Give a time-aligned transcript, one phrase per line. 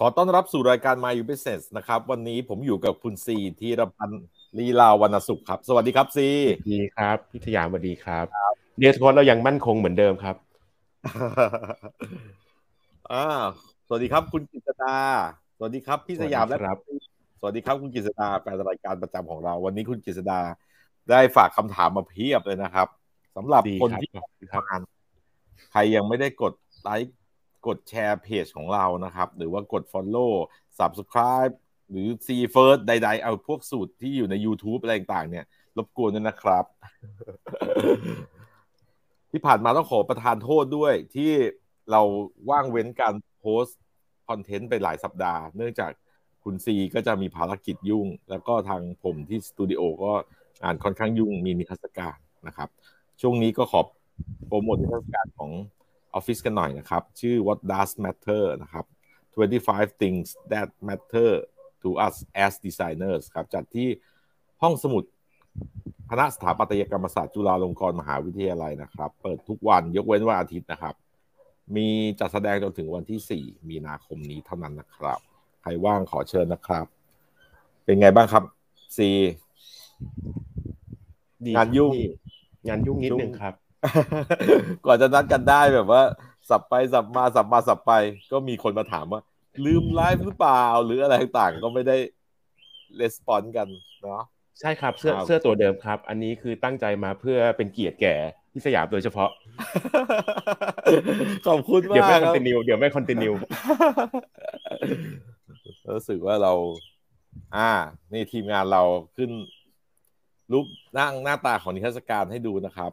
[0.00, 4.24] ขอต้อนรับสู่รายการ My You Business นะครับ วันนี้ผมอยู่กับคุณซีธีรพันธ์
[4.58, 6.28] ลีลาวรรณสุขครับ สวัสดีครับซี
[6.70, 8.26] ดีครับพิทยาสวัสดีครับ
[8.78, 10.36] เดียสโค้ดเรายังมั่นคงเหมือนเดิมครับ
[13.12, 13.26] อ่า
[13.86, 14.96] สวัสดีครับ คุณกิษดา
[15.56, 16.78] สวัสดีครับพี่สยามและครับ
[17.40, 20.40] สวัสดีครับคุณกิษดาแฟนรายการประจำของเรา วันนี้คุณกิษดา
[21.10, 22.88] ได้ฝากคำถามมาเพียบเลยนะครับ
[23.36, 24.82] สำหรับดีคนครับที่ครับอ่าน
[25.70, 26.52] ใครยังไม่ได้กด
[26.82, 27.17] ไลค์
[27.66, 30.32] กดแชร์เพจของเรานะครับ หรือว่ากด Follow
[30.78, 31.54] Subscribe
[31.90, 35.44] หรือ See First ใด ๆ เอาพวกสูตรที่อยู่ใน YouTube อะไรต่างๆเนี่ย
[35.76, 36.64] รบกวนด้วยนะครับ
[39.30, 41.32] ที่ผ่านมาต้องขอประทานโทษด้วย ที่
[41.90, 42.02] เรา
[42.50, 43.78] ว่างเว้นการโพสต์
[44.28, 45.90] คอนเทนต์ไปหลายสัปดาห์ เนื่องจาก
[46.44, 50.12] คุณซีก็จะมีภารกิจยุ่ง แล้วก็ทางผมที่สตูดิโอก็
[50.62, 52.68] งานค่อนข้างยุ่งมีนิทรรศการนะครับ
[53.20, 53.80] ช่วงนี้ก็ขอ
[54.46, 55.50] โปรโมทนิทรรศการของ
[56.14, 58.84] ออฟฟิศกันหน่อยนะครับ ชื่อ What Does Matter นะครับ
[59.38, 61.30] 25 Things That Matter
[61.82, 63.88] to Us as Designers ครับ จัดที่
[64.62, 65.04] ห้องสมุด
[66.10, 70.94] คณะสถาปัตยกรรมศาสตร์จุฬาลงกรณ์มหาวิทยาลัยนะครับ เปิดทุกวันยกเว้นวันอาทิตย์นะครับ
[71.76, 71.88] มี
[72.20, 75.20] จัดแสดงจนถึงวันที่ 4 มีนาคมนี้เท่านั้นนะครับ
[75.62, 76.86] ใครว่างขอเชิญนะครับ
[77.84, 78.44] เป็นไงบ้างครับ
[78.96, 79.10] ซี
[81.44, 82.08] ดีงานยุ่งครับพี่
[82.68, 83.54] งานยุ่งนิดนึงครับ
[84.84, 86.02] กว่าจะนัดกันได้แบบว่า
[86.48, 87.92] สับไปสับมาสับมาสับไป
[88.32, 89.20] ก็มีคนมาถามว่า
[89.64, 91.96] ลืมไลฟ์หรือเปล่า หรืออะไรต่างๆก็ไม่ได้
[93.00, 93.68] レスปอนกัน
[94.02, 94.22] เนาะ
[94.60, 98.14] ใช่ครับเสื้อครับเสื้อตัวเดิมครับ อันนี้คือตั้งใจมาเพื่อเป็นเกียรติแก่
[98.52, 99.30] พี่สยามโดยเฉพาะ
[101.46, 103.32] ขอบคุณเดี๋ยวมากไม่คคอนรับติเนียเดี๋ยวไม่คอนติเนีย
[105.96, 106.52] รู้สึกว่าเรา
[107.56, 107.70] อ่า
[108.12, 108.82] นี่ทีมงานเรา
[109.16, 109.30] ขึ้น
[110.52, 110.66] รูป
[110.98, 112.92] นั่งหน้าตาของนิทรรศการให้ดูนะครับ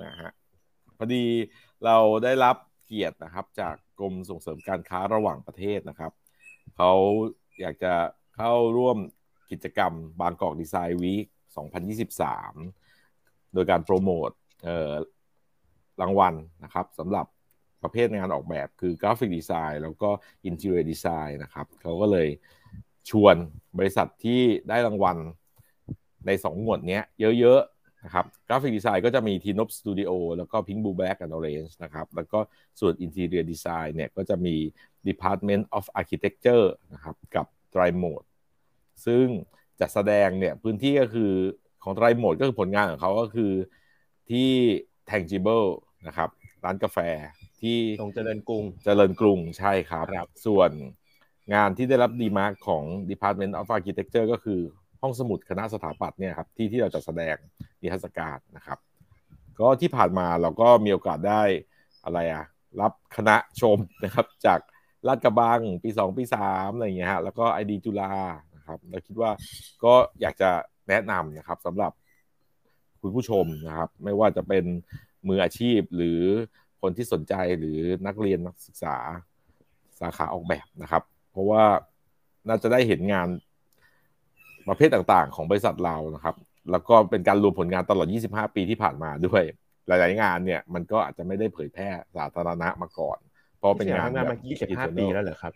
[0.00, 0.30] นะฮะ
[0.98, 1.24] พอดี
[1.84, 6.12] เราได้รับเกียรตินะครับ จากกรมส่งเสริมการค้าระหว่างประเทศนะครับ
[6.76, 6.92] เขา
[7.60, 7.94] อยากจะ
[8.36, 8.98] เข้าร่วม
[9.50, 11.26] กิจกรรมบางกอกดีไซน์วีค
[12.18, 14.30] 2023 โดยการโปรโมท
[16.00, 17.26] รางวัลนะครับสำหรับ
[17.82, 20.10] ประเภทงานออกแบบคือกราฟิกดีไซน์แล้วก็
[20.44, 22.28] อิน t ท r ร o r ดีไซน์นะครับเขาก็เลย
[23.10, 23.36] ชวน
[23.78, 25.16] บริษัทที่ได้รางวัล
[26.26, 27.00] ใน2หมวดนี้
[27.40, 32.38] เยอะๆ นะครับกราฟิกดีไซน์ก็จะมีทีน p สตูดิโอแล้วก็ Pink Blue Black and Orange นะครับแล้วก็
[32.80, 34.56] ส่วน Interior Design เนี่ยก็จะมี
[35.08, 38.26] Department of Architecture นะครับกับ Dry Mode
[39.06, 39.26] ซึ่ง
[39.80, 41.32] จัดแสดงเนี่ยพื้นที่ก็คือ
[41.82, 43.52] ของไตรโหมดก็คือผลงานของเขาก็คือ
[44.30, 44.50] ที่
[45.10, 45.66] Tangible
[46.06, 46.30] นะครับ
[46.64, 46.98] ร้านกาแฟ
[47.60, 50.70] ที่ตรงเจริญกรุง เจริญกรุงใช่ครับครับส่วน
[51.54, 54.60] งานที่ได้รับดีมาร์กของ Department of Architecture ก็คือ
[55.02, 57.36] ห้องสมุดคณะสถาปัตย์เนี่ยครับที่ที่เราจะแสดง
[57.82, 58.78] นิทรรศการนะครับ
[59.60, 61.42] ก็ที่ผ่านมาเราก็มีโอกาสได้
[62.04, 62.44] อะไรอะ
[62.80, 64.60] รับคณะชมนะครับ จาก
[65.06, 68.12] ลาดกระบังปี 2 ปี3อะไรอย่างเงี้ยฮะแล้วก็ไอดีจุฬา
[68.56, 69.30] นะครับเราคิดว่า
[69.84, 70.50] ก็อยากจะ
[70.88, 71.92] แนะนำนะครับสำหรับ
[73.00, 74.64] คุณผู้ชมนะครับ ไม่ว่าจะเป็น
[75.28, 76.20] มืออาชีพหรือ
[76.80, 78.96] คนที่สนใจหรือนักเรียนนักศึกษา
[80.00, 81.62] สาขาออกแบบนะครับ เพราะว่า
[82.48, 83.28] น่าจะได้เห็นงาน
[84.68, 86.34] ประเภทต่างๆ ของบริษัทเรานะครับ
[86.70, 89.42] แล้วก็เป็นการรวมผลงานตลอด 25 ปีที่ผ่านมาด้วย
[89.86, 93.18] หลายๆงานเนี่ยมันก็อาจจะไม่ได้เผยแพร่สาธารณะมาก่อน
[93.58, 94.40] เพราะเป็นงานทำงานแบมาบ
[94.88, 95.52] 25 ปีแล้วเหรอครับ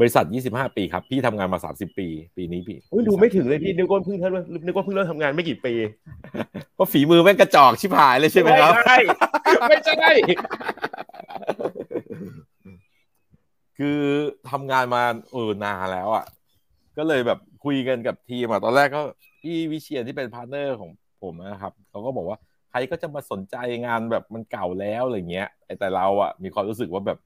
[0.00, 5.74] บริษัท 25 ปีครับ พี่ทำงานมา 30 ปี ปีนี้พี่อุ้ยดูไม่ถึงเลยพี่นึกว่าเพิ่งเริ่มนึกว่าเพิ่งเริ่มทำงานไม่กี่ปี
[6.74, 8.98] เพราะฝีมือแม่งกระจอกชิบหายเลยใช่ไหมครับไม่ใช่
[9.68, 10.10] ไม่ใช่
[13.78, 14.00] คือ
[14.50, 15.02] ทำงานมา
[15.32, 16.24] เออนานแล้วอะ
[16.98, 19.02] ก็เลยแบบ คุยกันกับทีมอะตอนแรกก็
[19.42, 20.90] พี่วิเชียรที่เป็น partner ของ
[21.22, 22.38] ผมนะครับเขาก็บอกว่า
[22.70, 23.56] ใครก็จะมาสนใจ
[23.86, 25.48] งานแบบมันเก่าแล้วอะไรเงี้ย
[25.80, 27.18] แต่เราอะมีความรู้สึกว่าแบบ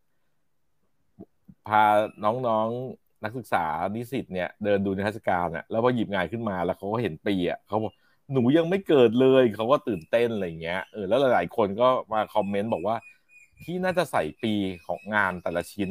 [1.68, 1.84] พา
[2.24, 3.64] น้องๆนักศึกษา
[3.94, 7.92] นิสิตเนี่ยเดินดูนิทรรศการอะแล้วพอหยิบงานขึ้นมาแล้วเขาก็เห็นปีอะเขาบอก
[8.32, 12.96] หนูยังไม่เกิดเลยเขาก็ตื่นเต้นอะไรเงี้ยเออแล้วหลายๆคนก็มาคอมเมนต์บอกว่า
[13.62, 14.52] พี่น่าจะใส่ปี
[14.86, 15.90] ของงานแต่ละชิ้น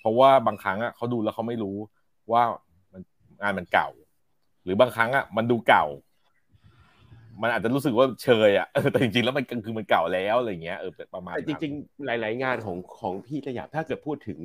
[0.00, 1.76] เพราะว่าบางครั้งอะเขาดูแล้วเขาไม่รู้
[2.32, 2.42] ว่า
[3.42, 3.88] งานมันเก่า
[4.64, 5.84] หรือบางครั้งอะมันดูเก่า
[7.42, 14.38] มันอาจจะรู้สึกว่าเชยอะเออแต่จริงๆแล้วมันคือมันเก่าแล้วอะไรเงี้ยเออประมาณแต่นั้นจริง ๆ หลาย ๆ งานของของพี่สยามถ้าเกิดพูดถึง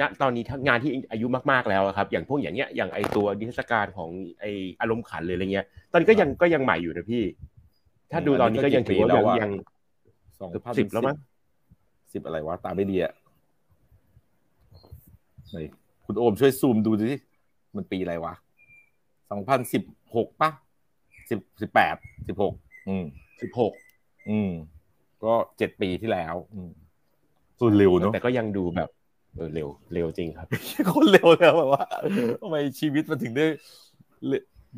[0.00, 4.10] ณตอนนี้ทั้งงานที่อายุมากๆแล้วอะครับ อย่างพวกอย่างเงี้ยอย่างไอตัวนิทรรศการของ
[4.40, 4.44] ไอ
[4.80, 7.24] อารมณ์ขันเลยอะไรเงี้ย ตอนนี้ก็ยังก็ยังใหม่อยู่นะพี่
[8.12, 9.50] ถ้าดูตอนนี้ก็ยังถือว่ายังยัง
[10.38, 11.16] สองเกือบพันสิบแล้วมั้ง
[12.12, 13.12] สิบอะไรวะตาไม่ดีอะ
[15.50, 15.56] ไหน
[16.06, 17.10] คุณโอมช่วยซูมดูดิ
[17.76, 18.34] มันปีอะไรวะ
[19.30, 19.82] สองพันสิบ
[20.16, 20.50] หกป่ะ
[21.30, 21.96] สิบสิบแปด
[22.28, 22.54] สิบหก
[22.88, 23.04] อืม
[23.42, 23.72] สิบหก
[24.30, 24.50] อืม
[25.24, 26.70] ก็เจ็ดปีที่แล้ว อืม
[27.60, 28.88] สุดเร็วเนาะแต่ก็ยังดูแบบ
[29.36, 30.46] เออเร็วเร็วจริงครับ
[30.94, 31.84] คนเร็วแล้วแบบว่า
[32.42, 33.44] ทำไมชีวิตมันถึงได้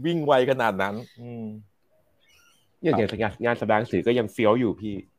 [0.05, 1.45] วิ่งไวขนาดนั้น อืม
[2.83, 5.18] อย่างอย่างงานงานแสดงสื่อก็ยังเฟี้ยวอยู่พี่อืม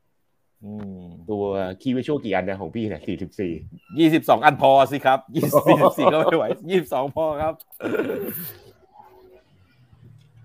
[1.30, 1.42] ตัว
[1.80, 3.52] คีย์วิชวลกี่อันนะของพี่เนี่ยสี่สิบสี่
[3.98, 5.52] ยี่สิบสองอันพอสิครับยี่สิบ
[5.98, 7.54] สี่ก็ไม่ไหวยี่สิบสองพอครับ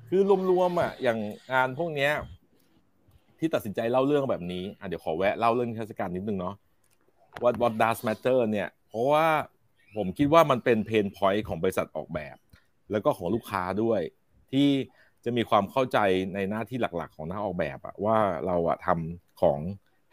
[0.10, 0.22] คือ
[0.52, 1.20] รวมๆอะ อย่าง
[1.54, 2.12] งานพวกเนี้ย
[3.40, 6.56] ที่ตัดสินใจเล่าเรื่องแบบนี้อะเดี๋ยวขอแวะเล่าเรื่องเทศกาลนิดนึงเนาะ
[7.44, 9.28] What What Does Matter เนี่ย เพราะว่า
[9.96, 12.38] ผมคิดว่ามันเป็นเพนพอยต์ของบริษัทออกแบบ
[12.92, 14.02] แล้วก็ของลูกค้าด้วย
[14.52, 14.68] ที่
[15.26, 15.98] จะมีความเข้าใจ
[16.34, 19.60] ในหน้าที่หลักๆ ของนักออกแบบอะว่าเราอะทำของ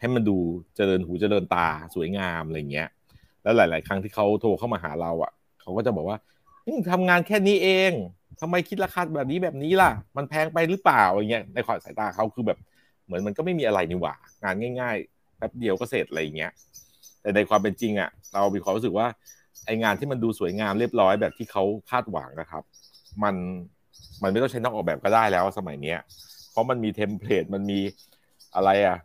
[0.03, 0.37] ให้มันดู
[0.75, 2.89] เจริญหูเจริญตาสวยงามอะไรเงี้ย
[3.43, 6.17] แล้วหลาย ๆ ครั้งที่เขาโทรเข้ามาหาเราอะเขาก็จะบอกว่า
[6.91, 7.91] ทำงานแค่นี้เอง
[8.41, 12.57] ทำไมคิดราคาแบบนี้แบบนี้ล่ะ มันแพงไปหรือเปล่าอย่างเงี้ยในความสายตาเขาคือแบบ
[13.05, 16.51] เหมือนมันก็ไม่มีอะไรนี่หว่างานง่ายๆแป๊บเดียวก็เสร็จอะไรเงี้ย
[17.21, 19.07] แต่ในความเป็นจริงอะเรามีความรู้สึกว่า
[19.65, 22.63] ไองานที่มันดูสวยงามเรียบร้อยแบบที่เขาคาดหวังนะครับ
[23.23, 23.35] มัน
[24.23, 25.99] มันไม่ต้องใช้นักออกแบบก็ได้แล้วสมัยเนี้ย
[26.51, 27.79] เพราะมันมี template มันมี
[28.55, 28.97] อะไรอะ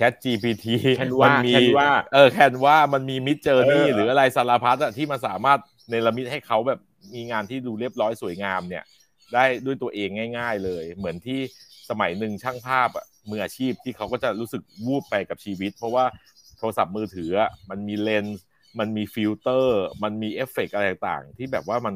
[0.00, 0.64] Chat GPT
[0.96, 5.58] Canva มันมี Canva เออ Canva มันมี Midjourney เออหรืออะไรสารพัดอะที่มันสามารถ
[5.88, 6.80] เนรมิตให้เขาแบบ
[7.14, 8.84] มีงานที่ดูเรียบร้อยสวยงามเนี่ย
[9.34, 10.08] ได้ด้วยตัวเอง
[10.38, 11.40] ง่าย ๆ เลย เหมือนที่
[11.90, 16.04] สมัยหนึ่งช่างภาพอะมืออาชีพที่เขาก็จะรู้สึกวูบไปกับชีวิต เพราะว่า
[16.58, 18.40] โทรศัพท์มือถืออะมันมีเลนส์
[18.78, 21.94] มันมีฟิลเตอร์ มันมีเอฟเฟกต์อะไรต่างๆ ที่แบบว่ามัน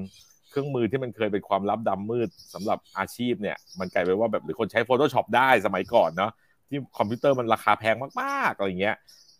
[0.50, 6.32] เครื่องมือที่มันเคยเป็นความลับดำมืดสำหรับอาชีพเนี่ย มันกลายเป็นว่าแบบหรือคนใช้ Photoshop ได้สมัยก่อนเนาะ
[6.68, 8.96] ที่คอมพิวเตอร์มันราคาแพงมากๆอะไรเงี้ย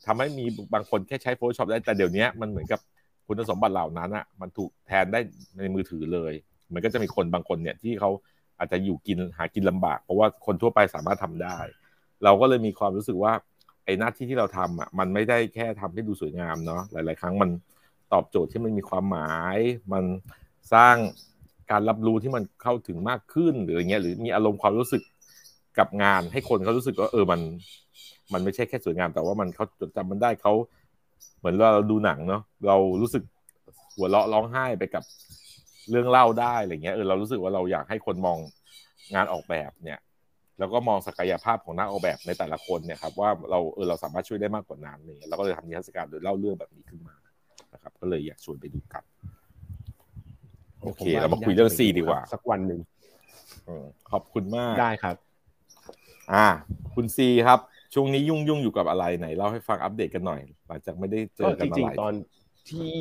[0.06, 0.44] ทำให้มี
[0.74, 2.80] บางคนแค่ใช้ Photoshop ได้แต่เดี๋ยวนี้มันเหมือนกับ
[3.26, 5.20] คุณสมบัติเหล่านั้นอะมันถูกแทนได้
[5.58, 6.32] ในมือถือเลย
[6.72, 8.10] มันก็จะมีคนบางคนเนี่ยที่เขา
[8.58, 11.56] อาจจะอยู่กินหากินลำบาก เพราะว่าคนทั่วไปสามารถทำได้
[12.24, 13.32] เราก็เลยมีความรู้สึกว่า
[13.84, 17.50] ไอ้หน้าที่ที่เราทำอะมันไม่ได้แค่ทำให้ดูสวยงามเนาะหลาย ๆ ครั้งมัน
[18.12, 19.58] ตอบโจทย์ที่มันมีความหมาย
[19.92, 20.04] มัน
[20.74, 20.96] สร้าง
[21.70, 25.02] การรับรู้ที่มันเข้าถึงมากขึ้นหรืออย่างเงี้ยหรือมีอารมณ์ความรู้สึก
[25.78, 27.40] กับงานให้คนเขารู้สึกว่าเออมัน
[28.32, 30.52] มันไม่ใช่แค่สวยงามแต่ว่ามันเขาจดจำมันได้เขา
[31.38, 33.22] เหมือนเราดูหนังเนาะเรารู้สึก
[33.96, 35.04] หัวเราะร้องไห้ไปกับ
[35.90, 38.38] เรื่องเล่าได้อะไรเงี้ยเออเรารู้สึกว่าเราอยากให้คนมอง
[39.14, 39.98] งานออกแบบเนี่ย
[40.58, 47.16] แล้วก็มองศักยภาพของนักออกแบบในแต่ละคนเนี่ยครับว่าเราเออเราสามารถช่วยได้มากกว่านั้นเนี่ยเราก็เลยทำนิทรรศการโดยเล่าเรื่องแบบนี้ขึ้นมา
[47.74, 49.04] นะครับ ก็เลยอยากชวนไปดูกัน
[50.82, 52.80] โอเค เรามาคุยเรื่องซีดีกว่า สักวันหนึ่ง
[53.68, 55.16] อืมขอบคุณมากได้ครับ
[56.32, 56.46] อ่า
[56.94, 57.58] คุณซีครับ
[57.94, 62.12] ช่วงนี้ยุ่งยุ่งๆอยู่กับอะไรไหนเล่าให้ฟังอัปเดตกันหน่อย หลังจากไม่ได้เจก็อกัจนมาริงหลายๆตอน
[62.70, 62.92] ที่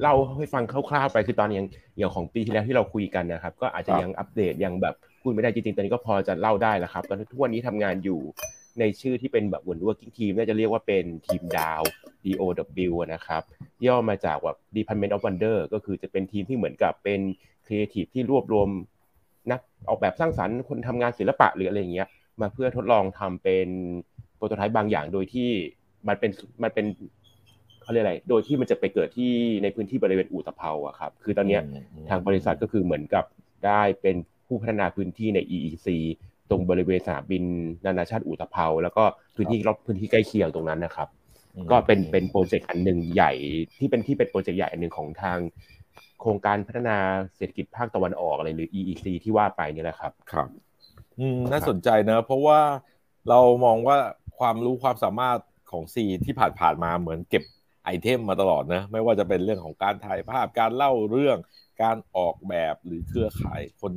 [0.00, 1.68] เล่าให้ฟังคร่าวๆไปคือตอนอย่าง
[1.98, 8.20] อย่างของปีที่แล้วที่เราคุยกันนะครับ ก็อาจจะยังอัปเดตยังแบบพูดไม่ได้จริงๆตอนนี้ก็พอจะเล่าได้แล้วครับ ตอนทุกวันนี้ทำงานอยู่
[8.80, 11.82] ในชื่อที่เป็นแบบ working team น่าจะเรียกว่าเป็นทีมดาว
[12.24, 13.42] DOW นะครับ
[13.86, 17.20] ย่อมาจากแบบ Department of Wonder ก็คือจะเป็นทีมที่เหมือนกับเป็น
[17.66, 18.68] creative ที่รวบรวม
[19.50, 22.08] นักออกแบบสร้างสรรค์คนทำงานศิลปะหรืออะไรอย่างเงี้ย
[22.40, 23.68] มาเพื่อทดลองทำเป็น
[24.36, 25.50] โปรโตไทป์บางอย่างโดยที่
[26.08, 26.30] มันเป็น
[26.62, 26.86] มันเป็น
[27.82, 31.62] เขาเรียกอะไร โดยที่มันจะไปเกิดที่ในพื้นที่บริเวณอู่ตะเภาอะครับ คือตอนเนี้ย
[32.02, 33.24] มทางบริษัทก็คือเหมือนกับ
[33.66, 34.16] ได้เป็น
[34.46, 35.88] ผู้พัฒนาพื้นที่ใน EEC
[36.50, 37.44] ตรงบริเวณสนามบิน
[37.86, 39.04] นานาชาติอู่ตะเภาแล้วก็
[39.36, 41.08] พื้นที่รอบพื้นที่ใกล้เคียงตรงนั้นนะครับ
[41.56, 43.32] อืมก็เป็นเป็นโปรเจกต์อันหนึ่งใหญ่
[43.78, 45.38] ที่เป็นที่เป็นโปรเจกต์ใหญ่อันหนึ่งของทาง
[46.20, 46.98] โครงการพัฒนา
[47.36, 50.48] เศรษฐกิจภาคตะวันออกอะไรหรือ EEC ที่ว่าไปนี่แหละครับ ครับ
[51.18, 52.60] อืมน่าสนใจเนอะเพราะว่า
[53.28, 53.96] เรามองว่า
[54.38, 55.38] ความรู้ความสามารถ
[55.70, 57.42] ของซีที่ผ่านผ่านๆมาเหมือนเก็บ
[57.84, 61.38] item มาตลอดนะ ไม่ว่าจะเป็นเรื่องของการถ่ายภาพการเล่าเรื่อง
[61.82, 63.92] การออกแบบหรือเครือข่ายคน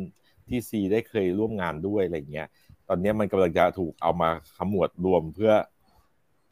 [0.48, 2.48] ที่ซีได้เคยร่วมงานด้วยอะไรเงี้ย
[2.88, 5.54] ตอนนี้มันกำลังจะถูกเอามาขมวดรวมเพื่อ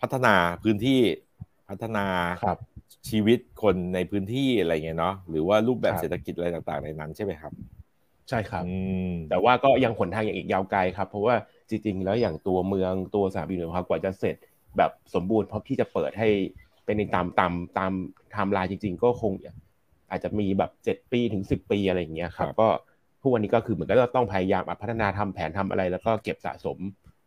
[0.01, 1.01] พัฒนาพื้นที่
[1.69, 2.05] พัฒนา
[2.43, 2.57] ครับ
[3.09, 7.53] ชีวิตคนในพื้นที่อะไรเงี้ยเนาะหรือว่ารูปแบบครับเศรษฐกิจอะไรต่างๆในนั้นใช่ไหมครับ
[8.29, 8.74] ใช่ครับอื
[9.10, 11.36] มแต่ว่าก็ยังขนทางอย่างอีกยาวไกลครับ เพราะว่า
[11.69, 14.36] จริงๆแล้วอย่างตัวเมืองตัวสนามบินของเขากว่าจะเสร็จ
[14.77, 16.29] แบบสมบูรณ์พร้อมที่จะเปิดให้
[16.86, 17.91] เป็นในตามตามตาม
[18.31, 19.31] ไทม์ไลน์จริง ๆ ก็คง
[20.10, 22.67] อาจจะมีแบบเจ็ดปีถึงสิบปีอะไรอย่างเงี้ยครับก็
[23.22, 26.77] ทุกวันนี้ก็คือเหมือนก็ต้องพยายามพัฒนาทำแผนทำอะไร แล้วก็เก็บสะสม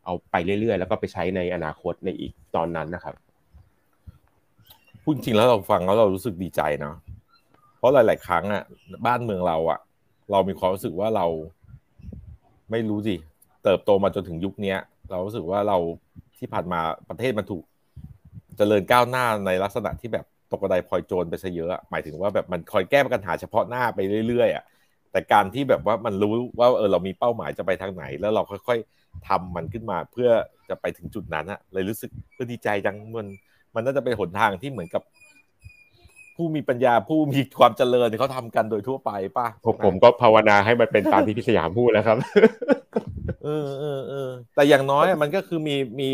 [0.05, 3.15] เอาไปเรื่อยๆ แล้วก็ไปใช้ในอนาคตในอีกตอนนั้นนะครับ
[5.03, 6.95] พูดจริงแล้วเราฟังแล้วเรารู้สึกดีใจเนาะ
[7.79, 8.63] เพราะหลาย ๆ ครั้งอะ
[9.07, 9.79] บ้านเมืองเราอะ
[10.31, 11.27] เรามีความรู้สึกว่าเรา
[12.71, 13.17] ไม่รู้สิ
[13.65, 14.79] เติบโตมาจนถึงยุคเนี้ย
[15.11, 15.79] เรารู้สึกว่าเรา
[16.39, 17.63] ที่ผ่านมาประเทศมันถูก
[18.57, 24.65] เจริญก้าวหน้าในลักษณะที่แบบตกกระไดพลอยโจรไปซะเยอะหมายถึงว่าแบบมันคอยแก้ปัญหาเฉพาะหน้าไปเรื่อยๆอะ
[25.13, 30.31] แต่การที่แบบว่ามันรู้ว่าเออเรามีเป้าหมายจะไปทางไหน แล้วเราค่อยๆทำมันขึ้นมาเพื่อ
[30.69, 33.29] จะไปถึงจุดนั้นอะเลยรู้สึกเออดีใจจังมัน
[33.75, 35.03] มันน่าจะเป็นหนทางที่เหมือนกับ
[36.41, 42.19] ผู้มีปัญญาผู้มีความเจริญเขาทำกันโดยทั่วไปป่ะผมผมก็ภาวนาให้มันเป็นตามที่พี่สยามพูดแล้วครับ
[43.45, 46.11] เออเออเออแต่อย่างน้อยมันก็คือมีมี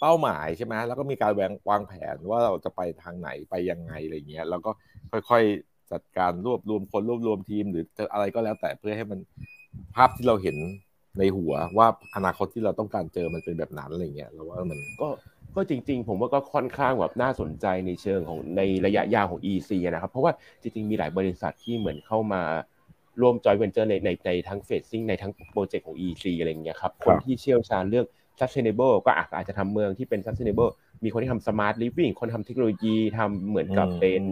[0.00, 4.70] เป้าหมายใช่ไหมแล้วก็มีการวางวางแผนว่าเราจะไปทางไหนไปยังไงอะไรเงี้ยแล้วก็
[5.30, 9.18] ค่อยๆจัดการรวบรวมคนรวบรวมทีมหรือจะอะไรก็แล้วแต่เพื่อให้มัน
[9.96, 10.56] ภาพที่เราเห็น
[11.18, 15.08] ในหัวว่าอนาคตที่เราต้องการเจอมันเป็นแบบนั้นอะไรเงี้ยแล้วว่ามันก็
[15.56, 20.32] ก็จริง ๆ ผมว่าก็ค่อนข้างแบบน่าสนใจในเชิงของในระยะยาวของ EEC นะครับ เพราะว่า
[20.62, 22.42] จริง ๆ มีหลายบริษัทที่เหมือนเข้ามา
[23.20, 28.06] ร่วมจอยเวนเจอร์ในในในทั้ง phasing ในทั้งโปรเจกต์ของ EEC อะไรอย่างเงี้ยครับ คนที่เชี่ยวชาญเรื่อง
[28.38, 30.70] sustainable ก็อาจจะทำเมืองที่เป็น sustainable
[31.04, 34.22] มีคนที่ทำ smart living คนทำเทคโนโลยีทำเหมือนกับเป็น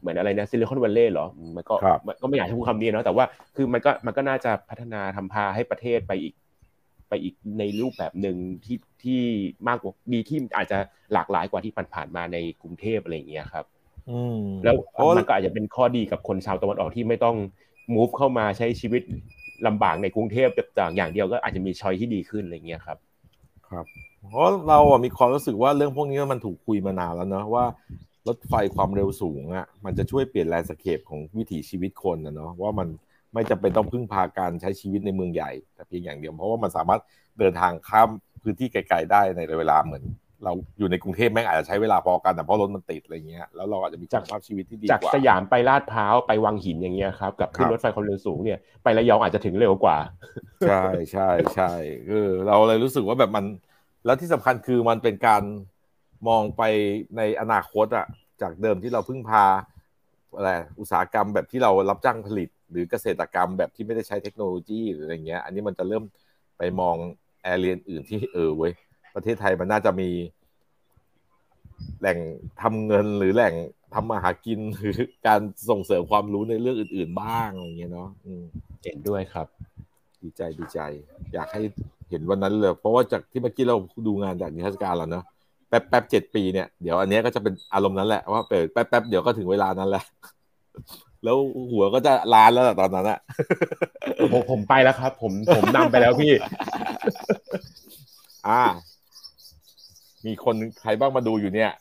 [0.00, 1.26] เหมือนอะไรนะซิลิคอนวัลเลย์เหรอ
[1.56, 1.74] มันก็
[2.22, 3.24] ก็ไม่อยากให้พูดคำนี้เนาะแต่ว่า
[3.56, 6.34] คือมันก็มันก็น่าจะพัฒนาทำพาให้ประเทศไปอีก
[7.10, 9.20] ไปอีกในรูปแบบหนึ่งที่ที่
[9.68, 10.78] มากกว่ามีที่อาจจะ
[11.12, 13.64] หลากหลายกว่าที่ผ่านๆมาในกรุงเทพอะไรอย่างเงี้ยครับ
[14.64, 14.74] แล้ว
[15.16, 17.36] มันก็อาจจะเป็นข้อดีกับคนชาวตะวันออกที่ไม่ต้อง
[17.94, 19.02] move เข้ามาใช้ชีวิต
[19.66, 20.48] ลำบากในกรุงเทพ
[20.78, 22.98] จากอย่างเดียวก็อาจจะมี choice ที่ดีขึ้นอะไรเงี้ยครับ
[23.68, 23.84] ครับ
[24.28, 27.64] เพราะเราอะมีความรู้สึกว่าเรื่องพวกนี้มันถูกคุยมานานแล้วเนาะว่า
[28.28, 32.88] รถไฟความเร็วสูงอะมันจะช่วยเปลี่ยน landscape ของวิถีชีวิตคนนะเนาะว่ามัน
[33.34, 37.00] ไม่จำเป็นต้องพึ่งพาการใช้ชีวิตในเมืองใหญ่ แต่เพียงอย่างเดียวเพราะว่ามันสามารถ
[37.38, 38.08] เดินทางข้าม
[38.42, 40.04] พื้นที่ไกลๆได้ในเวลาเหมือน
[40.44, 49.98] เราอยู่ในกรุงเทพแม่งอาจจะใช้เวลาพอกันแต่เพราะรถมันติดอะไรเงี้ยแล้วเราอาจจะมีคุณภาพชีวิตที่ดีกว่าจากสยามไปลาดพร้าวไปวังหินอย่างเงี้ยครับกับขึ้นรถไฟความเร็วสูงเนี่ยไประยองอาจจะถึงเร็วกว่า
[50.68, 50.82] ใช่
[51.12, 51.72] ใช่ใช่
[52.08, 53.44] คือเราเลยรู้สึกว่าแบบมัน
[54.04, 55.42] แล้วที่สำคัญคือมันเป็นการ
[56.28, 56.62] มองไป
[57.16, 58.06] ในอนาคตอะ
[58.42, 59.44] จากเดิมที่เราพึ่งพา
[60.36, 66.04] อะไรอุตสาหกรรมแบบที่เรารับจ้างผลิต หรือเกษตรกรรมแบบที่ไม่ได้ใช้เทคโนโลยีหรืออะไรเงี้ย อันนี้มันจะเริ่ม
[66.58, 66.96] ไปมอง
[67.42, 68.72] แอเรียนอื่นที่เออเว้ย
[69.14, 70.10] ประเทศไทยมันน่าจะมี
[72.00, 72.18] แหล่ง
[72.60, 73.54] ทำเงินหรือแหล่ง
[73.94, 78.08] ทำมาหากินหรือการส่งเสริมความรู้ในเรื่องอื่น ๆ บ้างอะไรเงี้ยเนาะ
[78.84, 79.46] เห็นด้วยครับ
[80.22, 80.80] ดีใจดีใจ
[81.34, 81.60] อยากให้
[82.10, 85.24] เห็นวันนั้นเลย เพราะว่าจากที่เมื่อกี้เราดูงานจากนิทรรศการแล้วเนาะ
[85.68, 90.04] แป๊บแป๊บเจ็ดปีเนี่ยเดี๋ยวอันนี้ก็จะเป็นอารมณ์นั้นแหละว่าเปิดแป๊บแป๊บเดี๋ยวก็ถึงเวลานั้นแหละ
[91.24, 91.36] แล้ว
[91.70, 93.20] หัวก็จะล้านแล้วตอนนั้นอะ
[94.32, 96.32] ผมผมไปแล้วครับ ผมผมนำไปแล้วพี่
[98.48, 98.62] อ่า
[100.26, 101.72] มีคนใครบ้างมาดูอยู่เนี่ย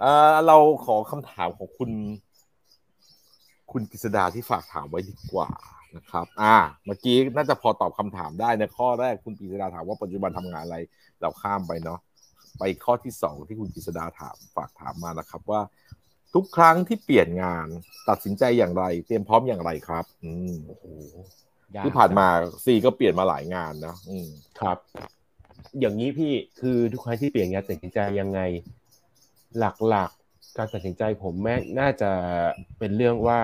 [0.00, 1.90] เออเราขอคำถามของคุณ
[3.72, 5.48] คุณกฤษดาที่ฝากถามไว้ดีกว่า
[5.96, 10.78] นะครับ อ่า เมื่อกี้น่าจะพอตอบคำถามได้ในข้อแรกคุณกฤษดาถามว่าปัจจุบันทำงานอะไร
[11.20, 12.00] เราข้ามไปเนาะ
[12.58, 15.60] ไปข้อที่สองที่คุณกฤษดาถามฝากถามมานะครับ ว่า
[16.34, 17.66] ทุกครั้งที่เปลี่ยนงาน
[18.08, 20.84] ตัดสินใจอย่างไร เตรียมพร้อมอย่างไรครับ อืมโอ้โห
[21.84, 22.26] ที่ผ่านมา
[22.64, 24.28] ซีก็เปลี่ยนมาหลายงานนะอืม
[24.60, 24.78] ครับ
[25.80, 28.40] อย่างนี้พี่คือทุกครั้งที่เปลี่ยนงานตัดสินใจยังไง
[29.58, 29.64] ห
[29.94, 32.10] ลักๆการตัดสินใจผมแม่น่าจะ
[32.78, 33.40] เป็นเรื่องว่า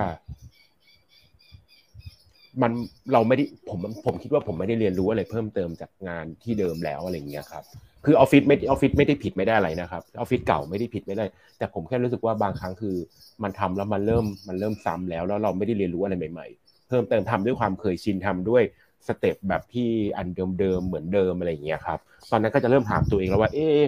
[2.62, 2.72] มัน
[3.12, 7.64] เราไม่ได้ผมผมคิดว่าผมไม่ได้เรียนรู้อะไรเพิ่มเติมจากงานที่เดิมแล้วอะไรอย่างเงี้ยครับ
[8.04, 11.24] คือออฟฟิศไม่ออฟฟิศไม่ได้ผิดไม่ได้อะไรนะครับออฟฟิศเก่าไม่ได้ผิดไม่ได้
[11.58, 12.96] แต่ผมแค่รู้สึกว่าบางครั้งคือ
[13.42, 18.62] มันทำแล้วมันเริ่มมันเริ่มซ้ำแล้ว แล้วเราไม่ได้เรียนรู้อะไรใหม่ ๆ เพิ่มเติมทำด้วยความเคยชินทำด้วย
[19.08, 20.28] step แบบที่อัน
[20.60, 21.98] เดิมๆเหมือนเดิมอะไรอย่างเงี้ยครับ
[22.30, 23.82] ตอนนั้นก็จะเริ่มถามตัวเองแล้วว่า เอ๊ะ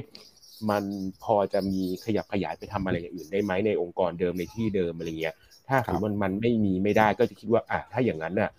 [0.71, 0.85] มัน
[1.25, 5.35] พอจะมีขยับขยายไปทำอะไรอย่างอื่นได้ไหมในองค์กรเดิมในที่เดิมอะไรเงี้ย
[5.68, 8.50] ถ้าคือมันมันไม่มีไม่ได้ก็จะคิดว่าอะถ้าอย่างนั้นน่ะ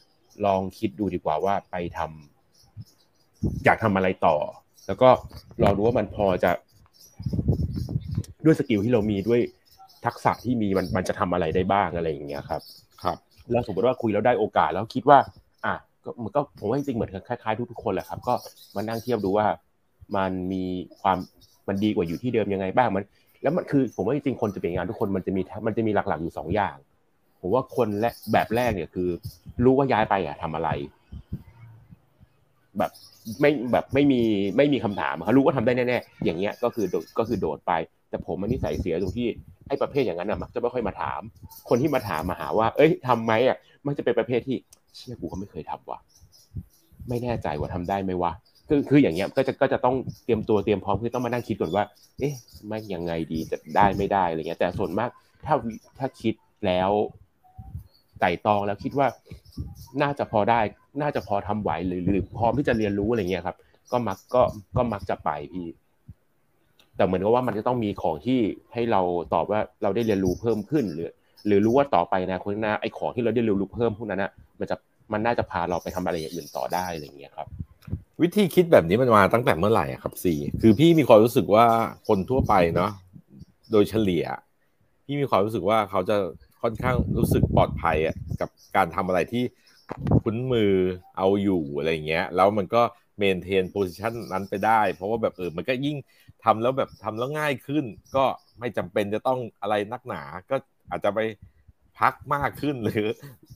[0.45, 4.35] ลองคิดดูดีกว่าว่าไปทำอยากทำอะไรต่อ
[4.88, 5.09] แล้วก็
[5.63, 6.51] รอดูว่ามันพอจะ
[8.45, 9.39] ด้วย skill ที่เรามีด้วย
[10.05, 12.62] ทักษะที่มีมันมันจะทำอะไรได้บ้างอะไรอย่างเงี้ยครับ
[13.03, 13.17] ครับ
[13.51, 15.17] แล้วสมมติว่าคุยแล้วได้โอกาสแล้วคิดว่า
[15.65, 18.33] อะก็มันก็ผมว่าจริงๆเหมือนคล้ายๆทุกๆคนแหละครับ ก็
[18.75, 19.45] มานั่งเทียบดูว่า
[20.15, 20.63] มันมี
[21.01, 21.17] ความ
[21.67, 23.03] มันดีกว่าอยู่ที่เดิมยังไงบ้างมัน
[23.41, 26.75] แล้วมันคือผมว่าจริงๆคนจะเปลี่ยนงานทุกคนมันจะมีมันจะมีหลักๆอยู่สองอย่าง
[27.46, 29.10] ผมว่าคนและแบบแรกเนี่ยคือ
[29.64, 30.70] รู้ว่าย้ายไปอะทำอะไร
[32.78, 32.92] แบบ
[33.42, 34.22] ไม่แบบไม่มี
[34.58, 36.86] ไม่มีคำถามเขารู้ว่าทำได้แน่ๆอย่างเงี้ยก็คือ
[37.18, 37.72] ก็คือโดดไป
[38.10, 39.28] แต่ผมมันนิสัยเสียตรงที่
[39.68, 41.22] ไอ้ประเภทอย่างนั้นอะมักจะไม่ค่อยมาถาม
[41.70, 44.58] คนที่มาถามมาหาว่า เอ้ยทำไหมอะมันจะเป็นประเภทที่
[44.96, 46.00] เชื่อกูเขาไม่เคยทำว่ะ
[47.10, 48.32] ไม่แน่ใจว่าทำได้ไหมวะ
[48.70, 51.84] คือคืออย่างเงี้ยก็จะก็จะต้องเตรียมตัวเตรียมพร้อมคือต้องมานั่งคิดก่อนว่า
[52.20, 52.34] เอ๊ะ
[52.72, 55.10] มันยังไงดีจะได้ไม่ได้อะไรเงี้ย แต่ส่วนมาก
[55.46, 55.56] ถ้า
[56.00, 56.34] ถ้าคิด
[56.66, 56.92] แล้ว
[58.19, 59.07] ไต่ตองแล้วคิดว่า
[60.01, 60.60] น่าจะพอได้
[61.01, 63.57] น่าจะพอทำไหวหรือหรือพร้อมที่จะเรียนรู้อะไรเงี้ยครับ
[63.91, 64.41] ก็มักก็
[64.77, 65.67] ก็มักจะไปพี่
[66.95, 68.39] แต่เหมือนกับว่ามันจะต้องมีของที่
[68.74, 69.01] ให้เรา
[69.34, 71.12] ตอบว่าเราได้เรียนรู้เพิ่มขึ้น หรือ
[71.48, 74.75] หรือรู้ว่าต่อไปนะคนหน้าไอ้ของที่เราได้เรียนรู้เพิ่มพวกนั้นนะมันจะ
[75.13, 77.48] มันน่าจะพาเราไปทำอะไรอย่างอื่นต่อได้อะไรเงี้ยครับ
[78.22, 81.65] วิธีคิดแบบนี้มันมาตั้งแต่เมื่อไหร่ครับสี่คือพี่มีความรู้สึกว่า
[82.07, 82.91] คนทั่วไปเนาะ
[83.72, 84.25] โดยเฉลี่ย
[85.05, 86.17] พี่มีความรู้สึกว่าเขาจะ
[86.65, 89.43] ค่อนข้างรู้สึกปลอดภัยอะกับการทำอะไรที่
[90.24, 90.74] คุ้นมือ
[91.17, 92.81] เอาอยู่อะไรเงี้ย แล้วมันก็
[93.17, 95.98] เมนเทนโพสิชันนั้นไปได้ เพราะว่าแบบเออมันก็ยิ่ง
[96.43, 98.25] ทำแล้วแบบทำแล้วง่ายขึ้น ก็
[98.60, 100.55] ไม่จำเป็นจะต้องอะไรนักหนา ก็
[100.89, 101.19] อาจจะไป
[102.00, 103.05] พักมากขึ้นหรือ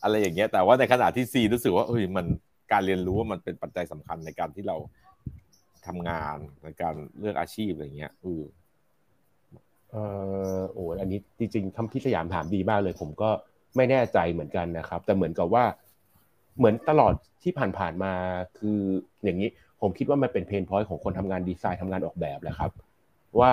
[0.04, 2.26] อะไรอย่างเงี้ย แต่ว่าในขณะที่ซีรู้สึกว่าเอ้ยมัน
[2.72, 4.78] การเรียนรู้ว่ามันเป็นปัจจัยสำคัญในการที่เรา
[5.88, 8.42] ทำงานในการเลือกอาชีพอะไรเงี้ยอือ
[9.92, 9.98] เอ
[10.58, 13.30] อโอ้อันนี้จริงๆคำพี่สยามถามดีมากเลย ผมก็
[13.76, 15.64] ไม่แน่ใจเหมือนกันนะครับ แต่เหมือนกับว่า
[16.58, 18.14] เหมือนตลอดที่ผ่านๆมา
[18.58, 18.80] คือ
[19.24, 19.50] อย่างนี้
[19.82, 22.72] ผมคิดว่ามันเป็น pain point ของคนทำงานดีไซน์ทำงานออกแบบแหละครับ
[23.40, 23.52] ว่า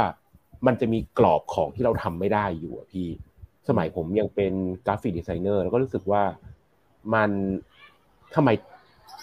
[0.67, 3.09] มันจะมีกรอบของที่เราทำไม่ได้อยู่อะพี่
[3.69, 4.53] สมัยผมยังเป็น
[4.87, 6.23] graphic designer แล้วก็รู้สึกว่า
[7.15, 7.31] มัน
[8.35, 8.49] ทำไม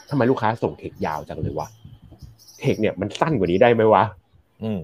[0.09, 1.67] ทำไมลูกค้าส่งเทคยาวจังเลยวะ
[2.59, 4.03] เทคเนี่ยมันสั้นกว่านี้ได้ไหมวะ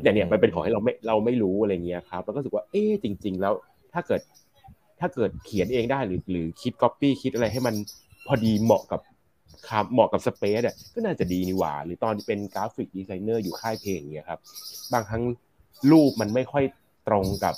[0.02, 3.54] เนี่ยเนี่ยมันเป็นของให้เราไม่เราไม่รู้อะไรเงี้ยครับ แล้วก็รู้สึกว่าเอ๊จริง ๆ แล้ว
[3.94, 4.22] ถ้าเกิด
[5.00, 7.76] ถ้าเกิดเขียนเองได้หรือหรือคิดก๊อปปี้คิดอะไรให้มัน
[8.28, 9.02] พอดีเหมาะกับ
[9.68, 14.40] คำเหมาะกับ space อะก็น่าจะดีนี่หว่า หรือตอนเป็น graphic designer อยู่ค่ายเพลงเงี้ยครับ
[14.94, 15.24] บางครั้ง
[15.92, 16.64] รูปมันไม่ค่อย
[17.08, 17.56] ตรงกับ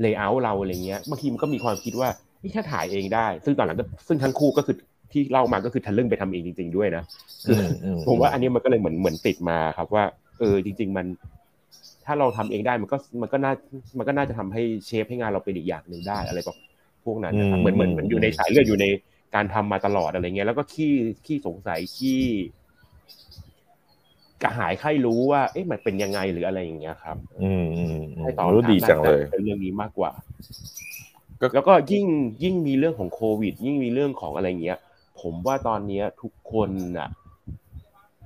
[0.00, 2.08] layout เราอะไรเงี้ยบางทีมันก็มีความคิดว่า
[2.42, 4.76] นี่ถ้าถ่ายเองได้ ซึ่งตอนหลังก็ซึ่งทั้งคู่ก็คือ
[5.12, 7.04] ที่เล่ามาก็คือทะลึ่งไปทำเองจริง ๆ ด้วยนะ
[7.46, 7.60] คือ
[8.08, 10.04] ผมว่าอันนี้มันก็เลยเหมือนเหมือนติดมาครับว่า
[10.38, 11.06] เออจริง ๆ มัน
[12.04, 13.52] ถ้าเราทำเองได้มันก็มันก็น่า
[13.98, 16.58] มันก็น่าจะทำให้เชฟให้งานเราเป็นอีกอย่างหนึ่งได้อะไรแบบ
[17.04, 18.86] พวกนั้นนะครับเหมือนเหมือนเหมือนอยู่ในสายเลือดอยู่ใน
[19.34, 20.92] การทำมาตลอดอะไรเงี้ยแล้วก็ขี้
[21.26, 22.22] ขี้สงสัยขี้
[24.42, 30.10] กระหายใครรู้ว่า เอ๊ะมันเป็นยังไงหรืออะไรอย่างเงี้ยครับอืมอืมให้ตอบรู้ดีจังเลยเป็นเรื่องนี้มากกว่า
[31.54, 32.06] แล้วก็ยิ่ง
[32.42, 34.78] ยิ่งมีเรื่องของโควิด ยิ่งมีเรื่องของอะไรเงี้ย
[35.20, 37.08] ผมว่าตอนนี้ทุกคนอะ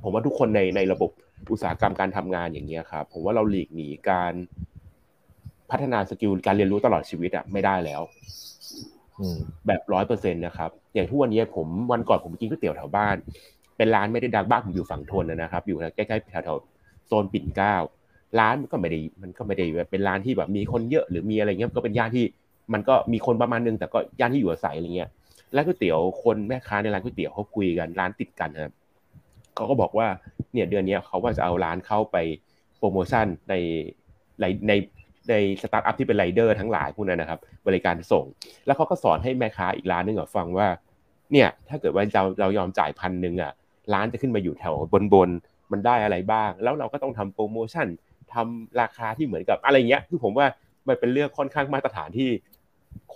[0.03, 1.11] ผมว่าทุกคนในในระบบ
[1.51, 4.35] อุตสาหกรรมการทำงานอย่างเงี้ยครับผมว่าเราหลีกหนีการ
[5.71, 8.03] พัฒนา skill การเรียนรู้ตลอดชีวิตอะไม่ได้แล้ว
[9.67, 13.17] แบบร้อยเปอร์เซ็นต์นะครับ อย่างทุกวันนี้ผมวันก่อนผมกินก๋วยเตี๋ยวแถวบ้าน
[13.77, 17.75] เป็นร้านไม่ได้ดังบ้านผมอยู่ฝั่งทนนะครับ อยู่ใกล้ๆแถวๆโซนปิ่นเกล้า
[18.39, 22.25] ร้านมันก็ไม่ได้มันก็ไม่ได้เป็นร้านที่แบบมีคนเยอะหรือมีอะไรเงี้ยก็เป็นย่านที่
[22.73, 25.11] มันก็มีคนประมาณนึงแต่ก็ย่านที่อยู่อาศัยอะไรเงี้ย
[25.55, 28.73] แล้วก๋วยเตี๋ยวคนแม่ค้าในร้านก๋วยเตี๋ยวเขาคุยกันร้านติดกันครับ
[29.55, 30.07] เขาก็บอกว่า
[30.53, 32.17] เนี่ยเดือนนี้เขาว่าจะเอาร้านเข้าไป
[32.79, 33.55] โปรโมชั่นใน
[34.41, 34.45] ใน
[35.31, 38.25] ในสตาร์ทอัพที่เป็นไรเดอร์ทั้งหลายพวกนั้นนะครับ บริการส่ง
[38.67, 40.69] แล้วเขาก็สอนให้แม่ค้าอีกร้านนึงอะฟังว่า
[41.33, 43.53] เนี่ย ถ้าเกิดว่าเราเรายอมจ่ายพันหนึ่งอะ
[43.95, 45.31] ร้านจะขึ้นมาอยู่แถวบนบน
[45.73, 47.87] มันได้อะไรบ้าง แล้วเราก็ต้องทำโปรโมชั่น
[48.35, 50.47] ทำราคาที่เหมือนกับอะไรเงี้ย คือผมว่า
[50.89, 52.29] มันเป็นเรื่องค่อนข้างมาตรฐานที่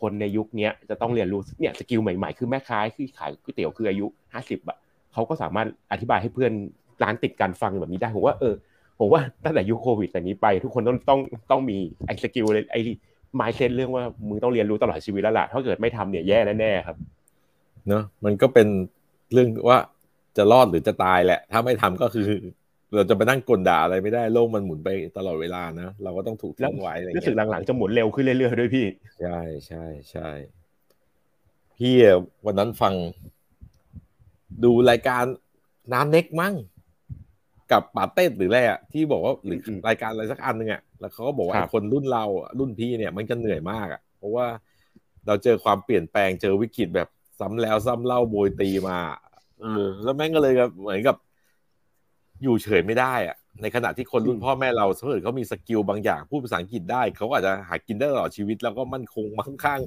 [0.01, 4.77] คนในยุคนี้จะต้องเรียนรู้เนี่ย skill ใหม่ๆ คือแม่ค้าที่ขายก๋วยเตี๋ยวคืออายุห้าสิบอะ
[5.12, 6.53] เขาก็สามารถอธิบายให้เพื่อน
[7.02, 8.54] ร้านติดกันฟังแบบนี้ได้ผมว่าเออ
[9.00, 12.80] ผมว่าตั้งแต่ยุคโควิดแต่นี้ไป ทุกคนต้องต้องต้องมีไอ้ skill เลยไอ้
[13.35, 16.96] mindset เรื่องว่ามึงต้องเรียนรู้ตลอดชีวิตแล้วล่ะถ้าเกิดไม่ทำเนี่ยแย่แน่ๆครับ
[17.88, 18.68] เนอะมันก็เป็น
[19.32, 19.78] เรื่องว่า
[20.37, 22.28] จะรอดหรือจะตายแหละ ถ้าไม่ทำก็คือ
[22.94, 28.87] เราจะไปนั่งกลด่าอะไรไม่ได้โลกมันหมุนไปตลอดเวลานะเราก็ต้องถูกทิ้งไว้อะไรเงี้ยรู้สึกหลังๆจะหมุนเร็วขึ้นเรื่อยๆด้วยพี่
[29.20, 30.28] ใช่ใช่ใช่
[31.78, 31.94] พี่
[32.46, 32.94] วันนั้นฟัง
[34.64, 35.24] ดูรายการ
[35.92, 36.54] น้ำเน็กมั้ง
[37.72, 42.24] กับปาเต้หรืออะไรอะที่บอกว่าหรือรายการอะไรสักอันหนึ่งอะแล้วเขาก็บอกว่าคนรุ่นเรา
[42.59, 44.46] รุ่นพี่เนี่ยมันจะเหนื่อยมากอะ เพราะว่า
[45.26, 47.09] เราเจอความเปลี่ยนแปลงเจอวิกฤตแบบ
[47.40, 48.98] ซ้ำแล้วซ้ำเล่าโบยตีมา
[49.61, 51.16] เออแล้วแม่งก็เลยเหมือนกับ
[52.42, 59.81] อยู่เฉยไม่ได้อะ ในขณะที่คนรุ่นพ่อแม่เราถ้าเกิดเขามีสกิลบางอย่างพูดภาษาอังกฤษได้เขาอาจจะหากินได้ตลอดชีวิต แล้วก็มั่นคงมั่งคั่ง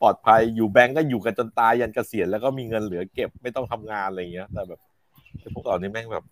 [0.00, 4.80] ปลอดภัยอยู่แบงก์ก็อยู่กันจนตายยันเกษียณแล้วก็มีเงินเหลือเก็บไม่ต้องทำงานอะไรเงี้ย แต่แบบ
[5.54, 6.24] พวกเรานี่แม่งแบบ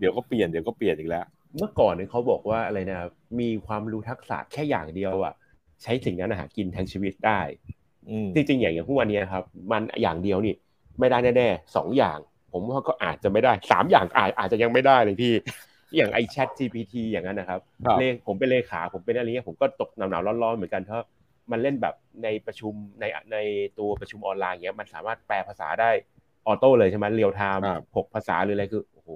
[0.00, 1.24] เดี๋ยวก็เปลี่ยนเดี๋ยวก็เปลี่ยนอีกแล้ว
[1.58, 2.98] เมื่อก่อนเนี่ยเขาบอกว่าอะไรนะ
[3.40, 5.34] มีความรู้ทักษะแค่อย่างเดียวอะ
[5.82, 7.40] ใช้สิ่งนั้นหากินทั้งชีวิตได้
[8.34, 10.54] จริงๆอย่างอย่างพวกวันนี้ครับ มันอย่างเดียวนี่
[10.98, 12.18] ไม่ได้แน่ๆสองอย่าง
[12.52, 15.34] ผมว่าก็อาจจะไม่ได้สามอย่างอาจอาจจะยังไม่ได้เลยพี่
[15.96, 17.60] อย่างไอแชท GPT อย่างนั้นนะครับ
[17.98, 21.06] เลขผมเป็นเลขาผมเป็นอะไรเงี้ยผมก็ตกหนาวๆร้อนๆเหมือนกันเพราะ
[21.50, 23.38] มันเล่นแบบในประชุมในใน
[23.78, 25.90] ตัวประชุมออนไลน์เงี้ยมันสามารถแปลภาษาได้
[26.46, 27.62] ออโต้เลยใช่ไหมเรียลไทม์
[27.96, 29.10] หกภาษาหรืออะไรคือโอ้โห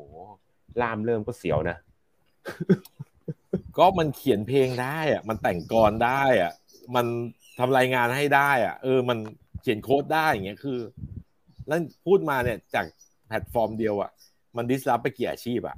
[0.83, 1.77] ล่ามเริ่มก็เสียวนะ
[3.79, 6.53] ก็มันเขียนเพลงได้อะมันแต่งกรได้อะ
[6.95, 7.07] มัน
[7.59, 9.19] ทำรายงานให้ได้อะเออ มัน
[9.63, 10.79] เขียนโค้ดได้อย่างเงี้ยคือ
[11.69, 12.87] แล้วพูดมาเนี่ยจาก
[13.27, 14.11] แพลตฟอร์มเดียวอะ
[14.57, 15.77] มัน disrupt ไปกี่อาชีพอะ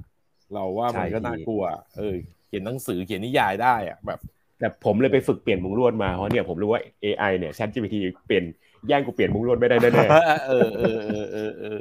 [0.53, 1.63] เราว่ามันก็น่ากลัว
[1.97, 2.13] เออ
[2.47, 4.19] เขียนหนังสือเขียนนิยายได้อะแบบ
[4.59, 7.95] แต่ผมเลยไปฝึกเปลี่ยนมุ้งลวดมาเพราะเนี่ยผมรู้ว่า AI เนี่ย ChatGPT
[8.27, 8.43] เปลี่ยน
[8.87, 11.79] แย่งกูเปลี่ยนมุ้งลวดไม่ได้แน่ๆเออเออเออเออเออ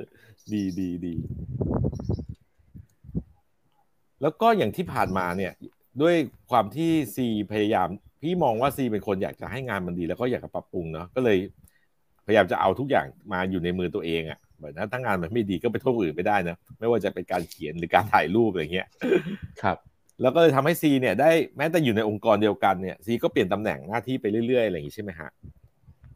[0.52, 1.14] ดีดีดี
[4.22, 5.52] แล้วก็อย่างที่ผ่านมาเนี่ย
[6.02, 6.14] ด้วย
[6.50, 7.88] ความที่ซีพยายาม
[8.22, 11.38] พี่มองว่าซีเป็นคนอยากจะให้งานมันดี แล้วก็อยากจะปรับปรุงเนาะก็เลย
[12.26, 18.88] พยายามจะเอาทุกอย่างมาอยู่ในมือตัวเองอะ่ะเหมือนถ้างานมันไม่ดีก็ไปโทษอื่นไม่ได้นะไม่ว่าจะเป็นการเขียนหรือการถ่ายรูปอะไรเงี้ย
[19.62, 19.76] ครับ
[20.22, 25.30] แล้วก็เลยทำให้ซีเนี่ยได้แม้แต่อยู่ในองค์กรเดียวกันเนี่ยซีก็เปลี่ยนตำแหน่งหน้าที่ไปเรื่อยๆอะไรอย่างนี้ใช่ไหมฮะ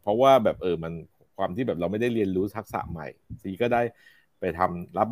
[0.01, 0.93] เพราะว่าแบบเออมัน
[1.37, 3.07] ความที่แบบเราไม่ได้เรียนรู้ทักษะใหม่
[3.41, 3.81] ซีก็ได้
[4.39, 5.07] ไปทำรับ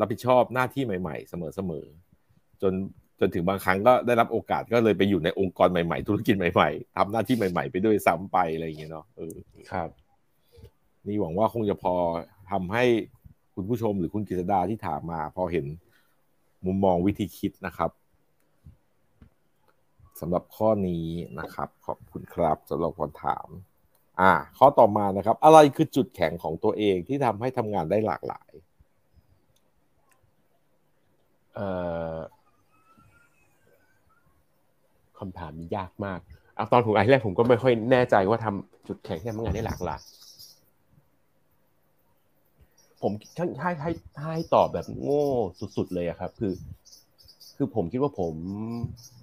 [0.00, 2.03] รับผิดชอบหน้าที่ใหม่ ๆ เสมอๆ
[2.64, 2.74] จน
[3.20, 9.34] จนถึงบางครั้งก็ได้รับโอกาสก็เลยไปอยู่ในองค์กรใหม่ๆ ธุรกิจใหม่ๆทำหน้าที่ใหม่ๆ ไปด้วยซ้ำไปอะไรอย่างเงี้ยเนาะเออ
[9.72, 9.88] ครับ
[11.06, 11.94] นี่หวังว่าคงจะพอ
[12.50, 12.84] ทำให้
[13.54, 15.66] คุณผู้ชมหรือคุณกิษดาที่ถามมา พอเห็น
[16.66, 17.90] มุมมองวิธีคิดนะครับ
[20.20, 21.06] สำหรับข้อนี้
[21.40, 23.48] นะครับ ขอบคุณครับสำหรับคำถาม
[24.20, 28.52] อ่า ข้อต่อมานะครับ อะไรคือจุดแข็งของตัวเองที่ทำให้ทำงานได้หลากหลาย
[31.54, 31.68] เอ่
[32.14, 32.16] อ
[35.24, 36.20] คำถามนี้ยากมาก
[36.56, 40.00] เอาตอนผมไอ้แรกผมก็ไม่ค่อยแน่ใจว่าทำจุดแข็งที่ทำงานได้หลากหลาย
[43.02, 43.12] ผม
[43.60, 43.90] ให้ให้
[44.22, 45.24] ให้ตอบแบบโง่
[45.76, 46.52] สุด ๆ เลยครับ คือ
[47.56, 48.34] คือผมคิดว่าผม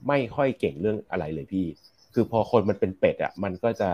[0.08, 1.66] ไม่ค่อยเก่งเรื่องอะไรเลยพี่
[2.14, 3.90] คือพอคนมันเป็นเป็ดอะ มันก็จะ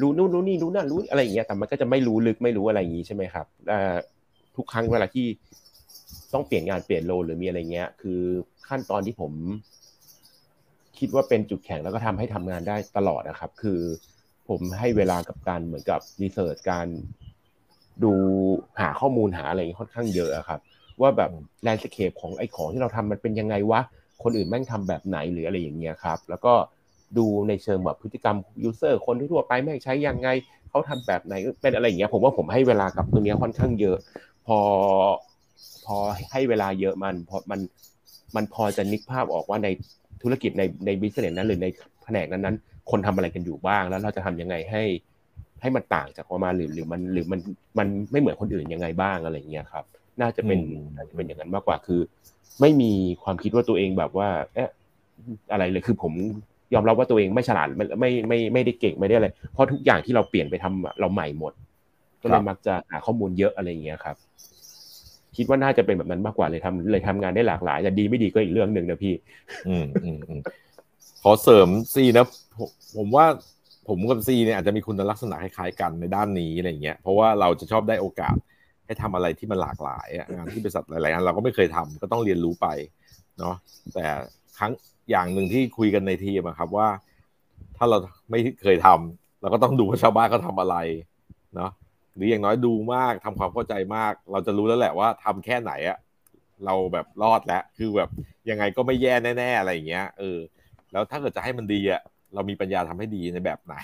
[0.00, 3.46] รู้นู่นรู้นี่รู้นั่นรู้อะไรอย่างเงี้ยแต่มันก็จะไม่รู้ลึกไม่รู้อะไรอย่างงี้ใช่ไหมครับ
[4.56, 5.26] ทุกครั้งเวลาที่
[6.34, 8.20] ต้องเปลี่ยนงานเปลี่ยน role หรือมีอะไรเงี้ย คือ
[8.68, 9.32] ขั้นตอนที่ผม
[11.00, 13.80] คิดว่าเป็นจุดแข็งแล้วก็ทำให้ทำงานได้ตลอดนะครับ คือ
[14.48, 16.86] ผมให้เวลากับการเหมือนกับ research การ
[18.04, 18.12] ดู
[18.80, 20.60] หาข้อมูลหาอะไรค่อนข้างเยอะครับ
[21.00, 21.30] ว่าแบบ
[21.62, 23.80] landscape ของไอ้ของที่เราทำมันเป็นยังไงวะ
[24.22, 26.52] คนอื่นแม่งทำแบบไหนหรืออะไรอย่างเงี้ยครับ แล้วก็
[27.18, 30.28] ดูในเชิงแบบพฤติกรรม user คนทั่วไปแม่งใช้ยังไง
[30.70, 33.96] เขาทำแบบไหนเป็นอะไรอย่างเงี้ย ผมว่าผมให้เวลากับตรงนี้ค่อนข้างเยอะ
[34.46, 34.58] พอ
[35.86, 35.96] พอ
[36.32, 37.60] ให้เวลาเยอะมันพอมัน
[38.36, 39.68] มันพอจะนึกภาพออกว่าใน
[40.22, 41.66] ธุรกิจในในบิสเนสนั้นหรือใน
[42.04, 44.82] แผนกนั้นๆ คนทำอะไรกันอยู่บ้าง แล้วเราจะทำยังไงให้
[45.62, 47.40] ให้มันต่างจากประมาณหรือหรือมันหรือมัน
[47.78, 49.84] มันไม่เหมือนคนอื่นยังไงบ้างอะไรเงี้ยครับ
[50.20, 50.60] น่าจะเป็น
[50.96, 52.00] น่าจะเป็นอย่างนั้นมากกว่าคือ
[52.60, 54.70] ไม่มีความคิดว่าตัวเองแบบว่าเอ๊ะ
[55.52, 56.12] อะไรเลยคือผม
[56.74, 61.52] ยอมรับว่าตัวเองไม่ฉลาดไม่ไม่ไม่ไม่ได้เก่งไม่ได้อะไรเพราะทุกอย่างที่เราเปลี่ยนไปทำเราใหม่หมด
[62.22, 64.16] ก็เลยมักจะหาข้อมูลเยอะอะไรเงี้ยครับ
[65.40, 69.14] คิดว่าน่าจะเป็นแบบนั้นมากกว่าเลยทำเลยทำงานได้หลากหลาย แต่ดีไม่ดีก็อีกเรื่องหนึ่งนะพี่
[69.68, 70.40] อืมอืมอืม
[71.22, 72.26] ขอเสริมซีนะ
[72.96, 73.26] ผมว่า
[73.88, 78.36] ผมกับซีเนี่ยอาจจะมีคุณลักษณะคล้ายๆกันในด้านนี้อะไรเงี้ยเพราะว่าเราจะชอบได้โอกาส
[78.86, 82.66] ให้ทำอะไรที่มันหลากหลายงานที่บริษัทหลายๆงานเราก็ไม่เคยทำก็ต้องเรียนรู้ไป
[83.38, 83.54] เนาะ
[83.94, 84.04] แต่
[84.58, 84.72] ครั้ง
[85.10, 86.88] อย่างหนึ่งที่คุยกันในทีมครับว่า
[87.76, 87.98] ถ้าเรา
[88.30, 90.76] ไม่เคยทำเราก็ต้องดูว่าชาวบ้านเขาทาอะไร
[91.56, 91.70] เนาะ
[92.14, 95.98] หรืออย่างน้อยดูมากทำความเข้าใจมาก เราจะรู้แล้วแหละว่าทำแค่ไหนอะ
[96.64, 98.10] เราแบบรอดแล้ว คือแบบ
[98.50, 100.38] ยังไงก็ไม่แย่แน่ๆอะไรอย่างเงี้ยเออ
[100.92, 102.02] แล้วถ้าเกิดจะให้มันดีอะ
[102.34, 103.74] เรามีปัญญาทำให้ดีในแบบไหน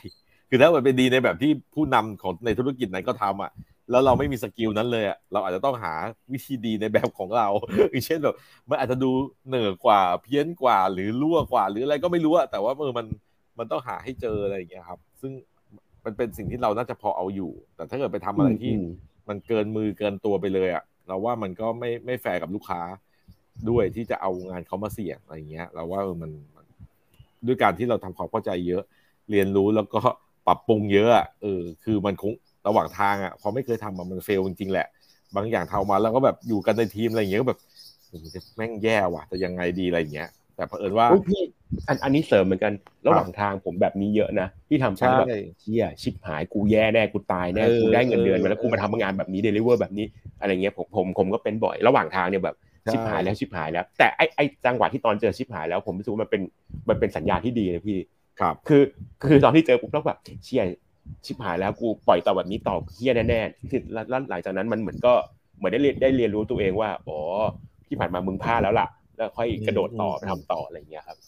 [0.51, 3.51] คือถ้ามันเป็นดีในแบบที่ผู้นำของในธุรกิจไหนก็ทำอะ
[3.91, 5.95] แล้วเราไม่มีสกิลนั้นเลยอะเราอาจจะต้องหา
[6.33, 7.49] วิธีดีในแบบของเรา
[7.91, 8.35] อย่างเช่นแบบ
[8.69, 9.11] มันอาจจะดู
[9.49, 13.07] เหนือกว่าเพี้ยนกว่าหรือรั่วกว่า หรืออะไรก็ไม่รู้อะแต่ว่าเออมัน
[13.59, 15.33] มันต้องหาให้เจออะไรอย่างเงี้ยครับ ซึ่ง
[16.07, 18.73] มันเป็นสิ่งที่เราน่าจะพอเอาอยู่ แต่ถ้าเกิดไปทำอะไรที่
[19.29, 22.81] มันเกินมือเกินตัวไปเลยอะเราว่ามันก็ไม่ไม่แฟร์กับลูกค้า
[23.71, 26.31] ด้วยที่จะเอางานเขามาเสี่ยงอะไรเงี้ย เราว่าเออมัน
[27.47, 28.83] ด้วยการที่เราทำความเข้าใจเยอะ
[29.31, 30.01] เรียนรู้แล้วก็
[30.47, 32.33] ปรับปรุงเยอะอะเออคือมันคง
[32.66, 34.87] ระหว่างทางอะพอไม่เคยทำมันเฟลจริงๆแหละ
[35.37, 37.61] บางอย่างเท่ามาแล้วก็แบบอยู่กันในทีมอะไรอย่างเงี้ยก็แบบ
[38.35, 41.42] จะแม่งแย่ว่ะจะยังไงดีอะไรอย่างเงี้ย แต่เผอิญว่าพี่
[41.88, 42.73] อันอันนี้เสริมเหมือนกัน
[43.07, 45.27] ระหว่างทางผมแบบนี้เยอะนะที่ทำใช่แบบ
[45.61, 50.07] เชี่ยชิบหายกูแย่แน่กูตายแน่กูได้เงินเดือนมาแล้วกูมาทำงานแบบนี้เดลิเวอร์แบบนี้
[50.40, 52.57] อะไรเงี้ยผมผมผมก็เป็นบ่อยระหว่างทางเนี่ยแบบ
[52.92, 56.42] ชิบหายแล้วชิบหายแล้ว แต่ไอไอจังหวะที่ตอนเจอชิบหายแล้วผมรู้สึกว่ามันเป็น
[56.88, 57.99] มันเป็นสัญญาณที่ดีนะพี่
[58.40, 58.83] ครับ คือ
[59.29, 60.62] คือตอนที่เจอปุ๊บแล้วแบบเชี่ย
[61.25, 65.12] ชิบหายแล้วกูปล่อยต่อแบบนี้ต่อเฮี้ยแน่ๆคือแล้วหลังจากนั้นมันเหมือนก็
[65.59, 67.19] เหมือนได้เรียนได้เรียนรู้ตัวเองว่าอ๋อ
[67.87, 71.18] ที่ผ่านมามึงพลาดแล้วล่ะ แล้วค่อยกระโดดต่อไปทำต่ออะไรเงี้ยครับ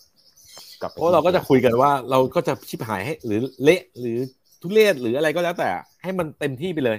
[0.94, 4.18] เพราะเราก็จะคุยกันว่าเราก็จะชิบหายให้หรือเละหรือ
[4.62, 5.68] ทุเรศหรืออะไรก็แล้วแต่
[6.02, 6.98] ให้มันเต็มที่ไปเลย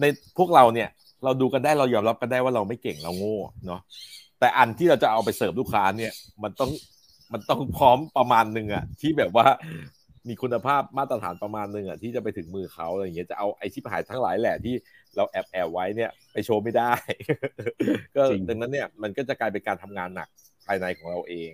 [0.00, 0.04] ใน
[0.38, 0.88] พวกเราเนี่ย
[1.24, 3.80] เราดูกันได้เรายอมรับกันได้ว่าเราไม่เก่งเราโง่เนาะ
[4.38, 6.70] แต่อันที่เราจะเอาไปเสิร์ฟลูกค้าเนี่ย มันต้อง
[7.32, 9.46] มันต้องพร้อมประมาณหนึ่งอะที่แบบว่า
[10.28, 14.74] มีคุณภาพมาตรฐานประมาณหนึ่งอะที่จะไปถึงมือเขาอะไรอย่างเงี้ยจะเอาไอชิปหายทั้งหลายแหละที่
[15.16, 16.92] เราแอบแอบไว้เนี่ยไปโชว์ไม่ได้
[18.16, 20.28] ก็ดังนั้นเนี่ยมันก็จะกลายเป็นการทำงานหนัก
[20.66, 21.52] ภายในของเราเอง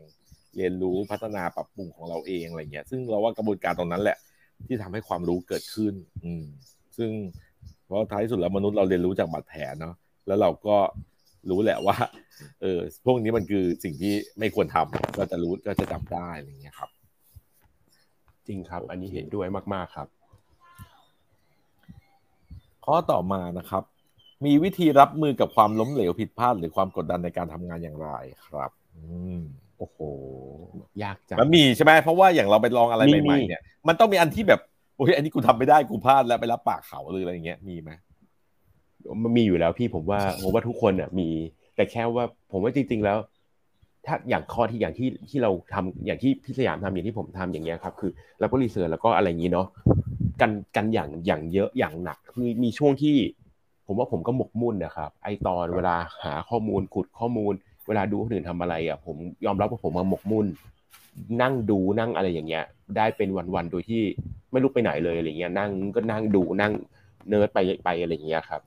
[0.56, 4.18] เรียนรู้พัฒนาปรับปรุงของเราเองอะไรเงี้ย ซึ่งเราว่ากระบวนการตรงนั้นแหละ
[4.66, 5.94] ที่ทำให้ความรู้เกิดขึ้น
[6.24, 6.44] อืม
[6.98, 7.10] ซึ่ง
[7.84, 9.94] เพราะท้ายสุดแล้วมนุษย์เราเรียนรู้จากบาดแผลเนาะ
[10.26, 10.76] แล้วเราก็
[11.50, 11.96] รู้แหละว่า
[12.60, 16.90] เออพวกนี้มันคือสิ่งที่ไม่ควรทำก็จะรู้ก็จะจำได้อะไรเงี้ยครับ
[18.46, 20.08] จริงครับ อันนี้เห็นด้วยมาก ๆ ครับ
[22.88, 23.82] ข้อต่อมานะครับ
[24.46, 28.10] มีวิธีรับมือกับความล้มเหลวผิดพลาด หรือความกดดันในการทำงานอย่างไร
[28.46, 29.02] ครับอื
[29.38, 29.40] ม
[29.78, 29.98] โอ้โห
[31.02, 34.60] ยากจังมันมีใช่ไหมเพราะว่าอย่างเราไปลองอะไรมีใหม่มีๆเนี่ย มันต้องมีอันที่แบบ
[34.96, 37.90] โอ้ยอันนี้กูทำไม่ได้กูพลาดแล้วไปรับปากเขาหรืออะไรอย่างเงี้ยมีไหม
[39.22, 41.28] มันมีอยู่แล้วพี่ผมว่าผมว่าทุกคนอะมี
[41.76, 43.18] แต่แค่ว่าผมว่าจริง ๆแล้ว
[44.06, 49.66] ถ้าอย่างข้อที่อย่างที่ที่เราทำอย่างที่พี่สยามทำอย่างที่ผมทำอย่างเงี้ยครับ คือเราก็รีเสิร์ชแล้วก็อะไรอย่างงี้เนาะ
[50.40, 53.16] กันกันอย่างอย่างเยอะอย่างหนักคือมีช่วงที่
[53.86, 57.52] ผมว่าผมก็หมกมุ่นนะครับ ไอตอนเวลาหาข้อมูลขุดข้อมูล
[57.86, 60.46] เวลาดูคนอื่นทำอะไรอะผมยอมรับว่าผมมาหมกมุ่น
[61.42, 62.64] นั่งดูนั่งอะไรอย่างเงี้ย
[62.96, 64.02] ได้เป็นวันๆโดยที่
[64.50, 66.72] ไม่ลุกไปไหนเลยอะไรเงี้ยนั่งก็นั่งดูนั่ง
[67.28, 68.60] เนิร์ดไปไปอะไรอย่างเงี้ยครับ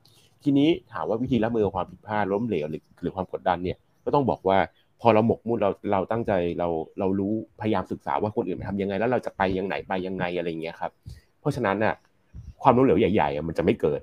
[0.44, 4.58] ทีนี้ถามว่าวิธีรับมือกับความผิดพลาดล้มเหลวหรือหรือความกดดันเนี่ยก็ต้องบอกว่า
[5.02, 6.68] พอเราหมกมุ่นเราเราตั้งใจเรา
[7.00, 10.92] เรารู้พยายามศึกษาว่าคนอื่นมันทำยังไง แล้วเราจะไปยังไหนไปยังไงอะไรอย่างเงี้ยครับ
[11.42, 11.96] เพราะฉะนั้นน่ะ
[12.62, 14.02] ความล้มเหลวใหญ่ๆอะมันจะไม่เกิด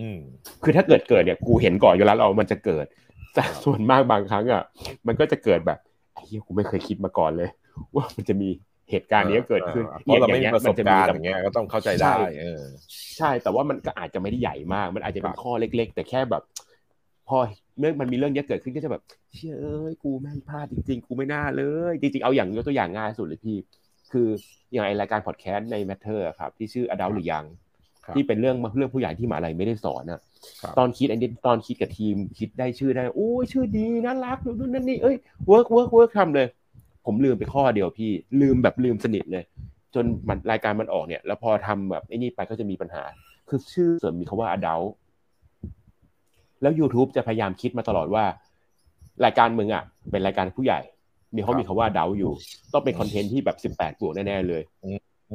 [0.00, 0.18] อืม
[0.62, 2.86] คือถ้าเกิดเกิดเนี่ยกูเห็นก่อนอยู่แล้วเรามันจะเกิด
[3.34, 4.62] แต่ส่วนมากบางครั้งอะ
[5.06, 5.78] มันก็จะเกิดแบบ
[6.14, 7.48] ไอ้เหี้ยกูไม่เคยคิดมาก่อนเลย
[7.94, 8.48] ว่ามันจะมี
[8.90, 12.62] เหตุการณ์นี้เกิดขึ้นเพราะเราไม่มีอย่งประสบนจการณ์กับอย่างเงี้ยก็ต้องเข้าใจได้เออ
[13.16, 16.42] ใช่แต่ว่ามันก็อาจจะไม่ได้ใหญ่มาก มันอาจจะเป็คนรับข้อเล็ก ๆ แต่แค่แบบ
[17.28, 17.38] พอ
[17.78, 19.02] เมื่อมันมีเรื่องเนี้ยเกิดขึ้นก็จะแบบ
[19.34, 23.56] เชื่อเอ้ยกูแม่งพลาดจริง ๆ กูไม่น่าเลย จริงๆเอาอย่างยกตัวอย่างง่ายสุดเลยพี่
[24.12, 24.28] คือ
[24.72, 27.44] อย่างไอรายการพอดแคสต์ใน Matter อะครับที่ชื่อ Adult หรือยัง
[28.06, 30.20] ครับที่เป็นเรื่องเรื่องผู้ใหญ่ที่หมหาลัยไม่ได้สอนอะ
[30.62, 35.16] ครับตอนคิดอันนี้ตอนคิดกับทีมคิดได้ชื่อได้โอ้ยชื่อดีน่ารักนู่นนั่นนี่เอ้ย
[35.48, 36.46] work work work ทำเลย
[37.06, 39.44] ผมลืมไปข้อเดียวพี่ ลืมแบบลืมสนิทเลย
[39.94, 43.02] จนมันรายการมันออกเนี่ย แล้วพอทำแบบไอ้นี่ไปก็จะมีปัญหา
[43.48, 44.88] คือชื่อเสริมมีคาว่า adult
[46.62, 48.24] แล้ว YouTube จะพยายามคิดมาตลอดว่า
[49.24, 50.80] รายการมึงอะ เป็นรายการผู้ใหญ่
[51.34, 52.32] มีเขามีคาว่า adult อยู่
[52.72, 54.62] ต้องเป็น content ที่แบบสิบแปดบวกแน่ๆเลย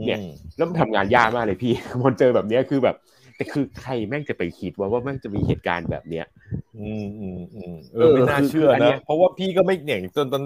[0.08, 0.19] เนี่ย
[0.58, 1.73] แล้วมันทำงานยากมากเลยพี่
[2.05, 2.95] มันเจอแบบเนี้ยคือแบบ
[3.36, 6.25] แต่คือใครแม่งจะไปคิดว่าว่าแม่งจะมีเหตุการณ์แบบเนี้ย
[6.77, 10.43] อืมอืมอืมเอเอออไม่น่าคือเชื่ออันเนี้นะยเพราะว่าพี่ก็ไม่เนี่ยจนตอน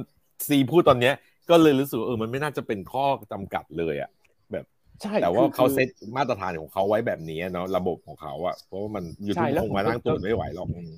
[0.48, 1.14] ซีพูดตอนเนี้ย
[1.50, 4.10] ก็เลยรู้สึกว่าเออมันไม่น่าจะเป็นข้อจำกัดเลยอะ
[5.02, 10.92] ใช่แต่ว่าคือเขาคือเซตมาตรฐานของเขาไว้แบบนี้เนาะระบบของเขาอะเพราะว่ามันยูใช่ทูบแล้วคงมาผมก็นั่งตรวจไม่ไหวหรอกอืม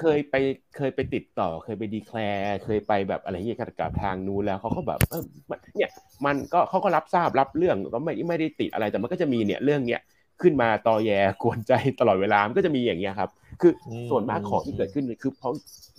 [0.00, 0.34] เคยไป
[0.76, 5.90] เคยไปติดต่อ เคยไปดีแคลร์เคยไปแบบอะไรเงี้ยกับกับทางนู้นแล้วเขาก็แบบเออมันเนี่ย
[6.26, 10.00] มันก็เขาก็รับทราบรับเรื่องก็ไม่ไม่ได้ติดอะไรแต่มันก็จะมีเนี่ยเรื่องเนี้ย
[10.42, 11.10] ขึ้นมาตอแย
[11.42, 13.72] กวนใจตลอดเวลามันก็จะมีอย่างเงี้ยครับ คือ
[14.10, 15.52] ส่วนมากของที่เกิดขึ้นคือเพราะ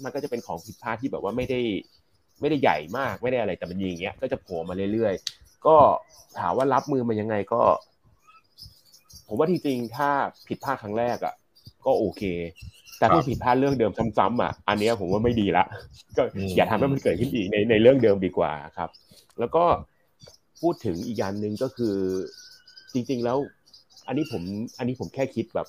[0.04, 1.60] มันก็จะเป็นของผิดพลาดที่แบบว่าไม่ได้
[2.42, 5.76] ไม่ได้ใหญ่มากไม่ได้อะไรแต่มันมีอย่างเงี้ยก็จะโผล่มาเรื่อยๆก็
[6.40, 7.62] ถามว่ารับมือมันยังไงก็
[9.28, 10.10] ผมว่าจริงๆถ้า
[10.48, 11.34] ผิดพลาดครั้งแรกอะ
[11.86, 12.22] ก็โอเค
[13.02, 15.66] แต่ถ้าผิดพลาดเรื่องเดิมซ้ำๆอะอันเนี้ยผมว่าไม่ดีละ
[16.18, 16.24] ก็
[16.58, 18.90] อย่าทำให้มันเกิดขึ้นอีกในในเรื่องเดิมดีกว่าครับ
[19.40, 19.64] แล้วก็
[20.62, 21.96] พูดถึงอีกอย่างหนึ่งก็คือ
[22.94, 23.38] จริง ๆแล้ว
[24.08, 24.42] อันนี้ผม
[24.78, 25.68] อันนี้ผมแค่คิดแบบ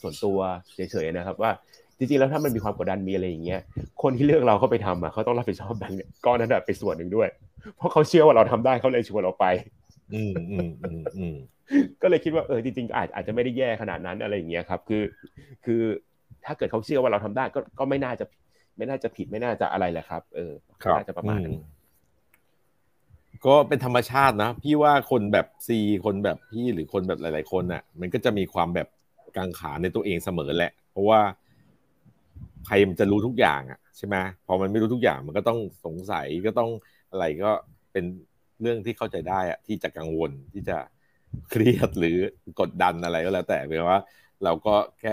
[0.00, 0.38] ส่วนตัว
[0.74, 1.50] เฉยๆนะครับ ว่า
[1.98, 3.60] จริงๆแล้วถ้ามันมีความกดดันมีอะไรอย่างเงี้ย
[4.02, 7.28] คนที่เลือกเราเข้าไปทำอะเขาต้องรับผิดชอบแบงค์ก้อนนั้นอะไปส่วนหนึ่งด้วย
[7.76, 9.46] เพราะเขาเชื่อว่าเราทำได้เขาเลยชวนเราไป
[10.14, 11.36] อืมอืมอืมอืม
[12.02, 15.02] ก็เลยคิดว่าเออจริงๆอาจอาจจะไม่ได้แย่ขนาดนั้นอะไรอย่างเงี้ยครับ คือ
[15.64, 15.82] คือ
[16.44, 18.24] ถ้าเกิดเขาเชื่อว่าเราทำได้ก็ก็ไม่น่าจะ
[18.76, 20.52] ไม่น่าจะผิดไม่น่าจะอะไรแหละครับ เออ
[20.84, 21.56] ครับน่าจะประมาณนั้นอื
[23.46, 28.88] ก็เป็นธรรมชาตินะ พี่ว่าคนแบบซีคนแบบพี่หรือคนแบบหลาย ๆ คนอะ มันก็จะมีความแบบ
[29.36, 31.20] กังขาในตัวเองเสมอแหละ เพราะว่า
[32.66, 36.70] ใครมันจะรู้ทุกอย่างอะใช่ไหมพอมันไม่รู้ทุกอย่างมันก็ต้องสงสัยก็ต้อง
[37.10, 37.52] อะไรก็
[37.92, 38.04] เป็น
[38.60, 40.76] เรื่องที่เข้าใจได้อะที่จะกังวลที่จะ
[41.50, 42.16] เครียดหรือ
[42.60, 44.00] กดดันอะไรก็แล้วแต่เพราะว่า
[44.44, 45.12] เราก็แค่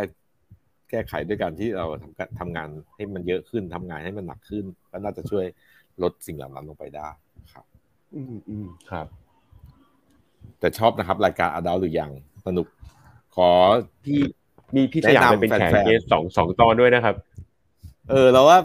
[0.90, 5.46] แก้ไขด้วยการที่เราทำการทำงานให้มันเยอะขึ้นทำงานให้มันหนักขึ้น ก็น่าจะช่วย
[6.04, 7.10] ลดสิ่งเหล่านั้นลงไปได้
[7.54, 7.66] ครับ
[8.16, 9.08] อืมอืมครับ
[10.60, 12.12] แต่ชอบนะครับ รายการอด l ลหรือยัง
[12.48, 12.68] สนุก
[13.36, 13.50] ขอ
[14.06, 14.20] พี่
[14.76, 17.16] มีพี่สยามไปเป็นแขกแนะนำแฟนๆเกสสองสองตอนด้วยนะครับ
[18.10, 18.60] เออเราว่า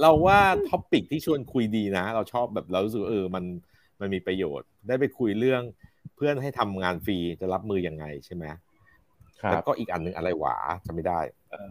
[0.00, 3.44] เราว่าท็อปิกที่ชวนคุยดีนะ เราชอบแบบเรารู้สึกว่าเออมัน
[4.00, 5.62] มันมีประโยชน์ ได้ไปคุยเรื่อง
[6.16, 8.44] เพื่อนให้ทำงานฟรีจะรับมือยังไงใช่ไหม
[9.42, 11.62] ครัแล้วบก็อีกอันหนึ่งอะไรหวาจะไม่ได้เอ่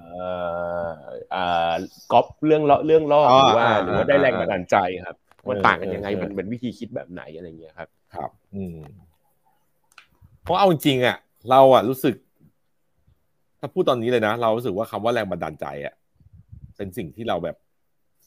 [0.86, 0.90] อ
[1.34, 1.74] อ่า
[2.12, 5.16] ก๊อปเรื่องเลาะเรื่องล่ออ๋อหรือว่าอ่าหรือว่าได้แรงบันดาลใจครับ
[5.48, 8.78] ว่าเออต่างกันยังไงเออมันเป็นวิธีคิดแบบไหนอะไรเงี้ยครับ ครับ อืม
[10.44, 11.18] เพราะเอาจริงๆอะ
[11.50, 12.16] เราอะรู้สึก
[13.60, 15.96] ถ้าพูดตอนนี้เลยนะ เรารู้สึกว่าคำว่าแรงบันดาลใจอะ
[16.78, 17.56] เป็นสิ่งที่เราแบบ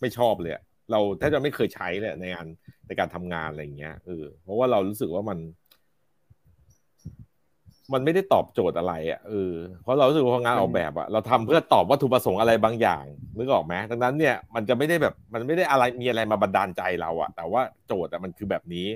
[0.01, 2.47] ไม่ชอบเลยอะเราแทบจะไม่เคยใช้เลยในงาน
[2.87, 5.39] ในการทำงานอะไรอย่างเงี้ยเออเพราะว่าเรารู้สึกว่ามัน
[7.95, 9.53] มันไม่ได้ตอบโจทย์อะไรอะเออ
[9.83, 13.05] เพราะเรารู้สึกว่างานออกแบบอะเราทำเพื่อตอบวัตถุประสงค์อะไรบางอย่าง
[13.37, 18.87] นึกออกไหมดังนั้นเนี่ยมันจะไม่ได้แบบมันไม่ได้อะไรมีอะไรมาบันดาลใจเราอะ แต่ว่าโจทย์อะมันคือแบบนี้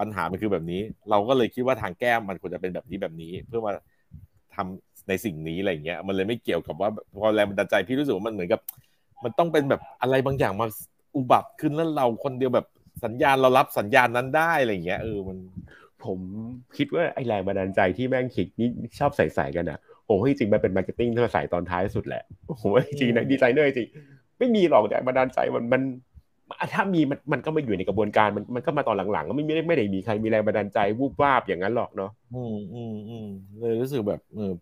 [0.00, 3.72] ปัญหามันคือแบบนี้ เราก็เลยคิดว่าทางแก้มันควรจะเป็นแบบนี้แบบนี้ เพื่อมา
[4.54, 8.60] ทำในสิ่งนี้อะไรเงี้ย มันเลยไม่เกี่ยวกับว่าพอแรงบันดาลใจพี่รู้สึกว่ามันเหมือนกับ
[9.24, 10.66] มันต้องเป็นแบบอะไรบางอย่างมา
[11.16, 12.66] อุบัติขึ้นแล้วเราคนเดียวแบบ
[13.04, 15.36] สัญญาณเรารับสัญญาณนั้นได้อะไรเงี้ยเออมัน
[16.06, 16.18] ผม
[16.76, 22.22] คิดว่าไอ้แรงบันดาลใจที่แม่งคิดนี่ชอบใส่ๆกันอะผมว่าจริงๆมันเป็น marketing ที่มาใส่ตอนท้ายสุดแหละ
[22.60, 23.88] ผมว่าจริงๆนะดีไซเนอร์จริง
[24.38, 25.82] ไม่มีหรอกแรงบันดาลใจมันมัน
[26.74, 33.26] ถ้ามีมันมันก็มาอยู่ในกระบวนการมันมันก็มาตอนหลังๆก็ไม่ไม่ไม่ได้มีใครมีแรงบันดาลใจวูบวาบอย่างนั้นหรอกเนาะอืมอืมอืม
[33.58, 34.52] เลยรู้สึกแบบเออ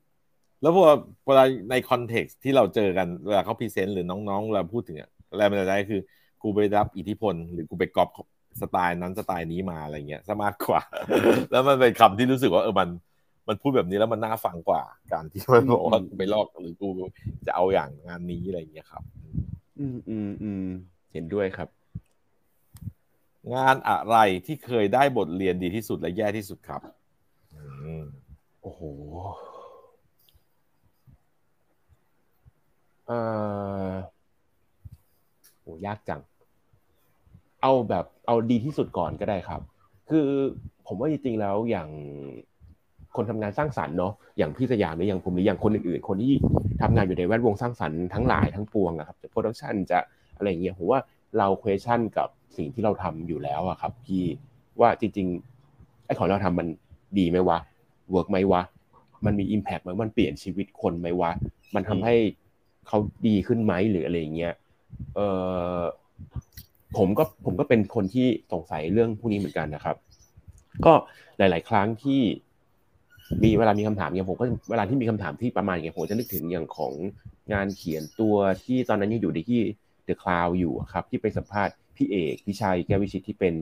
[0.63, 0.85] แล้วพอ
[1.27, 6.01] เวลาใน context ที่เราเจอกันเวลาเขา present หรือน้องๆเราพูดถึงอะแรงบันดาลใจคือ
[6.43, 8.09] กูไปรับอิทธิพล หรือกูไปก๊อป
[8.61, 10.83] สไตล์นั้นสไตล์นี้มาอะไรเงี้ยซะมากกว่า
[11.51, 12.89] แล้วมันเป็นคำที่รู้สึกว่าเออมัน
[13.49, 14.83] มันพูดแบบนี้แล้วมันน่าฟังกว่า
[15.13, 16.89] การที่มันบอกว่ากูไปลอกหรือกู
[17.47, 19.03] จะเอาอย่างงานนี้อะไรเงี้ยครับ
[19.79, 20.67] อืมอืมอืม
[21.13, 21.69] เห็นด้วยครับ
[23.55, 26.83] งานอะไรที่เคยได้บทเรียนดีที่สุดและแย่ที่สุดครับ
[27.55, 28.05] อืม
[28.63, 28.83] โอ้โห
[33.07, 33.13] เอ
[33.91, 33.93] อ
[35.61, 36.21] โหยากจัง
[37.63, 39.61] เอาแบบ เอาดีที่สุดก่อนก็ได้ครับ
[40.11, 40.29] คือ
[40.87, 41.89] ผมว่าจริงๆแล้วอย่าง
[43.17, 46.35] คนทำงานสร้างสรรค์เนาะอย่างพี่สยามหรืออย่างผมหรืออย่างคนอื่นๆ คนที่
[46.83, 49.99] ทำงานอยู่ในแวดวงสร้างสรรค์ทั้งหลายทั้งปวงอะครับจะโปรดักชันจะ
[50.37, 51.01] อะไรเงี้ยผมว่า
[51.39, 54.25] เรา question กับสิ่งที่เราทำอยู่แล้วอะครับพี่
[54.81, 56.69] ว่าจริงๆไอ้ของเราทำมัน
[57.19, 57.59] ดีไหมวะ
[58.11, 58.63] เวิร์กไหมวะ
[59.27, 61.31] มันมี impact ไหมมันเปลี่ยนชีวิตคนไหมวะ
[61.75, 62.17] มันทำให้
[62.89, 64.55] เขาดีขึ้นไหมหรืออะไรเงี้ย
[65.15, 65.21] เอ
[65.75, 65.79] อ
[66.97, 69.97] ผมก็ผมก็เป็นคนที่สงสัยเรื่องพวกนี้เหมือนกันนะครับ
[70.85, 70.93] ก็
[71.39, 72.21] หลาย ๆ ครั้งที่
[73.45, 76.93] มีเวลามีคำถามอย่างผมก็เวลาที่มีคำถามที่ประมาณอย่างผมจะนึกถึงอย่างของ
[77.53, 79.61] งานเขียนตัวที่ตอนนั้นยังอยู่ในที่
[80.05, 83.55] The Cloud อยู่ครับ ที่ไปสัมภาษณ์พี่เอกพิชัยแก้ววิชิตที่เป็น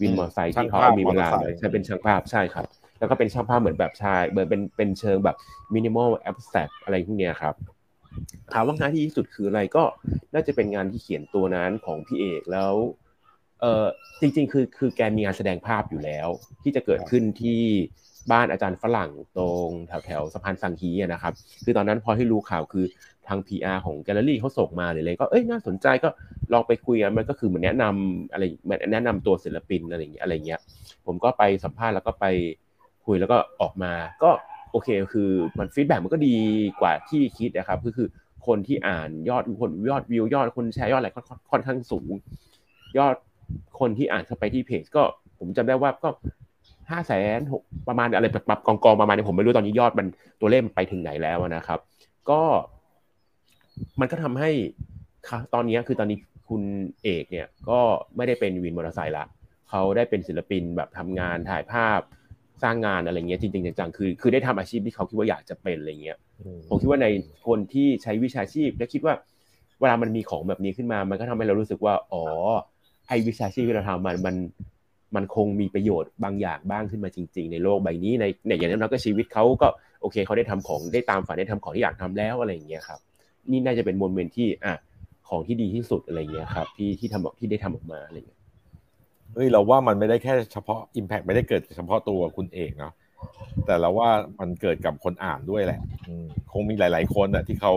[0.00, 2.64] วินมอเตอร์ไซค์ที่เขามีเวลาใช่เป็นช่างภาพใช่ครับ
[2.98, 5.36] แล้วก็เป็นช่างภาพเหมือนแบบชายเหมือนเป็นเป็นเชิงแบบ
[5.74, 7.54] minimal abstract อะไรพวกเนี้ยครับ
[8.52, 9.84] ถามว่างานที่ดีที่สุดคืออะไรก็
[10.34, 12.72] น่าจะเป็นงานที่เขียนตัวนั้นของพี่เอกแล้ว
[13.60, 13.86] เออ
[14.20, 16.28] จริง ๆ คือคือแกมีงานแสดงภาพอยู่แล้ว
[16.62, 17.62] ที่จะเกิดขึ้นที่
[18.32, 21.32] บ้านอาจารย์ฝรั่งตรงแถวแถวสะพานซังฮี้นะครับ
[21.64, 22.84] คือตอนนั้นพอให้รู้ข่าวคือ
[23.28, 26.08] ทาง PR ของแกลเลอรี่เขาส่งมาหรืออะไรก็เอ้ยน่าสนใจก็
[26.52, 30.60] ลองไปคุยกันมันก็คือเหมือนแนะนำอะไรเหมือนแนะนำตัวศิลปินอะไรอย่างเงี้ยอะไรเงี้ย
[31.06, 32.26] ผมก็ไปสัมภาษณ์แล้วก็ไป
[33.06, 34.30] คุยแล้วก็ออกมาก็
[34.70, 36.36] โอเคคือมัน feedback มันก็ดี
[36.80, 38.08] กว่าที่คิดนะครับก็คือ
[38.46, 41.10] คนที่อ่านยอดคนยอดวิวยอดคนแชร์ยอดอะไร
[41.50, 42.10] ค่อนข้างสูง
[42.98, 43.14] ยอด
[43.80, 45.02] คนที่อ่านเข้าไปที่เพจก็
[45.38, 46.08] ผมจำได้ว่าก็
[46.90, 50.06] ห้าแสนหกประมาณอะไรแบบกองกองประมาณนี้ผมไม่รู้ตอนนี้ยอดมัน
[50.40, 51.80] ตัวเลขมันไปถึงไหนแล้วนะครับ
[52.30, 52.42] ก็
[54.00, 54.50] มันก็ทำให้
[55.54, 56.62] ตอนนี้คือตอนนี้คุณ
[57.02, 57.80] เอกเนี่ยก็
[58.16, 59.24] ไม่ได้เป็นวินมอเตอร์ไซค์ละ
[59.70, 62.00] เขาได้เป็นศิลปินแบบทำงานถ่ายภาพ
[62.62, 66.18] สร้างงานอะไรเงี้ยจริงๆจังๆคือคือได้ทำอาชีพที่เขาคิดว่าอยากจะเป็นอะไรเงี้ย
[66.68, 67.06] ผมคิดว่าใน
[67.46, 69.14] คนที่ใช้วิชาชีพและคิดว่า
[69.80, 72.24] เวลามันมีของแบบนี้ขึ้นมา มันก็ทำให้เรารู้สึกว่าอ๋อ
[73.08, 74.36] ไอ้วิชาชีพที่เราทำมันมัน
[75.16, 79.68] มันคงมีประโยชน์บางอย่างบ้างขึ้นมาจริง ๆ ในโลกใบนี้ในในอย่างนั้นเราก็ชีวิตเขาก็
[80.00, 83.00] โอเคเขาได้ทำของได้ตามฝันได้ทำของที่อยากทำแล้วอะไรอย่างเงี้ยครับ
[83.50, 84.74] นี่น่าจะเป็นโมเมนต์ที่อะ
[85.28, 88.35] ของที่ดีที่สุดอะไรเงี้ยครับที่ที่ทำที่ได้ทำออกมาอะไรเงี้ย
[89.34, 92.92] เฮ้ยเราว่ามันไม่ได้แค่เฉพาะ Impact ไม่ได้เกิดเฉพาะตัวคุณเอกเนาะ
[93.66, 94.10] แต่เราว่า
[94.40, 95.80] มันเกิดกับคนอ่านด้วยแหละ
[96.52, 97.72] คงมีหลาย ๆ คนอะที่เขา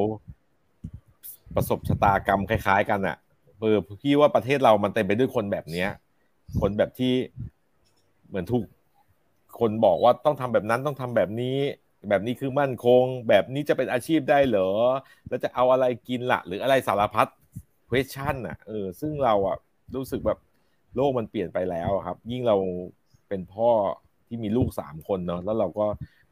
[1.55, 3.17] ประสบชะตากรรมคล้าย ๆ กันอะ
[3.59, 5.89] เออพี่ว่าประเทศเรามันเต็มไปด้วยคนแบบเนี้ย
[6.61, 7.13] คนแบบที่
[8.27, 8.65] เหมือนถูก
[9.59, 11.57] คนบอกว่าต้องทำแบบนั้นต้องทำแบบนี้
[12.09, 14.71] แบบนี้คือมั่นคง แบบนี้จะเป็นอาชีพได้เหรอ
[15.27, 17.27] แล้วจะเอาอะไรกินละ่ะ หรืออะไรสารพัด
[17.89, 19.57] question อะเออซึ่งเราอะ
[19.95, 20.39] รู้สึกแบบ
[20.95, 22.55] โลกมันเปลี่ยนไปแล้วครับ ยิ่งเรา
[23.29, 23.69] เป็นพ่อ
[24.27, 25.85] ที่มีลูกสามคนเนาะแล้วเราก็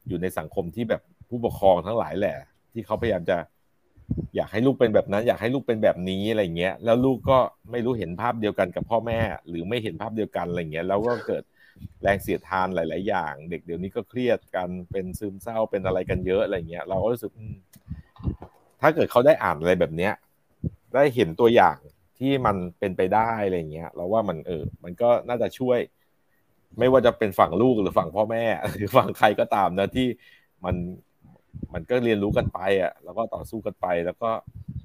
[0.07, 2.35] อยู่ในสังคมที่แบบผู้ปกครองทั้งหลายแหละ
[2.73, 3.37] ที่เขาพยายามจะ
[4.35, 7.37] อยากให้ลูกเป็นแบบนั้น อยากให้ลูกเป็นแบบนี้อะไรเงี้ย แล้วลูกก็
[7.71, 11.43] ไม่รู้เห็นภาพเดียวกันกับพ่อแม่ หรือไม่เห็นภาพเดียวกันอะไรเงี้ยแล้วก็เกิด
[12.01, 17.31] แรงเสียดทานหลาย ๆ อย่าง เด็กเดี๋ยวนี้ก็เครียดกันเป็นซึมเศร้าเป็นอะไรกันเยอะอะไรเงี้ย เราก็รู้สึก
[18.81, 20.13] ถ้าเกิดเขาได้อ่านอะไรแบบเนี้ย
[20.93, 21.77] ได้เห็นตัวอย่าง
[22.19, 25.79] ที่มันเป็นไปได้อะไรเงี้ย เราว่ามันเออ มันก็น่าจะช่วย
[26.79, 30.07] ไม่ว่าจะเป็นฝั่งลูกหรือฝั่งพ่อแม่หรือฝั่งใครก็ตามนะที่
[30.65, 30.75] มัน
[31.73, 34.29] มันก็เรียนรู้กันไปอะ แล้วก็ต่อสู้กันไป แล้วก็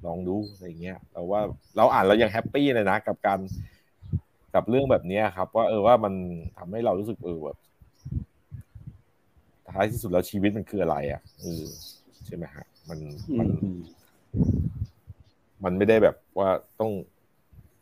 [0.05, 1.41] ลองดูอะไรเงี้ยเราว่า
[1.77, 3.39] เราอ่านเรายังแฮปปี้เลยนะกับการ
[4.55, 6.13] กับเรื่องแบบนี้ครับ ว่าเออว่ามัน
[6.57, 7.57] ทำให้เรารู้สึกเออแบบ
[9.69, 11.63] ท้ายที่สุดแล้วชีวิตมันคืออะไร อะเออ
[12.25, 12.99] ใช่ไหมฮะมัน
[13.39, 13.47] มัน
[15.63, 16.91] มันไม่ได้แบบว่าต้อง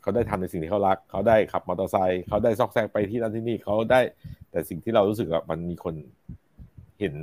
[0.02, 4.00] เขาได้ทำในสิ่งที่เขารัก เขาได้ขับมอเตอร์ไซค์เขาได้ซอกแซกไปที่นั่นที่นี่เขาได้
[4.52, 5.96] แต่สิ่งที่เรารู้สึกว่ามันมีคน
[7.00, 7.16] เห็น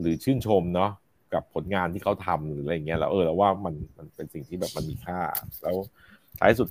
[0.00, 0.90] หรือชื่นชมเนาะ
[1.34, 5.18] กับผลงานที่เขาทำหรืออะไรเงี้ยแล้วเออเราว่ามันมันเป็นสิ่งที่แบบมันมีค่า
[5.62, 5.76] แล้ว
[6.38, 6.68] ท้ายสุด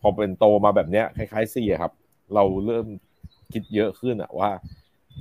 [0.00, 1.92] พอเป็นโตมาแบบเนี้ยคล้ายๆซี่ครับ
[2.34, 2.86] เราเริ่ม
[3.52, 4.50] คิดเยอะขึ้นอะว่า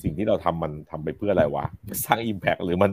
[0.03, 1.65] สิ่งที่เราทำมันทำไปเพื่ออะไรวะ
[2.05, 2.91] สร้างอิมแพกหรือมัน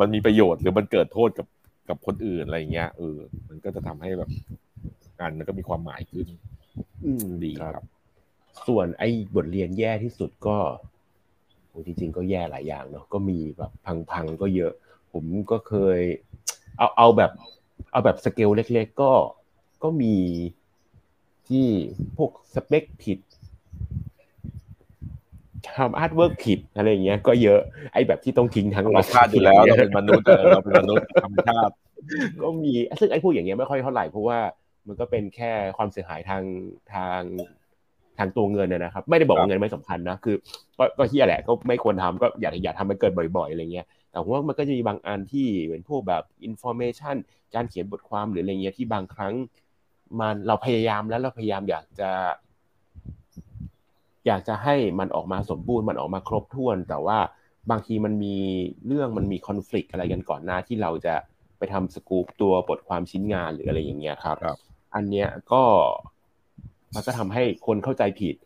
[0.00, 1.46] มันมีประโยชน์หรือมันเกิดโทษกับ
[1.88, 3.16] กับคนอื่นอะไรเงี้ยเออ
[3.48, 4.30] มันก็จะทำให้แบบ
[5.20, 6.26] งานมันก็มีความหมายขึ้น
[7.04, 7.84] อืมดีครับ
[8.66, 10.58] ส่วนไอ้บทเรียนแย่ที่สุดก็
[11.68, 13.70] โอ้จริง ๆ ก็แย่หลายอย่างเนาะก็มีแบบ
[14.10, 14.72] พังๆก็เยอะ
[15.12, 16.00] ผมก็เคย
[16.78, 17.32] เอาเอาแบบ
[17.92, 19.12] เอาแบบสเกลเล็ก ๆ ก็
[19.82, 20.16] ก็มี
[21.48, 21.66] ที่
[22.16, 23.18] พวกสเปคผิด
[25.76, 27.60] ทำ artwork ผิดอะไรอย่างเงี้ย ก็เยอะ
[27.92, 31.74] ไอ้แบบที่ต้องทิ้งทั้งเราพลาดอยู่แล้วเราเป็นมนุษย์เออเราเป็นมนุษย์ธรรมชาติ
[32.42, 34.38] ก็มีซึ่งไอ้พวกอย่างเงี้ยไม่ค่อยเท่าไหร่เพราะว่า
[34.86, 36.42] มันก็เป็นแค่ความเสียหายทาง
[36.94, 37.20] ทาง
[38.18, 40.36] ทางตัวเงินนะนะครับ ไม่ได้บอกว่าเงินไม่สำคัญนะคือ
[40.78, 47.16] ก็ก็เหี้ยแหละก็ไม่ควรทำก็อย่าอย่าทำมันเกิดบ่อยๆอะไรเงี้ยแต่ว่ามันก็จะมีบางอันที่เป็นพวกแบบ information
[47.54, 49.34] การเขียนบทความหรืออะไรเงี้ยที่บางครั้ง
[50.20, 52.10] มันเราพยายามแล้วเราพยายามอยากจะ
[54.26, 57.18] อยากจะให้มันออกมาสมบูรณ์มันออกมาครบถ้วน แต่ว่า
[57.70, 58.36] บางทีมันมี
[58.86, 61.14] เรื่องมันมีคอน FLICT อะไรกันก่อนหน้าที่เราจะ
[61.58, 64.58] ไปทำสกูปตัวบทความชิ้นงานหรืออะไรอย่างเงี้ยครับครับ
[64.94, 65.62] อันเนี้ยก็
[66.94, 68.36] มันก็ทำให้คนเข้าใจผิด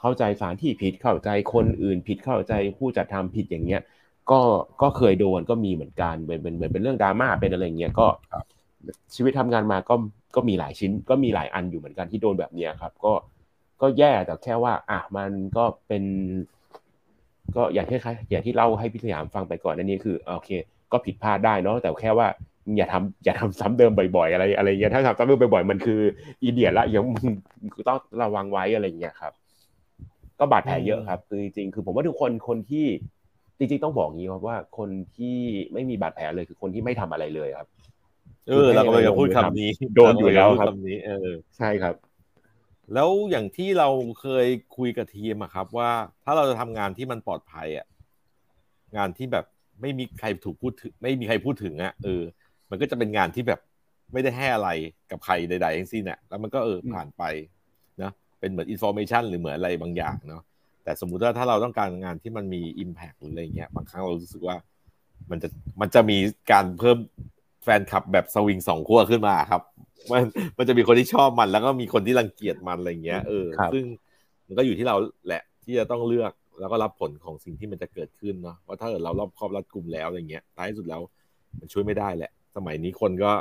[0.00, 3.82] เข้าใจสถารที่ผิดเข้าใจคนอื่นผิดเข้าใจผู้จัดทำผิดอย่างเงี้ย
[4.30, 4.40] ก็
[4.82, 8.44] ก็เคยโดนก็มีเหมือนกันเป็นเป็นเหมือนเป็นเรื่องดราม่าเป็นอะไรอย่างเงี้ยก็ครับ
[9.14, 9.94] ชีวิตทำงานมาก็
[10.36, 13.12] ก็มีหลายชิ้น ก็มีหลายอันอยู่เหมือนกันที่โดนแบบเนี้ยครับ ก็
[13.80, 16.04] ก็แย่แต่แค่ว่า อะมันก็เป็น
[17.56, 17.98] ก็อย่างที่
[18.30, 20.50] อย่างที่เล่าให้พี่สยามฟังไปก่อนอันนี้คือโอเค
[20.92, 22.28] ก็ผิดพลาดได้เนาะแต่แค่ว่า
[22.76, 26.00] อย่าทำอย่าทำซ้ำเดิมบ่อยๆ อะไรอะไรเงี้ยถ้าทำซ้ำเดิมบ่อยๆมันคือ
[26.42, 27.26] อีเดียละยังมึง
[27.88, 29.32] ต้องระวังไว้อะไรเงี้ยครับ
[30.38, 32.86] ก็บาดแผลเยอะครับคือจริงๆคือผมว่าทุกคนคนที่
[33.58, 35.36] จริงๆต้องบอกงี้ครับว่าคนที่
[35.72, 37.68] ไม่มีบาดแผลเลยคือคนที่ไม่ทำอะไรเลยครับ
[38.48, 41.94] เออเราก็เลยจะพูดคำนี้โดนอยู่แล้วครับเาก็เยจะพูดคำนี้ เออ ใช่ครับ
[42.94, 43.88] แล้วอย่างที่เรา
[44.20, 44.46] เคย
[44.76, 45.90] คุยกับทีมอะครับ ว่า
[46.24, 47.86] ถ้าเราจะทำงานที่มันปลอดภัยอะ
[48.96, 49.44] งานที่แบบ
[49.80, 52.22] ไม่มีใครถูกพูดถึง ไม่มีใครพูดถึงอะเออ
[52.72, 53.60] มันก็จะเป็นงานที่แบบ
[54.12, 54.68] ไม่ได้ให้อะไร
[55.10, 57.22] กับใครใดๆทั้งสิ้นอะแล้วมันก็เออผ่านไป
[58.02, 58.10] นะ
[58.40, 60.42] เป็นเหมือน information หรือเหมือนอะไรบางอย่างเนาะ
[60.84, 64.56] แต่สมมุติว่าถ้าเราต้องการงานที่มันมี Impact หรืออะไรเงี้ยบางครั้งเรารู้สึกว่า
[65.30, 65.48] มันจะ
[65.80, 66.18] มันจะมี
[66.52, 66.98] การเพิ่ม
[67.64, 69.62] แฟนคลับแบบสวิงสองขั้วขึ้นมาครับ
[70.10, 70.22] มัน
[70.58, 73.84] มันจะมีคนที่ชอบมัน แล้วก็มีคนที่รังเกียจมันอะไรเงี้ยเออครับซึ่ง
[74.46, 74.96] มันก็อยู่ที่เรา
[75.26, 81.00] แหละที่จะต้องเลือกแล้วก็รับผลของสิ่งที่มันจะเกิดขึ้นเนาะเพราะถ้าเกิดเรารอบครอบรัดกลุ่มแล้วอะไรเงี้ยท้ายสุดแล้ว
[81.58, 83.32] มันช่วยไม่ได้แหละ สมัยนี้คนก็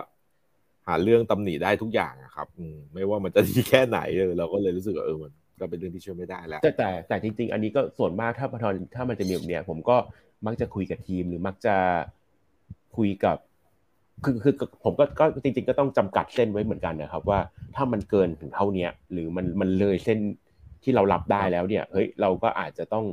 [0.87, 8.57] หาเรื่องตำหนิได้ทุกอย่างอะครับอืไม่ว่ามันจะดีแค่ไหนเออเราก็เลยรู้สึกว่าเออมันก็เป็นเรื่องที่ช่วยไม่ได้แล้ว แต่แต่แต่จริง ๆ อันนี้ก็ส่วนมากถ้าพอ
[8.95, 9.97] ถ้ามันจะมีแบบเนี้ยผมก็
[10.45, 11.75] มักจะคุยกับทีมหรือมักจะ
[12.97, 13.37] คุยกับ
[14.23, 14.53] คือคือ
[14.83, 17.39] ผมก็ก็จริง ๆ ก็ต้องจำกัดเส้นไว้เหมือนกันนะครับ ว่า
[17.75, 20.19] ถ้ามันเกินถึงเท่าเนี้ยหรือมันมันเลยเส้น
[20.83, 23.05] ที่เรารับได้แล้วเนี่ยเฮ้ยเราก็อาจจะต้อง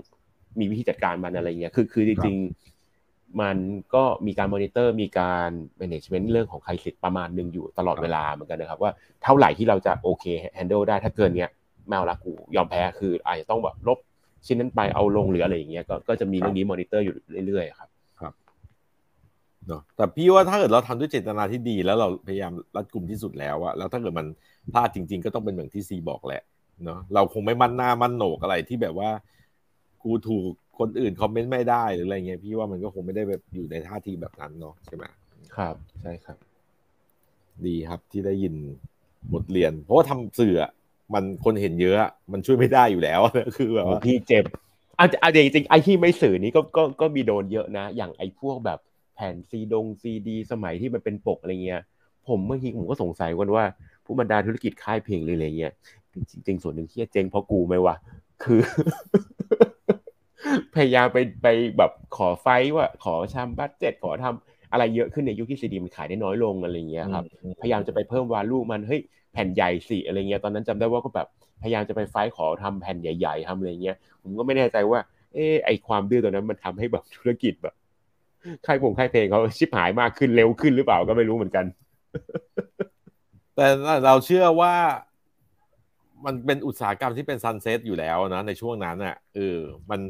[0.60, 2.77] มีวิธีจัดการมันอะไรเงี้ยคือคือจริง ๆ
[3.40, 3.56] มัน
[3.94, 5.50] ก็มีการมอนิเตอร์มีการ
[5.80, 10.24] management เรื่องของ crisis ประมาณหนึ่งอยู่ตลอดเวลาเหมือนกันนะครับ ว่าเท่าไหร่ที่เราจะโอเค
[10.56, 11.50] handle ได้ถ้าเกินเนี้ย
[11.88, 13.98] ไม่ไหวละกูยอมแพ้คืออาจจะต้องแบบลบ
[14.46, 17.14] ชิ้นนั้นไปเอาลงหรืออะไรอย่างเงี้ยก็ก็จะมีเรื่องนี้มอนิเตอร์อยู่
[17.46, 17.88] เรื่อยๆครับ
[19.66, 24.26] เนาะแต่พี่ว่าถ้าเกิดเราทำด้วยเจตนาที่ดี แล้วเราพยายามรัดกลุ่มที่สุดแล้วอะแล้วถ้าเกิดมัน
[24.72, 26.42] พลาดจริง ๆ ก็ต้องเป็นเหมือนที่ซีบอกแหละ
[26.84, 29.10] เนาะเราคงไม่มั่นหน้ามั่นโหนกอะไรที่แบบว่า
[30.02, 35.04] กูถูก คนอื่น comment ไม่ได้หรืออะไรเงี้ยพี่ว่ามันก็คงไม่ได้แบบอยู่ในท่าทีแบบนั้นเนาะใช่ไหม
[35.56, 36.36] ครับ ใช่ครับ
[37.66, 38.54] ดีครับที่ได้ยิน
[39.34, 40.70] บทเรียน เพราะว่าทำสื่ออะ
[41.14, 43.20] มันคนเห็นเยอะอะมันช่วยไม่ได้อยู่แล้ว
[43.56, 44.44] คือแบบว่าพี่เจ็บ
[44.96, 48.78] เอาเอาจริงๆไอ้ที่ไม่สื่อนี้ก็ก็ก็มีโดนเยอะนะ อย่างไอ้พวกแบบ
[49.14, 51.82] แผ่นซีดงซีดี สมัยที่มันเป็นปกอะไรเงี้ย
[52.28, 53.64] ผมเมื่อกี้ผมก็สงสัยกันว่า
[54.04, 55.72] ผู้บรรดาธุรกิจค่ายเพลงหรืออะไรเงี้ย
[56.32, 57.94] จริงๆส่วนหนึ่งที่เจ๊งเพราะกูไหมวะ
[58.42, 58.60] คือ
[60.74, 61.46] พยายามไปไป
[61.78, 67.24] แบบขอไฟท์ว่าขอชามบัตเจ็ตขอทำอะไรเยอะขึ้นในยุคที่ซีดีมันขายได้น้อยลงอะไรเงี้ยครับ
[67.60, 69.00] พยายามจะไปเพิ่มวาลูมันเฮ้ย
[69.32, 71.28] แผ่นใหญ่สิอะไรเงี้ยตอนนั้นจำได้ว่าก็แบบ
[71.62, 75.00] พยายามจะไปไฟท์ขอทำแผ่นใหญ่ ๆทำอะไรเงี้ยผมก็ไม่แน่ใจว่า
[75.34, 77.74] เออไอความดื้อตัวนั้นมันทำให้แบบธุรกิจแบบ
[78.66, 81.64] ค่ายผงค่ายเพลงเขาชิบหายมากขึ้นเร็วขึ้นหรือเปล่าก็ไม่รู้เหมือนกัน
[83.56, 83.66] แต่
[84.06, 84.74] เราเชื่อว่า
[86.24, 89.58] มันเป็นอุตสาหกรรมที่เป็น sunset อยู่แล้วนะในช่วงนั้นอะเออ
[89.90, 90.00] มัน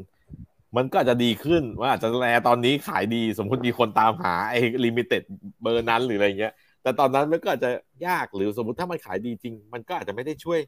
[0.76, 5.22] มันก็อาจจะดีขึ้นว่าอาจจะ rare ตอนนี้ขายดีสมมติมีคนตามหาไอ้ limited
[5.62, 6.52] เบอร์นั้นหรืออะไรเงี้ย
[6.82, 7.70] แต่ตอนนั้นมันก็อาจจะ
[8.06, 10.60] ยากหรือสมมติถ้ามันขายดีจริง มันก็อาจจะไม่ได้ช่วย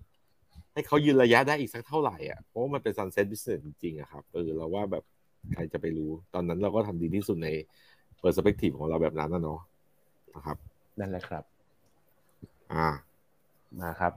[0.73, 5.05] ให้เขายืนระยะได้อีกสักเท่าไหร่อะเพราะว่ามันเป็น sunset business จริงๆอะครับเออเราว่าแบบ
[5.53, 7.49] ใครจะไปรู้ ตอนนั้นเราก็ทำดีที่สุดใน
[8.19, 9.61] perspective ของเราแบบนั้นนะเนาะ
[10.35, 10.57] นะครับ
[11.01, 11.45] นั่นแหละครับ
[12.73, 12.89] อ่า
[13.81, 14.13] มาครับ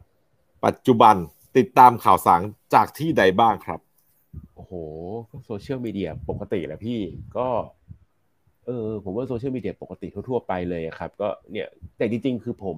[0.65, 1.15] ปัจจุบัน
[1.57, 2.41] ติดตามข่าวสาร
[2.73, 3.79] จากที่ใดบ้างครับ
[4.55, 4.73] โอ้โห
[5.45, 6.99] โซเชียลมีเดียปกติแหละพี่
[7.37, 7.47] ก็
[8.65, 11.67] เออผมว่าโซเชียลมีเดียปกติทั่วๆไปเลยครับ ก็เนี่ย
[11.97, 12.77] แต่จริงๆ คือผม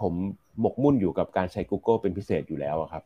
[0.00, 0.12] ผม
[0.60, 3.04] หมกมุ่นอยู่กับการใช้ Google เป็นพิเศษอยู่แล้วครับ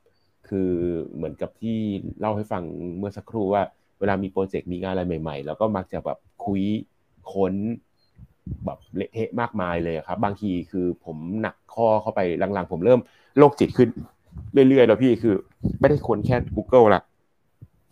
[0.48, 0.70] คือ
[1.14, 1.78] เหมือนกับที่
[2.20, 2.62] เล่าให้ฟัง
[2.98, 3.62] เมื่อสักครู่ว่า
[4.00, 6.62] เวลามีโปรเจกต์มีงานอะไรใหม่ๆ แล้วก็มักจะแบบคุย
[7.32, 7.54] ค้น
[8.64, 12.20] แบบเละเทะมากมายเลยครับ บางทีคือผมหนักข้อเข้าไป
[12.54, 13.00] หลังๆ ผมเริ่ม
[13.38, 13.88] โรคจิตขึ้น
[14.68, 15.34] เรื่อยๆ แล้วพี่คือ
[15.80, 17.02] ไม่ได้ค้นแค่ Google ละ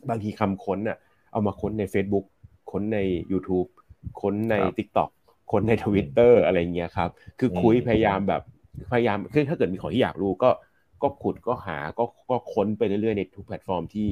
[0.08, 0.98] บางทีคำค้นน่ะ
[1.32, 2.24] เอามาค้นใน Facebook
[2.70, 2.98] ค้นใน
[3.32, 3.68] YouTube
[4.20, 5.10] ค้นในครับ TikTok
[5.50, 8.42] ค้นใน Twitter อะไรเงี้ยครับ คือคุยอืมพยายามแบบ
[8.92, 10.50] พยายามคือถ้าเกิดมีของที่อยากรู้ก็
[11.02, 14.10] ก็ขุดก็หาก็ก็ค้นไปเรื่อยๆในทุกแพลตฟอร์มที่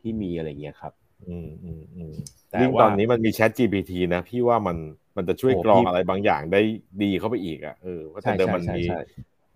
[0.00, 0.92] ที่มีอะไรเงี้ยครับ
[1.26, 2.12] อืมอืมอืม
[2.50, 4.76] แต่ยิ่งว่าตอนนี้มันมี Chat GPT นะพี่ว่ามัน
[5.16, 6.60] มันจะช่วยโอ้กรองพี่อะไรบางอย่างได้
[7.02, 8.96] ดีเข้าไปอีกอะเออเพราะแต่ใช่เดิมใช่มันใช่มีใช่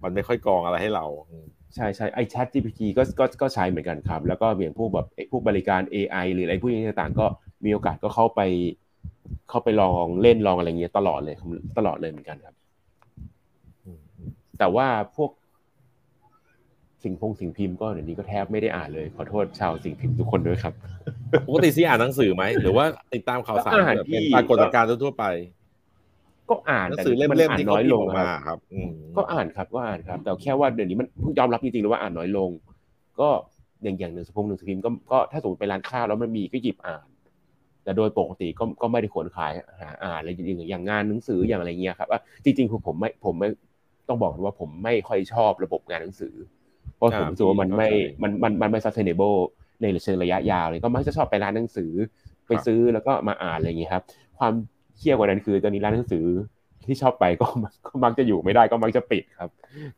[0.02, 7.26] มันไม่ค่อยกรองอะไรให้เราอืมใช่ใช่ไอ Chat GPT ก็ก็ก็ใช้เหมือนกันครับ แล้วก็อย่างพวกแบบไอพวกบริการ AI หรืออะไรพวกนี้ต่างๆ ก็
[7.64, 8.40] มีโอกาสก็เข้าไป
[9.50, 11.48] เข้าไปลองเล่นลองอะไรเงี้ยตลอดเลยครับ
[11.78, 12.54] ตลอดเลยเหมือนกันครับ
[13.84, 14.86] อืมอืมแต่ว่า
[15.16, 15.30] พวก
[17.04, 20.74] สิ่งพงสิ่งพิมพ์ก็เดี๋ยวนี้ก็แทบไม่ได้อ่านเลย ขอโทษชาวสิ่งพิมพ์ทุกคนด้วยครับ
[21.46, 22.84] ปกติซีอ่านหนังสือไหมหรือว่า
[23.14, 25.24] ติดตามข่าวสารก็อ่านแบบเป็นพี่ปรากฏการณ์ทั่วๆไป
[26.50, 31.06] ก็อ่านหนังแต่สือเล่มันมอ่าๆนที่น้เขาอยพิลมพ์งออกคมารับครับอืมก็อ่านครับก็อ่านครับ แต่แค่ว่าเดี๋ยวนี้มัน
[31.38, 32.50] ยอมรับจริงๆเลยว่าอ่านน้อยลง
[33.20, 33.28] ก็
[33.82, 37.06] อย่างอย่างหนึ่งสพงหนึ่งสพิมพ์ก็ก็ถ้าสมมติไปร้านข้าวแล้วมันมีก็หยิบอ่าน
[37.84, 43.48] แต่โดยปกติก็ก็ไม่ได้ขวนขายหาอ่านอะไรจริงๆอย่างงานหนังสืออย่างอะไรเงี้ยครับว่าจริงๆคือผมไม่ผมไม่
[44.08, 46.34] ต้องบอกว่าผมไม่ค่อยชอบระบบงานหนังสือ
[46.96, 47.88] เพราะผมรู้สึกว่ามันไม่
[48.22, 49.38] มันมันมันไม่ sustainable
[49.82, 51.92] ในเชิงระยะยาวเลยก็มักจะชอบไปร้านหนังสือ
[52.46, 54.04] ไปซื้อแล้วก็มาอ่านอะไรอย่างเงี้ยครับ
[54.38, 54.52] ความ
[55.00, 56.24] เที่ยกว่านั้นคือตอนนี้ร้านหนังสือ
[56.86, 59.50] ที่ชอบไปก็มักก็มักจะอยู่ไม่ได้ก็มักจะปิดครับ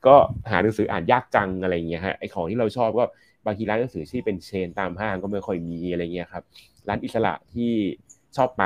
[0.06, 0.14] ก็
[0.50, 3.04] หาหนังสืออ่านยากจังอะไรอย่างเงี้ยฮะไอของที่เราชอบก็
[3.46, 6.42] บางทีร้านหนังสือที่เป็นเชนตามห้างก็ไม่ค่อยมีอะไรเงี้ยครับ
[6.88, 7.72] ร้านอิสระที่
[8.36, 8.64] ชอบไป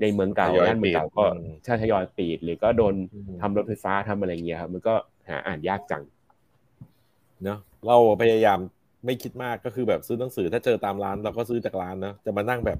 [0.00, 4.94] ในเมืองเก่าทยอยย่านเมืองเก่าปิดก็อืมถ้าทยอยปิดหรือก็โดนอืมทำรถไฟฟ้าทำอะไรเงี้ยครับมันก็
[5.28, 6.02] หาอ่านยากจัง
[7.44, 8.58] เนอะเราพยายาม
[9.06, 12.78] ไม่คิดมากก็คือแบบซื้อหนังสือถ้าเจอตามร้านเราก็ซื้อจากร้านเนอะจะมานั่งแบบ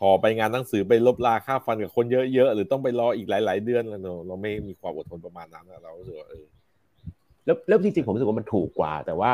[0.00, 6.44] ถอไปงานหนังสือไปลบลาค่าฟันกับคนเยอะๆหรือต้องไปรออีกหลาย ๆ เดือนแล้วเนอะเราไม่มีความอดทนประมาณนั้นอะเรารู้สึกว่าเออ
[7.46, 9.32] แล้วแล้วจริงๆผมรู้สึกว่ามันถูกกว่า แต่ว่า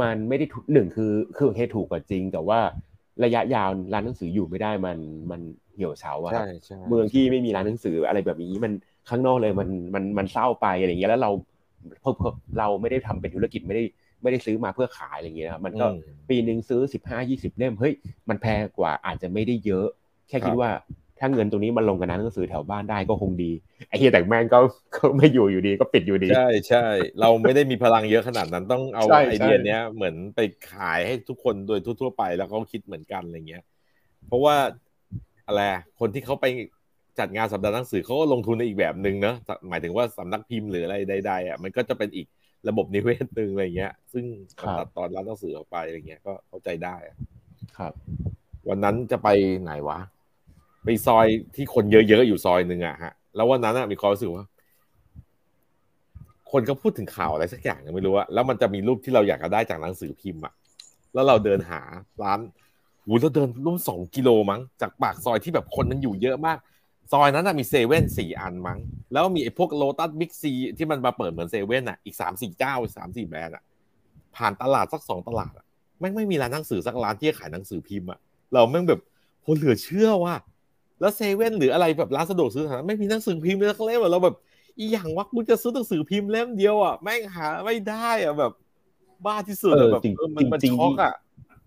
[0.00, 2.58] มันไม่ได้ถูกหนึ่งคือคือโอเคถูกกว่าจริง แต่ว่า
[3.24, 4.98] ระยะยาวร้านหนังสืออยู่ไม่ได้มัน
[5.30, 5.40] มัน
[5.74, 8.72] เหี่ยวเฉาอะครับใช่ใช่เมืองที่ไม่มีร้านหนังสืออะไรแบบนี้มัน
[9.08, 11.30] ข้างนอกเลยมันมันมันเศร้าไปอะไรอย่างเงี้ยแล้วเรา
[12.00, 13.84] เพอเราไม่ได้ทำเป็นธุรกิจไม่ได้
[14.22, 15.96] ไม่ได้ซื้อมาเพื่อขายอะไรอย่างเงี้ยนะครับมันก็อืม
[16.28, 17.94] ปีหนึ่งซื้อสิบห้ายี่สิบเล่มเฮ้ย
[18.28, 19.86] มันแพงกว่าอาจจะไม่ได้เยอะ
[20.28, 20.70] แค่คิดครับว่า
[21.18, 23.50] ถ้าเงินตรงนี้มันลงกับร้านหนังสือแถวบ้านได้ก็คงดี
[23.88, 24.58] ไอ้เฮียแต่แม่งก็
[24.94, 26.78] ก็ไม่อยู่อยู่ดีก็ปิดอยู่ดี ใช่ใช่
[27.20, 30.40] เราไม่ได้มีพลังเยอะขนาดนั้นต้องเอาใช่ไอเดียใช่เนี้ยเหมือนไป
[30.72, 33.62] ขายให้ทุกคนโดยทั่วๆไปแล้วเขาคิดเหมือนกันอะไรเงี้ย
[34.26, 34.56] เพราะว่า
[35.46, 36.46] อะไรอะคนที่เขาไป
[37.18, 39.36] จัดงานสัปดาห์หนังสือเขาก็ลงทุนในอีกแบบหนึ่งเนอะ
[39.68, 42.26] หมายถึงว่าสำนักพิมพ์หรืออะไรใดๆอะมันก็จะเป็นอีก
[42.68, 44.24] ระบบนิเวศหนึ่งอะไรเงี้ย ซึ่ง
[44.60, 47.16] มันตัดตอนร้านหนังสือออกไปอะไรเงี้ยก็เข้าใจได้อะ
[47.78, 47.92] ครับ
[48.68, 49.28] วันนั้นจะไป
[49.62, 49.98] ไหนวะ
[50.84, 54.44] ไปซอยที่คนเยอะๆอยู่ซอยหนึ่งอะฮะ แล้ววันนั้นอะมีความรู้สึกว่า
[56.52, 60.52] คนก็พูดถึงข่าวอะไรสักอย่างยังไม่รู้อะแล้วมันจะมีรูปที่เราอยากจะได้จากหนังสือพิมพ์อะ
[61.14, 61.80] แล้วเราเดินหา
[62.22, 66.58] ร้านโหเราเดินร่วมสองกิโลมั้งจากปากซอยที่แบบคนมันอยู่เยอะมาก
[67.12, 68.78] ซอยนั้นอะมีเซเว่นสี่อันมั้ง
[69.12, 73.62] แล้วมีไอ้พวกโลตัสบิ๊กซีที่มันมาเปิดเหมือนเซเว่นอะอีกสามสี่เจ้าสามสี่แบรนด์อะ
[74.36, 75.66] ผ่านตลาดสักสองตลาดอะ
[76.00, 78.18] แม่งไม่มีร้านหนังสือสักร้านที่จะขายหนังสือพิมพ์อะ
[78.52, 79.00] เราแม่งแบบ
[79.42, 80.34] โหเหลือเชื่อว่ะ
[81.00, 84.36] แล้วเซเว่นหรืออะไรแบบร้านสะดวกซื้อแถวนั้นไม่มีหนังสือพิมพ์เลยสักเล่มอะเราแบบ
[84.78, 88.52] อีอย่างวะกูจะซื้อหนังสือพิมพ์เล่มเดียวอะแม่งหาไม่ได้อะแบบ
[89.26, 91.12] บ้าที่สุดเออะอแบบจริงเออมันมันจริงๆช็อกอะ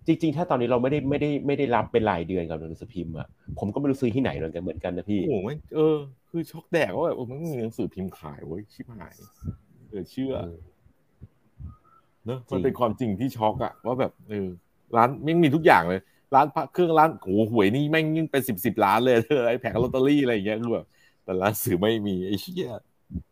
[0.08, 3.28] จริงๆ ถ้าตอนนี้เราไม่ได้ไม่ได้ไม่ได้รับเป็นรายเดือนกับหนังสือพิมพ์อะ
[3.60, 5.97] ผมก็ไม่รู้ซื้อที่ไหนเหมือนกันเหมือนกันนะพี่โอ้โหแม่งเออ
[6.30, 9.16] คือช็อกแดกว่าแบบเออมันไม่มีหนังสือพิมพ์ขายเว้ยชิบหาย
[9.89, 10.56] เออเชื่อเออ
[12.26, 14.47] เนอะจริมันงเป็นความจริงที่ช็อกอะว่าแบบเออ
[14.97, 16.01] ร้านไม่งมีทุกอย่างเลย
[16.36, 20.86] ร้านพระเครื่องร้านโอ้โหหวยนี่แม่งยิ่งเป็นสิบสิบล้านเลยเธอไอ้แผงลอตเตอรี่อะไรอย่างเงี้ยคือแบบ
[21.24, 22.68] แต่ร้านสื่อไม่มีไอ้เชี่ย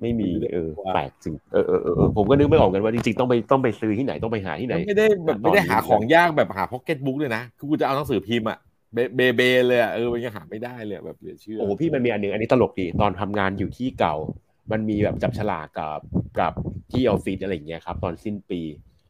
[0.02, 8.60] ไม่มีเออว่าแปลกจริงเออเออเออเออผมก็นึกไม่ออกกันว่าจริงๆต้องไปต้องไปซื้อที่ไหนต้องไปหาที่ไหน ไม่ได้แบบตอนนี้ไม่ได้หาของยากแบบหาพ็อกเก็ตบุ๊กเลยนะคือกูจะเอาหนังสือพิมพ์อะ
[8.94, 14.16] เบเบเบเลยอะเออมันยังหาไม่ได้เลยอะแบบเหลือเชื่อโอ้โหพี่มันมีอันหนึ่งอันนี้ตลกดีตอนทำงานอยู่ที่เก่า
[14.72, 16.00] มันมีแบบจับฉลากกับ
[16.40, 16.54] กับ
[16.92, 18.62] ที่ออฟฟิศอะไรอย่างเงี้ยครับ ตอนสิ้นปี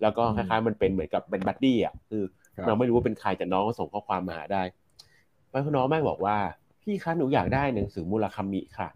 [0.02, 2.24] แล้วก็คล้ายๆมันเป็นเหมือนกับเป็น buddy อะคือ
[2.56, 4.62] ครับเราไม่รู้ว่าเป็นใครแต่น้องก็ส่งข้อความมาหาได้
[5.50, 6.38] แล้วน้องแม่งบอกว่า
[6.82, 8.90] พี่คะหนูอยากได้หนังสือมูราคามิค่ะ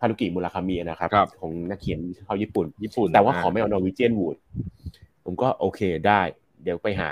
[0.00, 4.36] ฮารุกิมูราคามินะครับครับ ของนักเขียนชาวญี่ปุ่น ญี่ปุ่น แต่ว่าขอไม่เอา Norwegian Wood
[5.24, 6.20] ผมก็โอเคได้
[6.62, 7.10] เดี๋ยวไปหา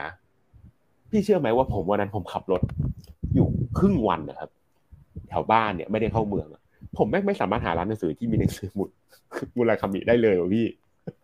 [1.11, 2.63] พี่เชื่อไหมว่าผมวันนั้นผมขับรถ
[3.35, 3.47] อยู่
[3.79, 4.51] ครึ่งวันนะครับ
[5.29, 6.63] แถวบ้านเนี่ยไม่ได้เข้าเมืองอะ
[6.97, 8.89] ผมแม่งไม่สามารถหาร้านหนังสือที่มีหนังสือมุด
[9.57, 10.67] มูราคามิได้เลยว่ะพี่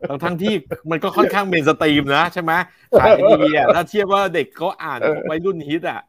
[0.08, 0.54] ทั้งทั้งที่
[0.90, 2.52] มันก็ค่อนข้าง mainstream นะใช่ไหม
[3.00, 6.00] ขายดีอะถ้าเทียบว่าเด็กเขาอ่านเออวัยรุ่นฮิตอะ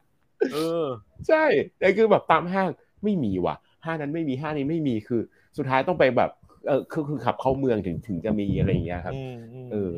[0.52, 0.84] เออ
[1.28, 1.44] ใช่
[1.78, 2.68] แต่คือแบบตามห้าง
[3.04, 5.22] ไม่มีว่ะห้างนั้นไม่มีห้างนี้ไม่มีคือ
[5.56, 6.30] สุดท้ายต้องไปแบบ
[6.66, 9.14] เออคือคือขับเข้าเมืองถึงถึงจะมีอะไรอย่างเงี้ยครับ
[9.72, 9.92] เออ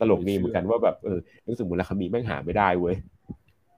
[0.00, 2.96] ตลกดีเหมือนกันว่าแบบเออหนังสือมูราคามิแม่งหาไม่ได้เว้ย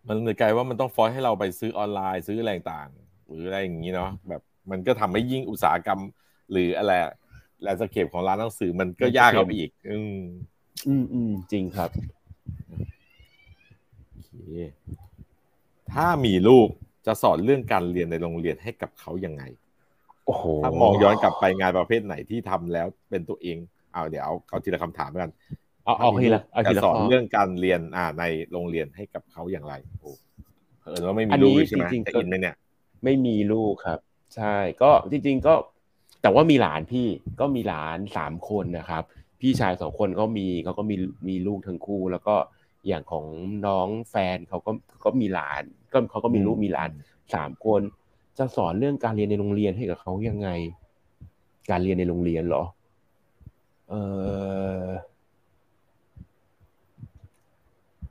[0.09, 6.01] มันเลยกลายว่ามันต้อง force ให้เราไปซื้อออนไลน์ซื้ออะไรต่างๆหรืออะไรอย่างนี้เนาะแบบมันก็ทำให้ยิ่งอุตสาหกรรม
[6.53, 6.93] หรืออะไร
[7.63, 10.19] landscape ของร้านหนังสือมันก็ยากเข้าไปอีก อืม
[10.89, 11.91] อืมอืมจริงครับ
[14.11, 14.33] โอเค
[15.93, 16.69] ถ้ามีลูก
[17.07, 19.43] จะสอนเรื่องการเรียนในโรงเรียนให้กับเขายังไง
[20.27, 23.57] โอ้โหถ้ามองย้อนกลับไปงานประเภทไหนที่ทำแล้วเป็นตัวเอง
[23.93, 25.33] เอาเดี๋ยวเอาเอาทีละคำถามแล้วกัน
[25.85, 30.11] เอาเอาทีละเอาทีจะละสอนข้อเรื่องการเรียนอ่าในโรงเรียนให้กับเขาอย่างไรโอ้
[30.85, 32.57] เออว่าไม่มีอันนี้ลูกด้วยใช่ไหมจริงๆจะอินไหมเนี่ย
[33.05, 33.99] ไม่มีลูกครับ
[34.35, 35.55] ใช่ก็จริง ๆก็
[36.23, 37.07] แต่ว่ามีหลานพี่
[37.41, 39.03] ก็มีหลานสามคนนะครับ
[39.41, 40.97] พี่ชายสองคนก็มีเขาก็มี
[41.29, 42.35] มีลูกทั้งคู่ แล้วก็
[42.89, 43.27] อย่างของ
[43.67, 44.71] น้องแฟนเขาก็
[45.05, 45.63] ก็มีหลาน
[45.93, 46.91] ก็เขาก็มีลูกมีหลาน
[47.35, 47.81] สามคน
[48.39, 50.49] จะสอนเรื่องการเรียนในโรงเรียนให้กับเขายังไง
[51.71, 52.63] การเรียนในโรงเรียนเหรอ
[53.91, 53.95] เอ
[54.85, 54.87] อ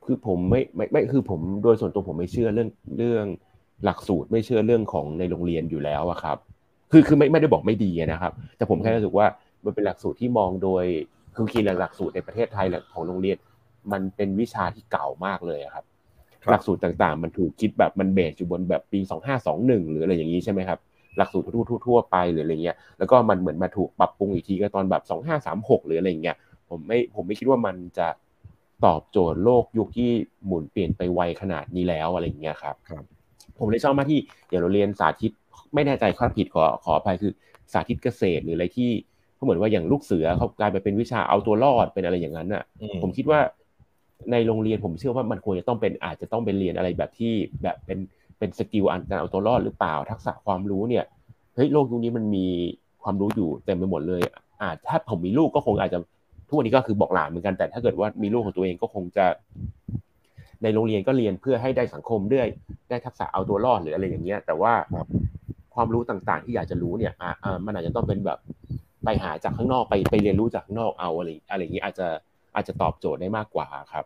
[0.04, 2.68] คือผมไม่ไม่ไม่คือผมโดยส่วนตัวผมไม่เชื่อเรื่อง
[2.98, 3.26] เรื่อง
[3.84, 6.38] หลักสูตรไม่เชื่อเรื่องของในโรงเรียนอยู่แล้วอะครับ
[6.92, 9.26] คือคือไม่ไม่ได้บอกไม่ดีนะครับ แต่ผมแค่รู้สึกว่า
[9.64, 10.84] มันเป็นหลักสูตรที่มองโดย
[11.34, 13.36] คือคีหลักสูตรในประเทศไทยหลักของโรงเรียน
[13.92, 15.84] มันเป็นวิชาที่เก่ามากเลยครับ
[16.50, 20.78] หลักสูตรต่างๆ มันถูกคิดแบบมันเบสอยู่บนแบบปีสองห้าสองหนึ่งหรืออะไรอย่างนี้ใช่ไหมครับ
[21.18, 26.36] หลักสูตรทั่วๆทั่วๆไปหรืออะไรเงี้ยแล้วก็มันเหมือนมาถูกปรับปรุงอีกทีก็ตอนแบบสองห้าสามหกหรืออะไรเงี้ย
[26.68, 28.08] ผมไม่ผมไม่คิดว่ามันจะ
[28.84, 30.10] ตอบโจทย์โลกยุคที่
[30.46, 33.04] หมุนเปลี่ยนไปไวขนาดนี้แล้วอะไรอย่างเงี้ยครับครับ
[33.58, 35.32] ผมเลยชอบมากที่อย่างเราเรียนสาธิต
[35.74, 37.32] ไม่แน่ใจข้อผิดขอขออภัยคือ
[37.72, 38.90] สาธิตเกษตรหรืออะไรที่
[39.34, 43.40] เขาเหมือนว่าอย่างลูกเสือเขากลายไปเป็นวิชาเอาตัวรอดเป็นอะไรอย่างนั้นอะอืผมคิดว่า
[44.30, 47.98] ในโรงเรียนผมเชื่อว่ามันควรจะต้องเป็นอาจจะต้องเป็นเรียนอะไรแบบที่แบบเป็น
[48.38, 51.04] เป็นสกิลอันการเอาตัวรอดหรือเปล่า ทักษะความรู้เนี่ย
[51.54, 52.46] เฮ้ยโลกยุคนี้มันมี
[53.02, 54.22] ความรู้อยู่เต็มไปหมดเลย
[54.62, 55.98] อาจถ้าผมมีลูกก็คงอาจจะ
[56.48, 59.26] ทุกวันนี้ก็คือบอกหลานเหมือนกันแต่ถ้าเกิดว่ามีลูกของตัวเองก็คงจะ
[60.62, 62.46] ในโรงเรียนก็เรียนเพื่อให้ได้สังคมด้วย
[62.90, 65.08] ได้ทักษะเอาตัวรอดหรืออะไรอย่างเงี้ย แต่ว่าครับ
[65.74, 68.38] ความรู้ต่างๆ ที่อยากจะรู้เนี่ยอ่าอ่ามันอาจจะต้องเป็นแบบ
[69.04, 72.06] ไปหาจากข้างนอกไปไปเรียนรู้จากข้างนอกเอาอะไรอะไรอย่างนี้อาจจะ
[72.54, 74.04] อาจจะตอบโจทย์ได้มากกว่าครับ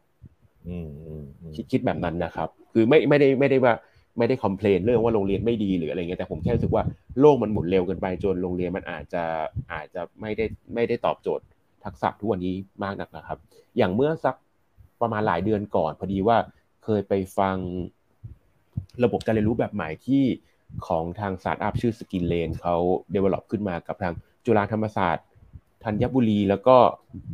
[0.69, 3.75] อืมอืมอืมคิดคิดแบบนั้นนะครับ คือไม่ไม่ได้ไม่ได้ว่า
[4.19, 6.85] ไม่ได้คอมเพลนเรื่องว่าโรงเรียนไม่ดีหรืออะไรเงี้ยแต่ผมแค่รู้สึกว่า
[7.21, 9.23] โลกมันหมุนเร็วเกินไปจนโรงเรียนมันอาจจะ
[9.73, 10.45] อาจจะไม่ได้
[10.75, 11.45] ไม่ได้ตอบโจทย์
[11.85, 13.39] ทักษะทุกวันนี้มากนักนะครับ
[13.77, 14.35] อย่างเมื่อสัก
[15.01, 16.37] ประมาณหลายเดือนก่อน พอดีว่า
[16.85, 17.57] เคยไปฟัง
[19.05, 20.25] ระบบการเรียนรู้แบบใหม่ที่
[20.87, 22.77] ของทางสตาร์ทอัพชื่อ SkillLane เขา
[23.15, 25.25] develop ขึ้นมากับทางจุฬาธรรมศาสตร์
[25.87, 26.76] ธัญบุรีแล้วก็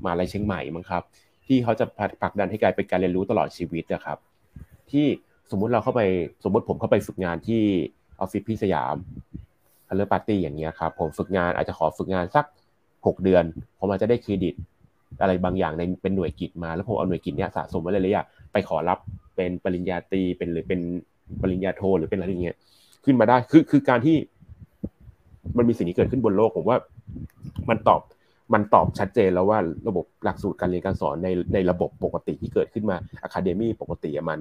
[0.03, 1.03] มหาลัยเชียงใหม่มั้งครับ
[1.47, 4.19] ที่เขาจะผลักดันให้กลายเป็นการเรียนรู้ตลอดชีวิตนะครับ
[4.91, 5.07] ที่
[5.51, 6.03] สมมุติเราเข้าไป
[6.45, 7.63] สมมติผมเข้าไปฝึกงานที่
[8.21, 8.97] ออฟฟิศพี่สยาม
[9.91, 12.45] ฮัลโหลปาร์ตี้อย่างเงี้ยครับผมฝึกงานอาจจะขอฝึกงานสัก
[13.07, 13.45] หกเดือน
[13.79, 14.55] ผมอาจจะได้เครดิต
[15.21, 18.99] อะไรบางอย่างในเป็นหน่วยกิจมา แล้วผมเอาหน่วยกิจเนี้ยสะสมไว้เลยเลยอะไปขอรับ
[19.37, 20.81] เป็นปริญญาตรีเป็นหรือเป็น
[21.43, 22.57] ปริญญาโทหรือเป็นอะไรอย่างเงี้ย
[23.05, 24.17] ขึ้นมาได้คือคือการที่
[25.57, 26.77] มันมีสิ่งนี้เกิดขึ้นบนโลกผมว่า
[27.69, 28.01] มันตอบ
[28.55, 34.41] มันตอบชัดเจนแล้วว่าระบบหลักสูตรการเรียนการสอนในในระบบปกติที่เกิดขึ้นมาอะคาเดมี่ปกติอะมัน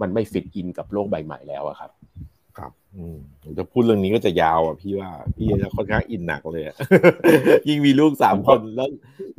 [0.00, 1.90] มันไม่ฟิตอินกับโลกใบใหม่แล้วอะครับ
[2.58, 6.76] ครับอืมผมจะพูดเรื่องนี้ก็จะยาวอะพี่ว่าพี่จะค่อนข้างอินหนักเลยอะ
[7.68, 8.88] ยิ่งมีลูกสามคนแล้ว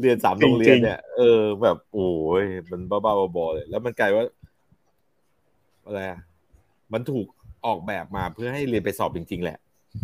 [0.01, 2.09] เรียนสามโรงเรียนเนี่ยเออแบบโอ้
[2.43, 4.25] ยมันบ้าๆบอๆเลย แล้วมันกลายว่า
[5.85, 6.19] อะไรอะ
[6.93, 7.27] มันถูก
[7.65, 9.57] ออกแบบมาเพื่อให้เรียนไปสอบจริง ๆ แหละ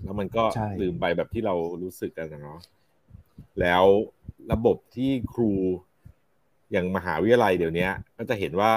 [0.03, 2.59] แล้วมันก็ใช่ลืมไปแบบที่เรารู้สึกกันนะเนาะ
[3.61, 3.83] แล้ว
[4.51, 5.51] ระบบที่ครู
[6.71, 8.71] อย่างมหาวิทยาลัยเดี๋ยวนี้ก็จะเห็นว่า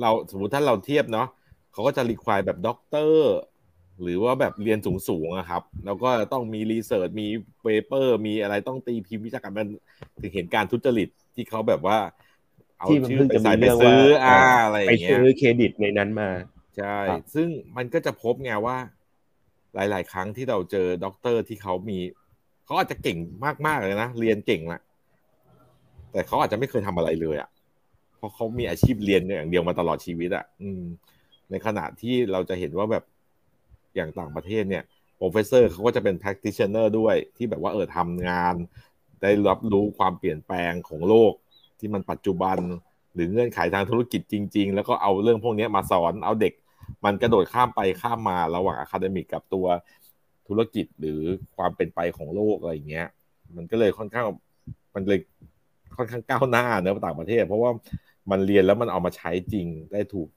[0.00, 1.28] เราสมมุติถ้าเราเทียบเนาะ
[1.72, 3.32] เขาก็จะ require แบบด็อกเตอร์
[4.02, 7.28] หรือว่าแบบเรียนสูงๆอะครับ แล้วก็ต้องมี research มี
[7.62, 9.68] paper มีอะไรต้องตีพิมพ์วิชาการมัน
[10.20, 11.98] ถึงเห็นการทุจริตที่เขาแบบว่า
[12.78, 16.30] เอาที่มันชื่อเพิ่งไปจะใส่มีไปเรื่องซื้อว่าอ่าอ่าอะไรอไปย่างเงี้ยซื้อเครดิตในนั้นมา
[16.76, 18.78] ใช่ครับซึ่งมันก็จะพบไงว่า
[19.74, 21.98] หลาย ๆ ครั้งที่เราเจอด็อกเตอร์ที่เขามี
[22.72, 23.18] เขาอาจจะเก่ง
[23.66, 24.80] มากๆเลยนะเรียนเก่งละ
[26.12, 27.48] แต่เขาอาจจะไม่เคยทำอะไรเลยอะ่ะ
[28.16, 30.82] เพราะเขามีอาชีพเรียนอย่างเดียวมาตลอดชีวิตอะ่ะ อืม
[31.50, 33.04] ในขณะที่เราจะเห็นว่าแบบ
[33.94, 34.82] อย่างต่างประเทศเนี่ย
[35.16, 38.54] professor เขาก็จะเป็น practitioner ด้วยที่แบบว่าเออทำงาน
[39.22, 41.32] ได้รับรู้ความเปลี่ยนแปลงของโลก
[41.78, 42.58] ที่มันปัจจุบัน
[43.14, 46.54] หรือเงื่อนไขทางธุรกิจจริง ๆ แล้วก็เอาเรื่องพวกนี้มาสอนเอาเด็ก
[47.04, 49.66] มันกระโดดข้ามไปข้ามมาระหว่าง academic กับตัว
[50.52, 51.20] ธุรกิจหรือ
[51.56, 53.08] ความเป็นไปของโลกอะไรเงี้ย
[53.56, 54.26] มันก็เลยค่อนข้าง
[54.94, 55.20] มันเลย
[55.96, 57.70] ค่อนข้างก้าวหน้าเนอะต่างประเทศ เพราะว่า
[58.30, 60.28] มันเรียนแล้วมันเอามาใช้จริงได้ถูก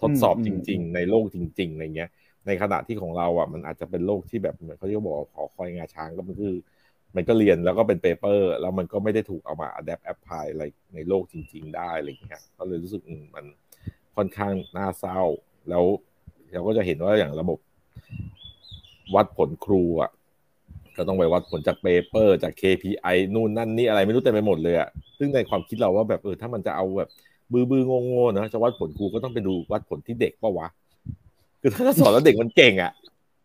[0.00, 2.10] ทดสอบจริง ๆ ในโลกจริงๆอะไรเงี้ย
[2.46, 6.54] ในขณะที่ของเราอะมันอาจจะเป็นโลกที่แบบเหมือนเขาเรียกบอกหอคอยงาช้างก็มันคือ
[7.16, 10.64] มันก็เรียนแล้วก็เป็น paper แล้วมันก็ไม่ได้ถูกเอามาอัด app apply อะไร
[10.94, 13.02] ในโลกจริง ๆ ได้อะไรเงี้ยก็เลยรู้สึก
[13.34, 13.46] มัน
[14.16, 15.20] ค่อนข้างน่าเศร้า
[15.68, 15.84] แล้ว
[16.52, 17.58] เราก็จะเห็นว่าอย่างระบบ
[19.14, 20.10] วัดผลครูอะ
[20.96, 24.88] ก็ต้องไปวัดผลจากเปเปอร์จาก KPI นู่นนั่นนี่อะไรไม่รู้เต็มไปหมดเลยอะ
[25.18, 27.08] ซึ่งในความคิดเราว่าแบบเออถ้ามันจะเอาแบบ
[27.52, 30.68] บือบืองงๆนะจะวัดผลครูก็ต้องไปดูวัดผลที่เด็กปะวะ
[31.60, 32.92] คือถ้าสอนแล้วเด็กมันเก่งอะ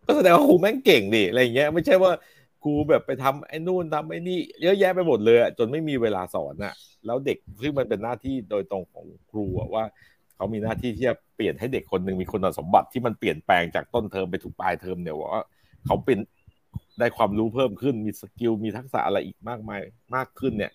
[0.05, 2.11] ก็แสดงว่าครูแม่งเก่งดิอะไรเงี้ย ไม่ใช่ว่า
[2.63, 6.73] ครูแบบไปทำไอ้นู่นทำไอ้นี่เยอะแยะไปหมดเลยจนไม่มีเวลาสอนอะ
[7.05, 9.45] แล้วเด็กซึ่งมันเป็นหน้าที่โดยตรงของครู
[9.75, 9.85] ว่า
[10.39, 15.43] เขามีหน้าที่ที่จะเปลี่ยนให้เด็กคนหนึ่งมีคุณสมบัติที่มันเปลี่ยนแปลงจากต้นเทอมไปถึงปลายเทอมเนี่ยว่า
[15.85, 16.17] เขาเป็น
[16.99, 19.81] ได้ความรู้เพิ่มขึ้นมี skill มีทักษะอะไรอีกมากมาย
[20.15, 20.71] มากขึ้นเนี่ย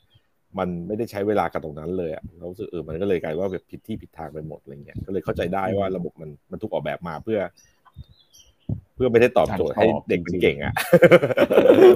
[0.59, 7.41] มันไม่ได้ใช้เวลากับตรงนั้นเลยอะเรารู้สึกเออมันก็เลยกลายว่าแบบผิดที่ผิดทางไปหมดอะไรเงี้ยก็เลยเข้าใจได้ว่าระบบมันมันถูกออกแบบมาเพื่อ
[8.95, 10.75] เพื่อไม่ได้ตอบโจทย์ให้เด็กเป็นเก่งอะ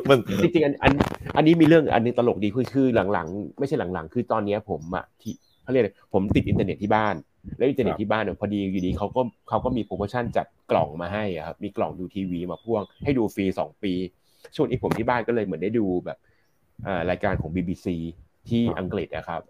[0.08, 0.92] มันจริงๆอันอัน
[1.36, 7.14] อันนี้มีเรื่องอันนึงตลกดีคือคือหลังๆ ไม่ใช่หลังๆ คือตอนนี้ผมอะที่เขาเรียกผมติดอินเทอร์เน็ตที่บ้าน
[7.56, 13.92] แล้วอินเทอร์เน็ตที่บ้านเนี่ยพอดีอยู่ดีเขาก็เขาก็มีโปรโมชั่นจัดกล่องมาให้ครับมีกล่องดูทีวีมาพ่วงให้ดูฟรีสองปี
[14.54, 16.18] ช่วงนี้ผมที่บ้านก็เลยเหมือนได้ดูแบบ
[17.10, 17.86] รายการของ BBC
[18.48, 19.42] ที่อังกฤษนะครับ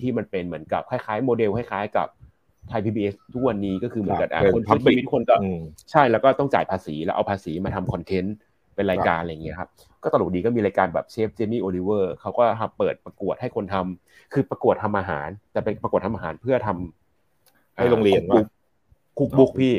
[0.00, 2.08] ที่มันเป็นเหมือนกับคล้ายๆ โมเดลคล้ายๆ กับ
[2.68, 3.02] ไทยพีบีเอส
[3.34, 5.34] ทุกวันนี้ก็คือเหมือนกับคนใช้ชีวิตคนก็
[5.90, 8.36] ใช่แล้วก็ต้องจ่ายภาษีแล้วเอาภาษีมาทำคอนเทนต์
[8.74, 9.70] เป็นรายการอะไรเงี้ยครับ
[10.02, 17.07] ก็ตลกดีก็มีรายการแบบเชฟเจมี่โอลิเวอร์เขาก็ทำเปิดประกวดให้คนทำคือประกวดทำอาหาร แต่เป็นประกวดทำอาหารเพื่อทำ
[17.78, 18.42] ให้โรงเรียนว่า
[19.18, 19.74] cookbook พี่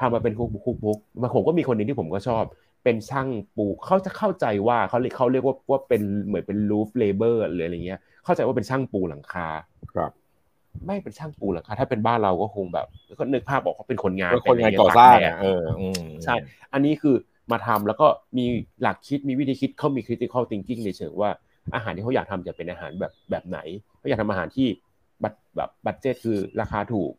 [0.00, 2.44] ทำมาเป็น cookbook cookbook มาผมก็มีคนหนึ่งที่ผมก็ชอบ
[2.84, 9.48] เป็นช่างปูเขาจะเข้าใจว่าเขาเรียกเขาเรียกว่าว่าเป็นเหมือนเป็น roof labor หรืออะไรเงี้ย เข้าใจว่าเป็นช่างปูหลังคา
[9.94, 10.12] ครับ
[10.86, 12.86] ไม่เป็นช่างปูหรอกครับถ้าเป็นบ้านเราก็คงแบบ
[13.18, 15.62] ก็นึกภาพบอกเขาเป็นคนงานคนงานก่อสร้างเออ
[16.24, 16.34] ใช่
[16.72, 17.16] อันนี้คือ
[17.52, 18.06] มาทำแล้วก็
[18.38, 18.44] มี
[18.82, 21.30] หลักคิดมีวิธีคิดเขามี critical thinking ในเชิงว่า
[21.74, 23.58] อาหารที่เขาอยากทำจะเป็นอาหารแบบแบบไหน
[23.98, 24.68] เขาอยากทำอาหารที่
[25.22, 27.12] บัตแบบบัตเจ็ตคือราคาถูก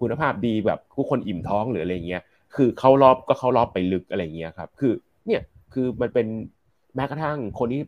[0.00, 2.22] คุณภาพดีแบบทุกคนอิ่มท้องหรืออะไรเงี้ย
[2.54, 4.92] คือเขารอบก็เขารอบไปลึกอะไรเงี้ยครับ คือ
[5.26, 5.42] เนี่ย
[5.72, 6.26] คือมันเป็น
[6.94, 7.82] แม้กระทั่งคนที่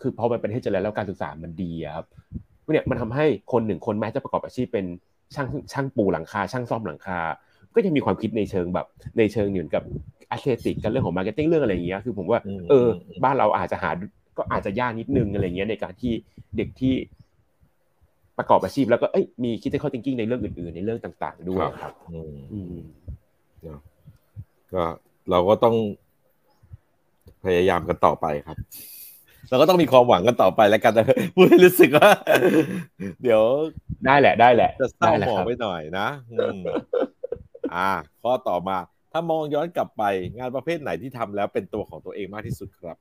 [0.00, 2.06] คือพอมันเป็นเทศเจริญแล้วการศึกษามันดีครับ
[2.72, 4.86] เนี่ยมันทำให้คนหนึ่งคนแม้จะประกอบอาชีพเป็น
[5.34, 7.18] ช่างช่างปูหลังคา ช่างซ่อมหลังคา
[7.74, 8.86] ก็ยังมีความคิดในเชิงแบบ
[9.18, 9.82] ในเชิงเหมือนกับ
[10.30, 12.86] aesthetic กันเรื่องของ marketing เรื่องอะไรอย่างเงี้ยคือผมว่าเออ
[13.24, 13.90] บ้านเราอาจจะหา
[14.36, 16.12] ก็อาจจะยากนิดนึงอะไรเงี้ยในการที่
[16.56, 16.94] เด็กที่
[18.38, 21.92] ประกอบอาชีพแล้วก็เอ้ยมีคิดในข้อ thinking ในเรื่องอื่นๆ ในเรื่องต่างๆ ด้วยครับ
[22.52, 22.76] อืม
[24.72, 24.84] ก็
[25.30, 25.74] เราก็ต้อง
[27.44, 28.56] พยายามกันต่อไปครับ
[29.48, 32.10] เราก็ต้องมีความหวังกันต่อไปแล้วกันนะพูดรู้สึกว่า
[33.22, 33.42] เดี๋ยว
[34.06, 36.08] ได้แหละได้แหละ จะเศร้าหมองไปหน่อยนะ
[37.74, 37.90] อ่า
[38.22, 38.76] ข้อต่อมา
[39.12, 40.02] ถ้ามองย้อนกลับไป
[40.38, 42.96] งานประเภทไหนที่ทำแล้วเป็นตัวของตัวเองมากที่สุดครับ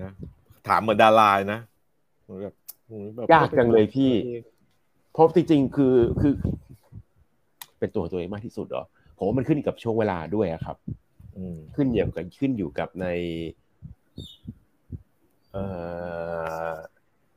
[0.00, 0.12] นะ
[0.68, 1.60] ถามเหมือนดารานะ
[2.40, 2.54] แบบ
[3.32, 4.12] ยากจังเลยพี่
[5.12, 6.32] เพราะจริงๆคือคือ
[7.78, 8.84] เป็นตัวตัวเองมากที่สุดเหรอ
[9.16, 10.76] ผมว่ามันขึ้นกับช่วงเวลาด้วยครับ
[11.76, 13.06] ขึ้นอยู่กับขึ้นอยู่กับใน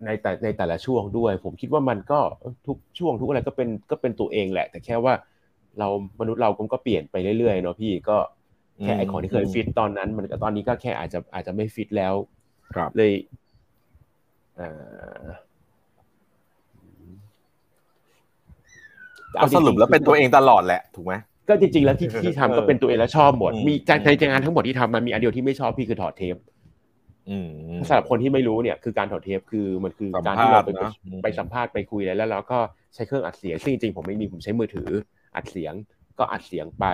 [0.05, 2.19] ในแต่ในแต่ละช่วงด้วย ผมคิดว่ามันก็
[2.67, 5.13] ทุกช่วงทุกอะไรก็เป็นก็เป็นตัวเองแหละ แต่แค่ว่า
[5.79, 5.87] เรา
[6.19, 8.17] มนุษย์เราก็เปลี่ยนไปเรื่อยๆเนาะพี่ก็
[8.83, 12.13] แค่ไอของที่เคยฟิตตอนนั้น มันตอนนี้ก็แค่อาจจะอาจจะไม่ฟิตแล้ว
[12.97, 13.11] เลย
[19.41, 21.13] ก็สรุปแล้วเป็นตัวเองตลอดแหละถูกไหม
[21.49, 23.73] ก็จริงๆ แล้วที่ที่ทำก็เป็นตัวเองแล้วชอบหมด มี
[24.05, 26.35] ในงานทั้งหมดที่ทำมันมีอันเดียวที่ไม่ชอบพี่คือถอดเทป
[27.87, 30.69] สำหรับคนที่ไม่รู้เนี่ยคือการถอดเทปคือมันคือการที่เราไป
[31.23, 32.59] ไปสัมภาษณ์ไปคุยอะไรแล้วเราก็
[32.93, 34.89] ใช้เครื่องอัดเสียงซึ่งจริงๆผมไม่มีผมใช้มือถือ
[35.35, 35.73] อัดเสียง
[36.19, 36.85] ก็อัดเสียงไป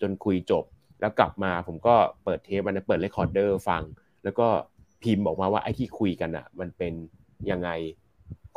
[0.00, 0.64] จนคุยจบ
[1.00, 3.82] แล้วกลับมาผมก็เปิดเทปมันเปิด recorder ฟัง
[4.24, 4.48] แล้วก็
[5.02, 6.92] พิมพ์ออกมาว่าไอ้ที่คุยกันอะ มันเป็น
[7.50, 7.70] ยังไง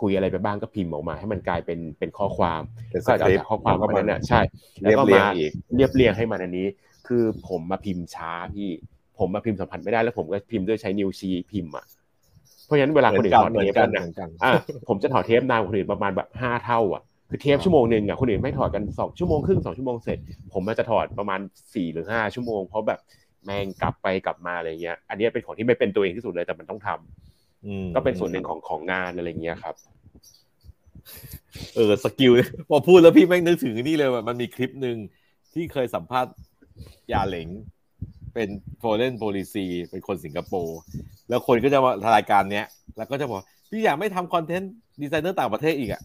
[0.02, 2.62] คุยอะไรไปบ้างก็พิมพ์ออกมา ให้มันกลายเป็นเป็นข้อความ
[3.08, 4.42] ก็จะจากข้อความนั้นน่ะใช่
[4.82, 5.24] แล้วก็มา
[5.76, 6.68] เรียบเรียงให้มันอันนี้
[7.08, 8.70] คือผมมาพิมพ์ช้าพี่
[9.20, 11.86] ผมมาพิมพ์สัมผัสไม่ได้แล้วผมก็พิมพ์ด้วยใช้นิ้วชี้พิมพ์อะ
[12.66, 14.04] เพราะฉะนั้นเวลาคนอื่นถอดเทปกันอะ
[14.44, 14.52] อะ
[14.88, 20.20] ผมจะถอดเทปนานกว่าคนอื่นประมาณแบบห้าเท่าอะคือเทปชั่วโมงหนึ่งอะคนอื่นไม่ถอดกันสองชั่วโมงครึ่งสองชั่วโมงเสร็จ
[20.54, 21.40] ผมมันจะถอดประมาณ
[21.74, 23.00] สี่หรือห้าชั่วโมงเพราะแบบ
[23.46, 29.76] แม่งกลับไปกลับมาอะไรเงี้ย อันนี้เป็นของที่ไม่เป็นตัวเองที่สุดเลยแต่มันต้องทำก็เป็นส่วนหนึ่งของของงานอะไรเงี้ยครับ
[31.76, 32.32] เออสกิล
[32.70, 34.98] พอพูดแล้วพี่แม่งนึกถึงนี่เลยว่ามันมีคลิปหนึ่ง
[35.54, 36.34] ที่เคยสัมภาษณ์
[37.12, 37.48] ยาเหลง
[38.34, 40.80] เป็นโฟเรนโพลิซีเป็นคนสิงคโปร์
[41.30, 42.66] แล้วคนก็จะมารายการเนี้ย
[42.98, 44.72] แล้วก็จะบอกพี่อยากไม่ทำคอนเทนต์
[45.02, 46.02] ดีไซเนอร์ต่างประเทศอีกอะ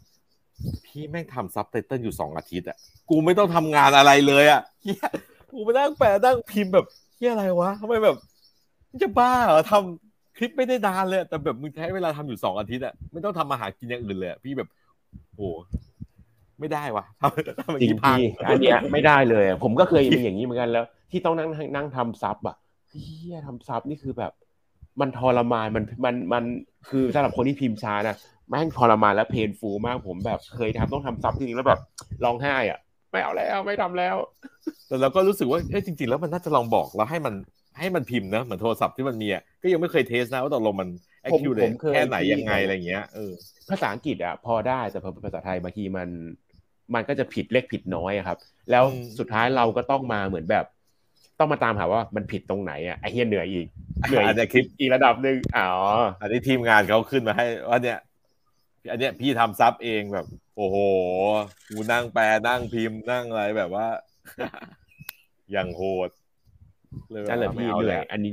[0.86, 2.76] พี่แม่งทำซับไตเติลอยู่สองอาทิตย์อะ
[3.10, 5.08] กูไม่ต้องทำงานอะไรเลยอะเฮีย
[5.52, 8.16] กูไปนั่งแปลนั่งพิมพ์แบบ เฮียอะไรวะทำไมแบบ
[9.02, 14.68] จะบ้าเหรอทำคลิปไม่ได้นานเลย แต่แบบมึงใช้เวลาทำอยู่สองอาทิตย์อะไม่ต้องทำมาหากินอย่างอื่นเลยพี่แบบ
[15.36, 15.48] โอ้
[16.60, 22.56] ไม่ได้วะทำทำจริงพี่อันเนี้ยไม่ได้เลย ผมก็เคยมีอย่างนี้เหมือนกันแล้ว ที่ต้องนั่งนั่งทำซับอะ
[22.90, 24.32] เฮียทำซับนี่คือแบบ
[25.00, 26.44] มันทรมานมันมันมัน
[26.88, 28.16] คือสำหรับคนที่พิมพ์ช้านะ
[28.48, 31.80] แม่งทรมานและเพนฟูมากผมแบบเคยทำต้องทำซับจริงๆแล้วแบบ
[32.24, 32.78] ร้องไห้อะ
[33.14, 34.16] ไม่เอาแล้วไม่ทำแล้ว
[34.88, 37.34] แต่เราก็รู้สึกว่าเอ้จริง ๆ แล้วมันน่าจะลองบอกแล้วให้มัน
[37.78, 40.88] ให้มันพิมพ์นะเหมือนโทรศัพท์ที่มันมีอะก็ยังไม่เคยเทสนะว่าตกลงมัน
[41.22, 41.60] แอคคิวเร
[41.92, 43.32] แค่ไหนยังไงอะไรเงี้ยเออ
[43.70, 46.08] ภาษาอังกฤษอะพอได้แต่ภาษาไทยบางทีมัน
[46.94, 48.38] มันก็จะผิดเลขผิดน้อยครับ
[48.70, 48.84] แล้ว
[49.18, 50.64] สุดท้ายเราก็ต้องมาเหมือนแบบ
[51.38, 53.66] ต้องมาตามหาว่ามันผิดตรงไหนอะไอเฮียเหนื่อยอีก
[54.08, 55.70] เหนื่อยในคลิปอีกระดับหนึ่งอ๋อ
[56.20, 57.98] อันนี้ทีมงานเขาขึ้นมาให้ว่าเนี่ย
[58.90, 60.26] อันเนี้ยพี่ทำซับเองแบบ
[60.56, 60.76] โอ้โห
[61.68, 63.86] กูนั่งแปลนั่งพิมพ์นั่งอะไรแบบว่า
[65.52, 66.10] อย่างโหด
[67.12, 68.32] นั่นแหละพี่เหนื่อย อันนี้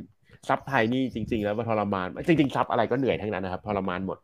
[0.49, 4.17] ซับไทยนี่จริง ๆ แล้วว่าทรมาน จริงๆซับอะไรก็เหนื่อยทั้งนั้นนะครับทรมานหมด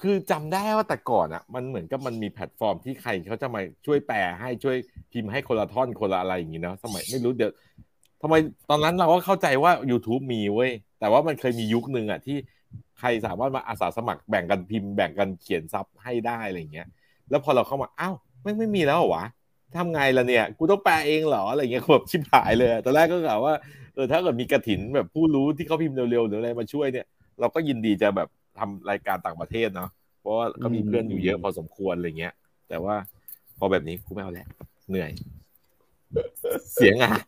[0.00, 4.76] คือจำได้ว่าแต่ก่อนอะ มันเหมือนกับมันมีแพลตฟอร์มที่ใครเขาจะมาช่วยแปลให้ช่วย
[5.12, 7.52] พิมพ์ให้คนละท่อนคนละอะไรอย่างงี้เนาะสมัยไม่รู้เดี๋ยว
[8.22, 8.34] ทำไม
[8.70, 12.36] ตอนนั้นเราก็เข้าใจว่า YouTube มีเว้ยแต่ว่ามันเคยมียุคหนึ่งอะที่
[13.00, 16.88] ใครสามารถมาอาสาสมัครแบ่งกันพิมพ์แบ่งกันเขียนซับให้ได้อะไรเงี้ย
[17.30, 19.24] แล้วพอเราเข้ามาอ้าวไม่ไม่มีแล้วเหรอวะ
[19.76, 23.54] ทำไงล่ะเนี่ยกูต้องแปลเองเหรออะไรเงี้ยแบบชิบหายเลยตอนแรกก็กล่าวว่า
[23.94, 27.06] เออถ้าเกิดมีกระถินแบบผู้รู้ที่เขาพิมพ์เร็วๆหรืออะไรมาช่วยเนี่ย
[27.40, 28.28] เราก็ยินดีจะแบบ
[28.58, 29.90] ทำรายการต่างประเทศเนาะ
[30.20, 32.34] เพราะว่าก็มีเพื่อนอยู่เยอะพอสมควรอะไรเงี้ย
[32.68, 32.94] แต่ว่า
[33.58, 34.48] พอแบบนี้กูไม่เอาแล้ว
[34.88, 35.10] เหนื่อย
[36.74, 37.20] เสียงาน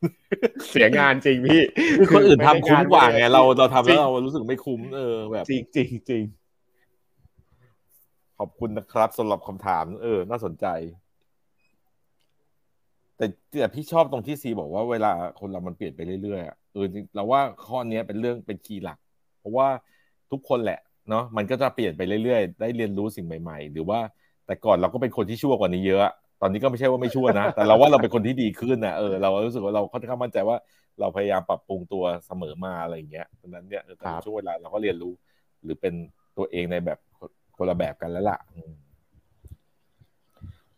[0.70, 1.62] เสียงานจริงพี่
[1.99, 6.22] คือคนอื่นทำคุ้มกว่าไงเราเราทำแล้วเรารู้สึกไม่คุ้มเออแบบจริงจริงจริง
[8.39, 10.66] ขอบคุณนะครับสำหรับคำถาม เออ น่าสนใจ
[13.16, 13.26] แต่
[13.61, 18.99] แต่พี่ชอบตรงที่ซีบอกว่าเวลาคนเรามันเปลี่ยนไปเรื่อยๆเออเราว่าข้อนี้เป็นเรื่องเป็นคีย์หลัก
[19.39, 19.68] เพราะว่า
[20.33, 24.01] ทุกคนแหละเนาะมันก็จะเปลี่ยนไปเรื่อยๆ ได้เรียนรู้สิ่งใหม่ ๆ หรือว่า
[24.47, 30.57] แต่ก่อนเราก็เป็นคนที่ชั่วกว่านี้เยอะ ตอนนี้ก็ไม่ใช่ว่าไม่ชั่วนะ แต่เราว่าเราเป็นคนที่ดีขึ้นนะเออเรารู้สึกว่าเราค่อนข้างมั่นใจว่า
[31.01, 35.12] เราพยายามปรับปรุงตัวเสมอมาอะไรอย่างเงี้ยดังนั้นเนี่ยแต่ช่วงเวลาเราก็เรียนรู้
[35.62, 35.95] หรือเป็น
[36.38, 36.99] ตัวเองในแบบ
[37.57, 38.38] คนละแบบกันแล้วล่ะ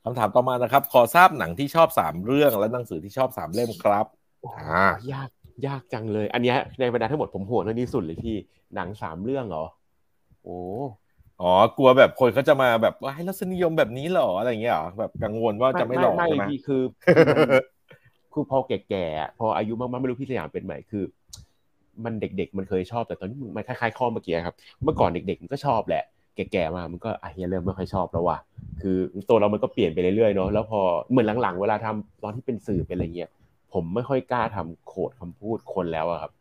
[0.04, 4.06] คำถามต่อมานะครับ ขอทราบหนังที่ชอบสามเรื่องและหนังสือที่ชอบสามเล่มครับ
[4.58, 5.28] อ่ายาก
[5.66, 8.36] ยากจังเลย อันนี้ในบรรดาทั้งหมดผมห่วงเรื่องนี้สุดเลยที่
[8.74, 9.64] หนังสามเรื่องเหรอ
[10.42, 10.58] โอ้
[11.41, 16.82] อ๋อกลัวแบบคนเขาจะมาแบบว่าให้รสนิยมแบบนี้เหรออะไรเงี้ยเหรอแบบกังวลว่าจะไม่หลอกใช่ไหมคือ
[18.32, 21.05] คือพอแก่ๆพออายุมากๆไม่รู้พี่สยามเป็นไหมคือ
[22.05, 26.05] มันเด็ก ๆ มันเคยชอบแต่ตอนนี้มันคล้ายๆข้อเมื่อกี้ครับ เมื่อก่อนเด็ก ๆ มันก็ชอบแหละ
[26.37, 28.39] แก่ๆมามันก็อะเฮียเริ่มไม่ค่อยชอบแล้วว่ะ
[28.80, 28.97] คือ
[29.28, 30.80] ตัวเรามันก็เปลี่ยนไปเรื่อยๆเนาะแล้วพอ
[31.11, 33.30] เหมือนหลังๆ เวลาทำตอนที่เป็นสื่อเป็นอะไรเงี้ย
[33.72, 36.32] ผมไม่ค่อยกล้าทำโคดคำพูดคนแล้วอะครับ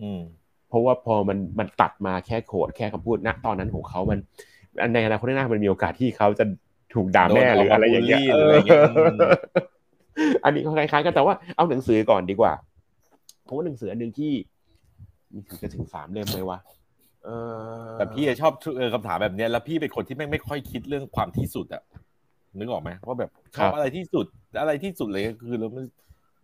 [0.00, 0.20] อืม
[0.68, 4.18] เพราะว่าพอมันมันตัดมาแค่โคดแค่คำพูดณตอนนั้นของเขามัน
[4.94, 6.44] ในอนาคตข้างหน้ามันมีโอกาสที่เขาจะ
[6.94, 8.20] ถูกด่าแม่หรืออะไรอย่างเงี้ย
[10.44, 12.52] อันนี้ก็คล้ายๆกันแต่ว่าเอาหนังสือก่อนดีกว่า
[13.44, 14.32] เพราะว่าหนังสืออันหนึ่งที่
[15.34, 16.58] มีถึงจะถึงสามเล่มเลยวะ
[17.98, 18.52] แต่พี่ชอบ
[18.94, 21.82] คำถามแบบนี้แล้วพี่เป็นคนที่ไม่ไม่ค่อยคิดเรื่องความที่สุดอะ
[22.58, 24.26] นึกออกไหมว่าแบบชอบอะไรที่สุด
[24.60, 25.82] อะไรที่สุดเลยคือเราไม่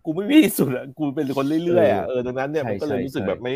[0.05, 3.55] กูไม่มีที่สุดอะกูเป็นคนเรื่อยๆอะเออดังนั้นเนี่ยมันก็เลยรู้สึกแบบไม่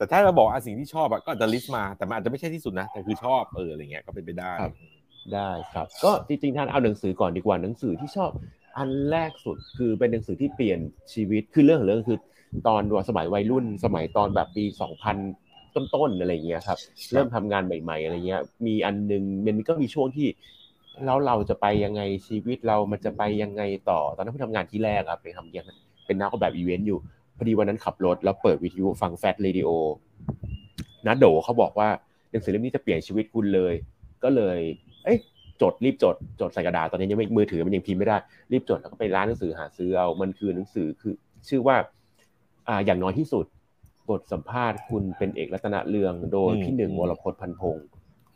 [0.00, 4.52] แต่ถ้าเราบอกอะสิ่งที่ชอบอะก็อาจจะลิสต์มาแต่มันอาจจะไม่ใช่ที่สุดนะ แต่คือชอบเอออะไรเงี้ยก็เป็นไปได้
[5.34, 8.30] ได้ครับ ก็จริงๆท่านเอาหนังสือก่อนดีกว่าหนังสือที่ชอบ
[8.78, 10.78] อันแรกสุดคือเป็นหนังสือที่เปลี่ยน
[11.12, 12.18] ชีวิตคือเรื่องของเรื่องคือ
[12.68, 15.16] ตอนสมัยวัยรุ่น สมัยตอนแบบปีสองพัน
[15.74, 16.78] ต้นๆอะไรเงี้ยครับ
[17.12, 20.28] เริ่มทำงานใหม่ ๆอะไรเงี้ย มีอันนึงมันก็มีช่วงที่
[21.06, 25.66] แล้วเราจะไปยังไงชีวิตเรามันจะไปยังไงต่อ ตอนนั้นเพิ่งทำงานที่แรกครับไปทำยัง
[26.06, 26.98] เป็นนักออกแบบอีเวนต์อยู่
[27.40, 29.68] พอดีวันนั้นขับรถแล้วเปิดวิทยุฟัง Fat Radio
[31.06, 31.88] นัดโดเขาบอกว่า
[32.30, 33.74] หนังสือเล่มนี้จะเปลี่ยนชีวิตคุณเลย
[34.22, 34.58] ก็เลย
[35.04, 35.18] เอ้ย
[35.62, 38.16] จดรีบจดจดใส่กระดาษตอนนี้ยังไม่มือถือมันยังพิมพ์ไม่ได้
[38.52, 41.14] รีบจดแล้วก็ไปร้านหนังสือหาซื้อเอามันคือหนังสือคือ
[41.48, 41.76] ชื่อว่า
[42.68, 43.46] อ่าอย่างน้อยที่สุด
[44.08, 47.86] บทสัมภาษณ์คุณเป็นเอกรัตนเรือง โดยพี่หนึ่งวรพจน์พันพงศ์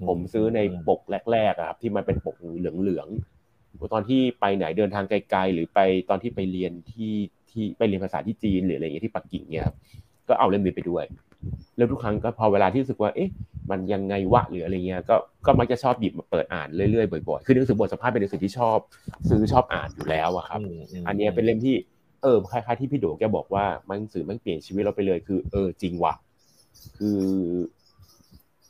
[0.07, 1.01] ผมซื้อในปก
[1.31, 5.81] แรกๆครับ ที่มันเป็นปกเหลืองๆตอนที่ไปไหนเดินทางไกลๆ หรือไป
[6.11, 7.13] ตอนที่ไปเรียนที่
[7.55, 9.77] ที่ไปเรียนภาษาที่จีนหรืออะไรอย่างเงี้ยที่ปักกิ่งเนี่ยครับ
[10.29, 11.05] ก็เอาเล่มนี้ไปด้วย
[11.77, 13.31] แล้วทุกครั้งก็พอเวลาที่รู้สึกว่าเอ๊ะ
[13.71, 18.79] มันยังไงวะหรืออะไรเงี้ยก็ก็มักจะชอบหยิบมาเปิดอ่านเรื่อยๆบ่อยๆคือหนังสือบทสัมภาษณ์เป็นหนังสือที่ชอบ
[19.29, 20.61] ซื้อชอบอ่านอยู่แล้วอะครับ
[21.07, 21.75] อันนี้เป็นเล่มที่
[22.23, 26.15] เออคล้ายๆที่พี่โดแกบอกว่ามันหนังสือมันเปลี่ยนชีวิตเราไปเลย คือเออจริงว่ะ
[26.99, 27.21] คือ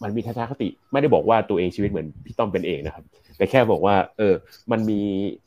[0.03, 3.05] มันมีทัศนคติ ไม่ได้บอกว่าตัวเองชีวิตเหมือนพี่ต้อมเป็นเองนะครับ
[3.37, 4.35] แต่แค่บอกว่า เออ
[4.71, 5.01] มันมี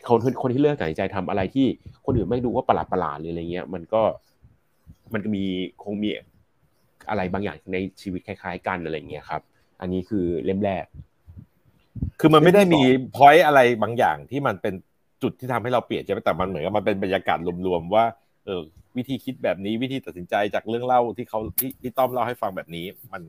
[0.07, 1.67] คนคนที่เลือกตัดสินใจทำอะไรที่
[2.05, 4.01] คนอื่นไม่ดูว่าประหลาดประหลาดหรืออะไรเงี้ย มันก็
[5.13, 5.43] มันก็มี
[5.83, 6.09] คงมี
[7.09, 9.41] อะไรบางอย่างในชีวิตคล้าย ๆ กันอะไรเงี้ยครับ
[9.81, 10.85] อันนี้คือเล่มแรก
[12.19, 12.81] คือมันไม่ได้มี
[13.15, 14.73] พอยต์อะไรบางอย่างที่มันเป็น
[15.23, 18.05] จุดที่ทำให้เราเปลี่ยนใช่ไหมแต่มันเหมือนกับมันเป็นบรรยากาศรวมๆว่า
[18.45, 18.61] เออ
[18.97, 23.21] วิธีคิดแบบนี้วิธีตัดสินใจจากเรื่องเล่าที่เขาที่ที่ต้อมเล่าให้ฟังแบบนี้ มัน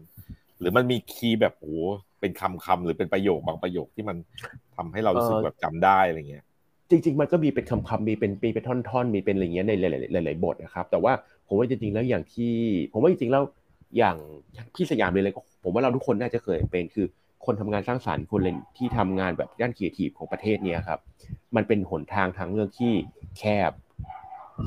[0.58, 1.78] หรือมันมี key แบบโอ้
[2.20, 4.16] เป็นคำคำหรือเป็นประโยคบางประโยคที่มัน
[4.76, 6.44] ทำให้เรารู้สึกแบบจำได้อะไรเงี้ย
[6.90, 9.72] จริง ๆ มันก็มีเป็นคำคำมีเป็นปีเป็นท่อนๆมีเป็นอะไรเงี้ยใน
[10.24, 11.12] หลายๆบทนะครับ แต่ว่า
[11.48, 12.54] ผมว่าจริงๆแล้วอย่างที่
[12.92, 13.42] ผมว่าจริงๆแล้ว
[13.98, 14.16] อย่าง
[14.74, 17.06] พี่สยามเลยเลยผมว่าเราทุกคนน่าจะเคยเป็นคือ
[17.46, 21.00] คนทำงานสร้างสรรค์คนเล่นที่ทำงานแบบด้านครีเอทีฟของประเทศเนี้ยครับ
[21.56, 22.92] มันเป็นหนทางทางเรื่องที่
[23.38, 23.72] แคบ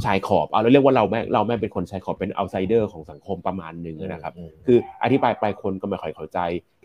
[0.05, 4.33] ชายขอบเอาเราเรียกว่าเราแม่เราแม่เป็นคนชายขอบเป็นเอาไซเดอร์ของสังคมประมาณหนึ่งนะครับ
[4.65, 6.39] คืออธิบายไปคนก็ไม่ค่อยเข้าใจ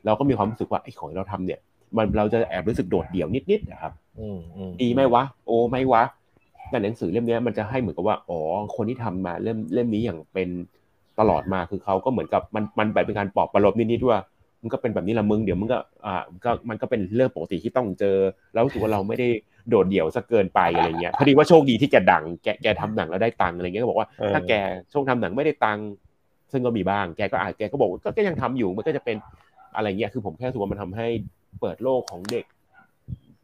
[0.07, 1.61] เราก็มีความรู้สึกว่าไอ้ของเราทำเนี่ย
[1.97, 3.93] มันเราจะแอบรู้สึกโดดเดี่ยวนิดๆนะครับ
[4.83, 6.03] ดีไหมวะ โอ้ไม่วะ
[6.71, 8.41] แต่หนังสือเล่มนี้มันจะให้เหมือนกับว่าอ๋อ
[8.77, 10.49] คนที่ทำมาเล่มเล่มนี้อย่างเป็น
[11.21, 14.21] ตลอดมาคือเขาก็เหมือนกับมันมันแบบเป็นการปลอบประโลมนิดๆว่า
[14.63, 18.17] มันก็เป็นแบบนี้ละมึงเดี๋ยวมึงก็อ่าก็มันก็เป็นเรื่องปกติที่ต้องเจอ
[18.53, 19.29] แล้วรู้สึกว่าเราไม่ได้
[19.69, 24.53] โดดเดี่ยวซะเกินไปอะไรเงี้ยพอดีว่าโชคดีที่แกดังแกแกทำหนังแล้วได้ตังค์อะไรเงี้ยก็บอกว่าถ้าแก
[24.93, 25.87] ช่วงทำหนังไม่ได้ตังค์
[26.53, 29.17] ซึ่งก็มีบ้างแกก็อาจแกก็บอกก็ยังทำอยู่มันก็จะเป็น
[29.77, 31.07] อะไรเงี้ยคือผมแค่รู้สึกว่ามันทำให้
[31.61, 32.45] เปิดโลกของเด็ก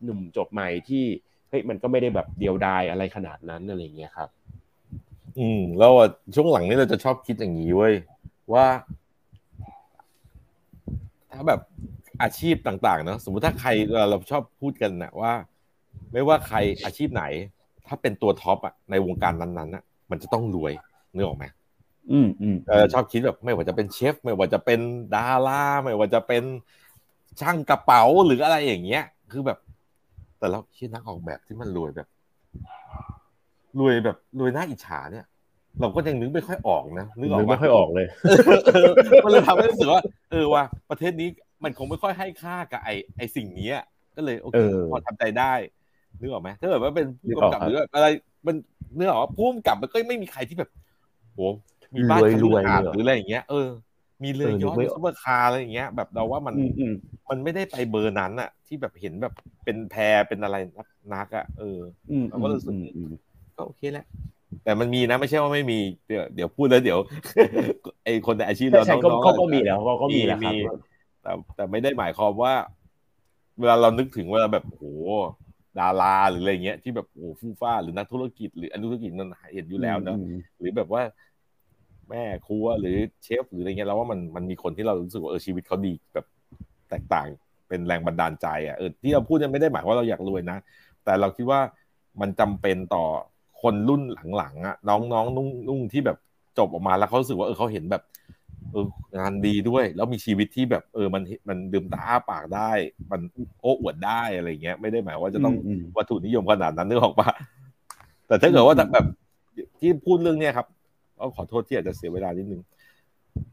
[0.05, 1.05] หนุ่มจบใหม่ที่
[1.49, 4.29] เฮ้ยมันก็ไม่ได้แบบเดียวดายอะไรขนาดนั้นอะไรเงี้ยครับ
[5.39, 5.93] อืมแล้ว
[6.35, 7.95] ช่วงหลังนี้เราจะชอบคิดอย่างนี้เว้ย
[8.53, 8.67] ว่า
[11.33, 11.61] ถ้าแบบ
[12.23, 13.71] อาชีพต่างๆเนาะสมมติถ้าใคร
[14.11, 15.33] เราชอบพูดกันนะว่า
[16.13, 17.25] ไม่ว่าใครอาชีพไหน
[17.87, 20.73] ถ้าเป็นตัวท็อปอะในวงการนั้นๆอะมันจะต้องรวย
[21.15, 21.45] นึกออกไหม
[22.11, 24.81] อืมอืมเออชอบคิดแบบไม่ว่าจะเป็นเชฟ ไม่ว่าจะเป็น
[25.15, 26.43] ดาราไม่ว่าจะเป็น
[27.41, 29.59] ช่างกระเป๋าหรืออะไรอย่างเงี้ย คือแบบ
[30.39, 32.09] แต่เราคิดนักออกแบบที่มันรวยแบบ
[33.79, 35.27] รวยแบบรวยน่าอิจฉาเนี่ย
[35.81, 38.07] เราก็ยังนึกไม่ค่อยออกนะนึกออกไม่ค่อยออกเลย
[39.25, 41.29] มันเลยทำให้รู้สึกว่า เออว่าประเทศนี้
[41.65, 43.71] มันคงไม่ค่อยให้ค่ากับไอไอสิ่งนี้
[44.17, 44.61] ก็เลยโอเค
[44.93, 45.53] พอทำใจได้
[46.21, 48.09] นึกออกไหมถ้าเกิดว่าเป็นผู้กำกับหรืออะไร
[48.47, 48.57] มัน
[48.95, 50.71] เนื้อออกว่าผู้กำกับมันก็ไม่มีใครที่แบบ
[51.33, 51.41] โห
[51.95, 52.63] มีบ้านรวย
[52.93, 53.69] หรืออะไรอย่างเงี้ยเออ
[54.23, 56.55] มีเรือยอร์คาร์อะไรอย่างเงี้ย แบบเราว่ามัน
[57.31, 59.33] มันไม่ได้ไปเบอร์นั้นอะที่แบบเห็นแบบ
[59.65, 60.57] เป็นแพรเป็นอะไร
[61.15, 61.79] นักอะเออ
[62.29, 62.75] เราก็รู้สึก
[63.57, 64.07] ก็โอเคแหละ
[64.65, 66.99] แต่มันมีนะไม่ใช่ว่าไม่มีเดี๋ยวเดี๋ยวพูดแล้วเดี๋ยว
[68.05, 70.55] ไอคนในอาชีพเราน้องๆก็มีแล้วก็มีแล้วครับ
[71.23, 72.55] แต่แต่ไม่ได้หมายความว่า
[73.59, 74.85] เวลาเรานึกถึงเวลาแบบโห
[75.81, 80.19] ดาราหรืออะไรเงี้ยที่แบบโอ้ฟูฟ้าหรือนักธุรกิจหรืออนุธุรกิจมันเห็นอยู่แล้วเนาะ
[80.59, 81.03] หรือแบบว่า
[82.13, 86.27] แม่ครัวหรือเชฟหรืออะไรเงี้ยเราว่ามันมันมีคนที่เรารู้สึกว่าเออชีวิตเขาดีแบบ
[86.91, 87.29] แตกต่าง
[87.69, 90.59] เป็นแรงบันดาลใจอะเออที่เราพูดยังไม่ได้หมายว่าเราอยากรวยนะ
[91.05, 91.61] แต่เราคิดว่า
[92.21, 93.05] มันจำเป็นต่อ
[93.63, 94.03] คนรุ่น
[94.37, 96.19] หลังๆอะน้องๆนุ่งนุ่งที่แบบ
[96.59, 98.03] จบออกมาแล้วเขาสึกว่าเออเขาเห็นแบบ
[98.71, 98.87] เออ
[99.17, 102.71] งานดีด้วย แล้วมีชีวิตที่แบบเออมันมันดื่มตาอ้าปากได้
[103.11, 103.21] มัน
[103.61, 105.55] โอ้อวดได้อะไรเงี้ย ไม่ได้หมายว่าจะต้อง
[105.97, 107.29] วัตถุนิยมขนาดนั้นนึกออกปะ
[108.27, 109.07] แต่ถ้าเกิดว่าแบบ
[109.81, 110.67] ที่พูดเรื่องเนี้ยครับ
[111.23, 112.63] ก็ขอโทษที่อาจจะเสียเวลานิดนึง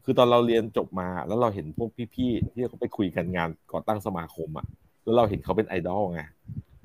[0.04, 4.66] คือตอนเราเรียนจบมาแล้วเราเห็นพวกพี่ๆที่เขาไปคุยกันงานก่อตั้งสมาคมอะ
[5.04, 6.22] แล้วเราเห็นเขาเป็นไอดอลไง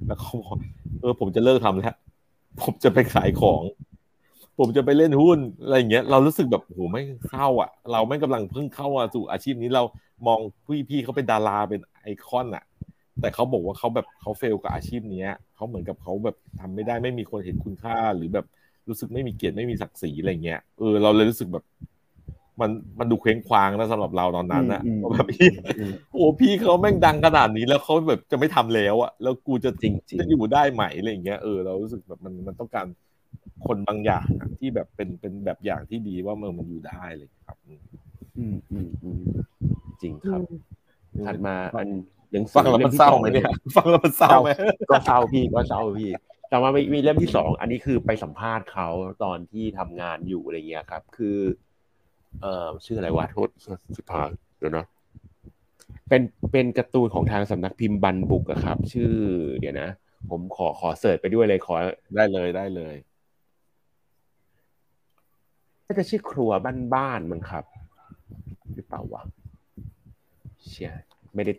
[0.07, 0.57] แล้วเขาบอก
[1.01, 1.95] เออผมจะเลิกทำแล้ว
[2.61, 3.61] ผมจะไปขายของ
[4.59, 9.83] ผมจะไปเล่นหุ้นอะไรอย่างเงี้ย เรารู้สึกแบบโหไม่เข้าอะ เราไม่กำลังเพิ่งเข้ามาสู่อาชีพนี้เรา
[10.27, 12.63] มองพี่พี่เขาเป็นดาราเป็นไอคอนอะ
[13.21, 18.45] แต่เขาบอกว่าเขาแบบเขาเฟลกับอาชีพเนี้ยเขาเหมือนกับเขาแบบทำไม่ได้ไม่มีคนเห็นคุณค่าหรือแบบ
[18.89, 21.63] รู้สึกไม่มีเกียรติไม่มีศักดิ์ศรีอะไรเงี้ยเออเราเลยรู้สึกแบบ
[22.61, 24.81] มันมันดูเคว้งคว้างนะสำหรับเราตอนนั้นนะ
[25.13, 25.49] แบบพี่
[26.13, 32.85] โอ้พี่เขาแม่งดังขนาดนี้แล้วเขาแบบจะไม่ทำแล้วอะแล้วกูจะจริงจะอยู่ได้ไหมอะไรเงี้ยเออเรารู้สึกแบบมันมันต้องการ
[33.67, 34.27] คนบางอย่าง
[34.59, 39.19] ที่แบบเป็นเป็นแบบอย่างที่ดีว่าเมืองมันอยู่ได้เลยครับ อืมอืมอืม
[40.01, 40.41] จริงครับ
[41.27, 41.89] ถัดมาอัน
[42.35, 44.49] ยังฟังแล้วมันเศร้าไหมเนี่ยฟังแล้วมันเศร้าไหม
[44.89, 46.09] ก็เศร้าพี่ก็เศร้าพี่
[46.55, 48.87] แต่ว่ามีมีเล่มที่สองอันนี้คือไปสัมภาษณ์เขา
[49.23, 51.37] ตอนที่ทำงานอยู่อะไรเงี้ยครับ คือ
[52.41, 53.49] เอ่อชื่ออะไรวะโทษ
[53.97, 54.29] สุดท้าย
[54.59, 54.85] เดี๋ยวนะ
[56.09, 59.13] เป็นเป็นการ์ตูนของทางสำนักพิมพ์บันบุกอะครับ ชื่อ
[59.59, 59.89] เดี๋ยวนะ
[60.29, 61.75] ผมขอขอเสิร์ชไปด้วยเลยขอ
[62.15, 62.95] ได้เลยได้เลย
[65.85, 66.49] น่าจะชื่อครัว
[66.93, 67.63] บ้านๆมั้งครับ
[68.75, 69.21] หรือเปล่าวะ
[70.67, 70.91] เชีย
[71.35, 71.53] ไม่ได้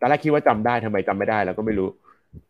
[0.00, 1.90] ตอนแรกคิดว่าจำได้ทำไมจำไม่ได้ แล้วก็ไม่รู้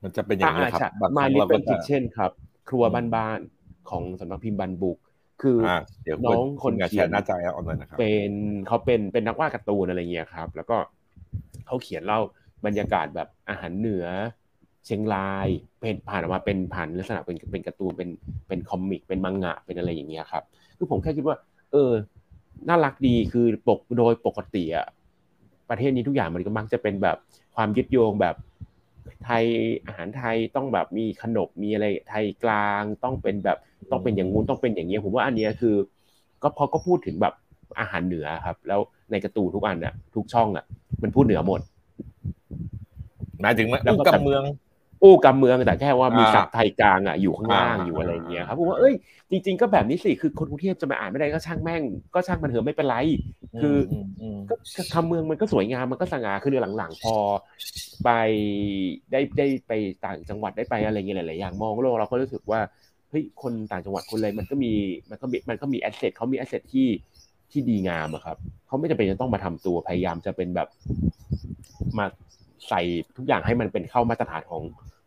[0.03, 2.31] มันจะเป็นอย่างนี้ครับบางคมารั้งลิเราเป็ก็นจะคิทเช่นครับ
[2.69, 2.83] ครัว
[3.15, 4.99] บ้านๆของสำนักพิมพ์บันบุก
[5.43, 5.75] คือออ่า
[6.05, 8.31] เดี๋ยวน้องคนณเขีแชยนร์หน้าจอให้ออนหน่อยนะครับเป็น
[8.67, 10.77] เขาเป็นเป็นนักวาดการ์ตูนอะไรเงี้ยครับ แล้วก็
[11.67, 12.21] เขาเขียนเล่า
[12.67, 14.07] บรรยากาศแบบอาหารเหนือ
[14.85, 15.49] เชียงราย
[15.81, 18.09] เป็นผ่านออกมาเป็นผ่านลักษณะเป็นเป็นการ์ตูนเป็น
[18.49, 20.43] เป็นคอมิกเป็นมังงะเป็นอะไรอย่างเงี้ยครับ
[20.77, 21.37] คือผมแค่คิดว่า
[21.73, 21.93] เออ
[22.69, 24.87] น่ารักดีคือปกโดยปกติอะ
[25.71, 27.17] ประเทศนี้ทุกอย่างมันก็มักจะเป็นแบบ
[27.57, 28.35] ความยึดโยงแบบ
[29.25, 29.45] ไทย
[29.87, 33.59] อาหารไทยต้องแบบมีขนบมีอะไรไทยกลางต้องเป็นแบบ
[33.91, 35.75] ต้องเป็นอย่างงู้นต้องเป็นอย่างเงี้ยผมว่าอันเนี้ยคือ
[36.43, 37.35] ก็พอก็พูดถึงแบบ
[37.81, 38.81] อาหารเหนือครับ แล้ว
[39.11, 40.65] ในการ์ตูนทุกอันอะทุกช่องอะ
[41.03, 41.61] มันพูดเหนือหมด
[43.41, 44.43] หมายถึงว่าแล้วก็อู้กับเมือง
[45.03, 48.95] อู้กำเมืองแต่แค่ว่ามีอ่าศัพท์ไทยกลางอะอยู่ข้างล่างอ่าอยู่อะไรอย่างเงี้ยครับผมว่าเอ้ย
[49.31, 51.83] จริง ๆ ก็แบบนี้สิคือคนกรุงเทพจะมาอ่านไม่ได้ก็ช่างแม่ง
[52.15, 52.97] ก็ช่างมันเถอะไม่เป็นไร
[53.61, 54.55] คืออมอืมก็
[54.95, 57.15] คำเมืองมันก็สวยงามมันก็สง่าคือหลังๆ พอ
[58.05, 58.11] ไป
[59.13, 59.73] ได้ได้ไป
[60.05, 62.61] ต่างจังหวัดได้ไปอะไรเงี้ยหลายๆอย่างมองโลกเราก็รู้สึกว่า
[63.11, 64.73] เฮ้ยคนต่างจังหวัดคนอะไรมันก็มี
[65.11, 66.89] มันก็มีมันก็มีแอสเซทเขามีแอสเซทที่
[67.51, 68.37] ที่ดีงามอะครับ
[68.67, 70.69] เขาไม่จำเป็นจะต้องมาทำตัวพยายามจะเป็นแบบ
[71.99, 72.07] มา
[72.69, 72.81] ใส่
[73.17, 74.63] ทุกอย่างให้มันเป็นเข้ามาตรฐานของ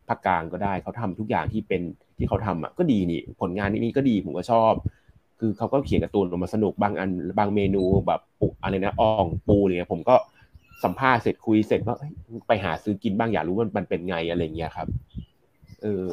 [0.07, 1.81] ภาคกลางก็ได้เขาทำทุกอย่างที่เป็น
[2.17, 4.73] ที่เขาทำอะก็ดีนี่ผลงานนี้ก็ดีผมก็ชอบ
[5.39, 10.15] คือเขาก็เขียนการ์ตูนออกมาสนุกบางอันบางเมนูแบบปุอะไรนะอ่องปูอะไรเงี้ยผมก็
[10.83, 12.11] สัมภาษณ์เสร็จคุยเสร็จว่าเอ้ย
[12.47, 14.87] ไปหาซื้อกินบ้างอยากรู้ว่ามันเป็นไงอะไรเงี้ยครับ
[15.83, 16.07] เออ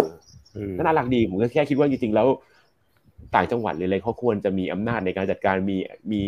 [0.78, 2.26] ก็น่ารักดีผมก็แค่คิดว่าจริงๆแล้ว
[3.34, 5.76] ต่างจังหวัดเลยอะไรเขาควรจะมีอำนาจในการจัดการมี
[6.12, 6.22] มี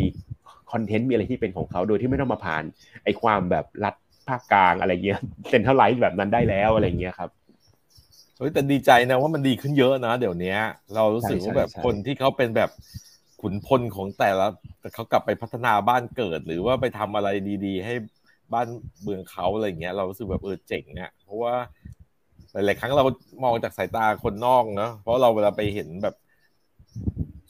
[0.72, 2.62] คอนเทนต์มีอะไรที่เป็นของเขาโดยที่ไม่ต้องมาผ่าน
[3.04, 3.94] ไอ้ความแบบรัด
[4.30, 7.30] ภาคกลางอะไรเงี้ยเซ็นทรัลไลท์แบบนั้นได้แล้วอะไรเงี้ยครับ
[8.38, 10.56] เฮ้ยแต่ดีใจนะว่ามันดีขึ้นเยอะนะ เดี๋ยวนี้
[10.94, 12.70] เรารู้สึกใช่ว่าแบบใช่คนที่เขาเป็นแบบ
[13.40, 14.46] ขุนพลของแต่ละ
[14.80, 17.28] แต่เขากลับไปพัฒนาบ้านเกิด หรือว่าไปทำอะไร
[17.64, 17.94] ดี ๆ ให้
[18.52, 18.66] บ้าน
[19.02, 21.54] เมืองเขาอะไรเงี้ย เรารู้สึกแบบเออเจ๋งอะเพราะว่า
[22.52, 23.04] หลายๆครั้งเรา
[23.44, 26.14] มองจากสายตาคนนอกเนาะเพราะเราเวลาไปเห็นแบบ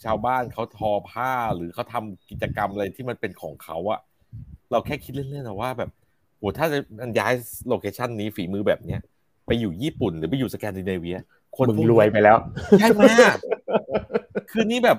[0.05, 4.01] ชาวบ้านเขาทอผ้าหรือเขาทำกิจกรรมอะไรที่มันเป็นของเขาอะ
[4.70, 5.91] เราแค่คิดเล่นๆนะว่าแบบ
[6.41, 7.32] โหถ้าจะมันย้าย
[7.68, 9.01] โลเคชันนี้ฝีมือแบบเนี้ย
[9.47, 11.18] ไปอยู่ญี่ปุ่นหรือไปอยู่สแกนดิเนเวีย
[11.59, 12.36] คนมึงพกนี้รวยไปแล้ว
[12.76, 13.05] ใช่ไหม
[14.51, 14.99] คือนี่แบบ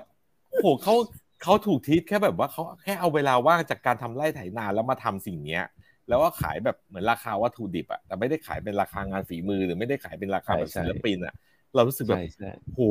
[0.57, 0.95] โหเขา
[1.43, 5.63] เขาถูกทิศแค่แบบว่าเขาแค่เอาเวลาว่างจากการทำไร่ไถนาแล้วมาทำสิ่งเนี้ย
[6.07, 11.35] แล้วก็ขายแบบเหมือนราคาวัตถุดิบอะแต่ไม่ได้ขายเป็นราคางานฝีมือหรือไม่ได้ขายเป็นราคาแบบใช่ศิใช่ลปินอะ
[11.75, 12.81] เรารู้สึกแบบใช่ใช่โห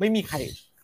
[0.00, 0.36] ไม่มีใคร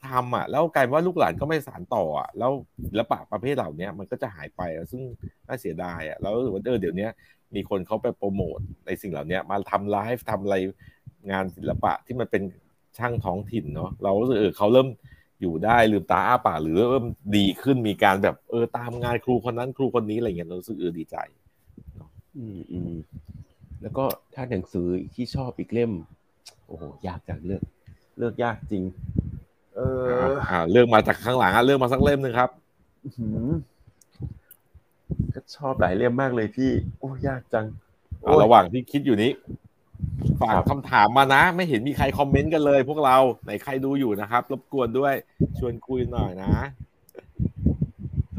[0.09, 2.53] ทำอะแล้วกลายว่าลูกหลานก็ไม่สานต่ออะแล้ว
[2.88, 4.61] ศิลปะประเภทเหล่านี้มันก็จะหายไป
[4.92, 5.03] ซึ่ง
[5.46, 7.09] น่าเสียดายอะแล้วรู้สึกว่าเออเดี๋ยวนี้
[7.55, 10.57] มีคนเขาไปโปรโมทในสิ่งเหล่านี้มาทำไลฟ์ทำอะไร
[11.30, 12.42] งานศิลปะที่มันเป็น
[12.98, 14.88] ช่างท้องถิ่นเนาะเรารู้สึกเออเขาเริ่ม
[15.40, 21.16] อยู่ได้ลืมตาอ้าปากหรือเริ่มดีขึ้นมีการแบบเออตามงานครูคนนั้นครูคนนี้อะไรเงี้ยเรารู้สึกเออดีใจ
[22.36, 22.94] อืมอืม
[23.82, 25.92] แล้วก็ถ้าหนังสือที่ชอบอีกเล่ม
[26.66, 27.62] โอ้โหยากจังเลือก
[28.18, 28.84] เลือกยากจริง
[29.76, 29.80] เอ
[30.22, 32.50] ออ่าเรื่องมาจากข้างหลังอะเรื่องมาสักเล่มหนึ่งครับ
[33.18, 33.53] หืม
[35.34, 37.66] ก็ชอบหลายเล่มมากเลยพี่ โอ้ยากจัง
[38.24, 39.30] อะระหว่างที่คิดอยู่นี้
[40.40, 45.14] ฝากครับคำถามมานะ ไม่เห็นมีใครคอมเมนต์กันเลย พวกเราไหนใครดูอยู่นะครับ รบกวนด้วย
[45.58, 46.53] ชวนคุยหน่อยนะ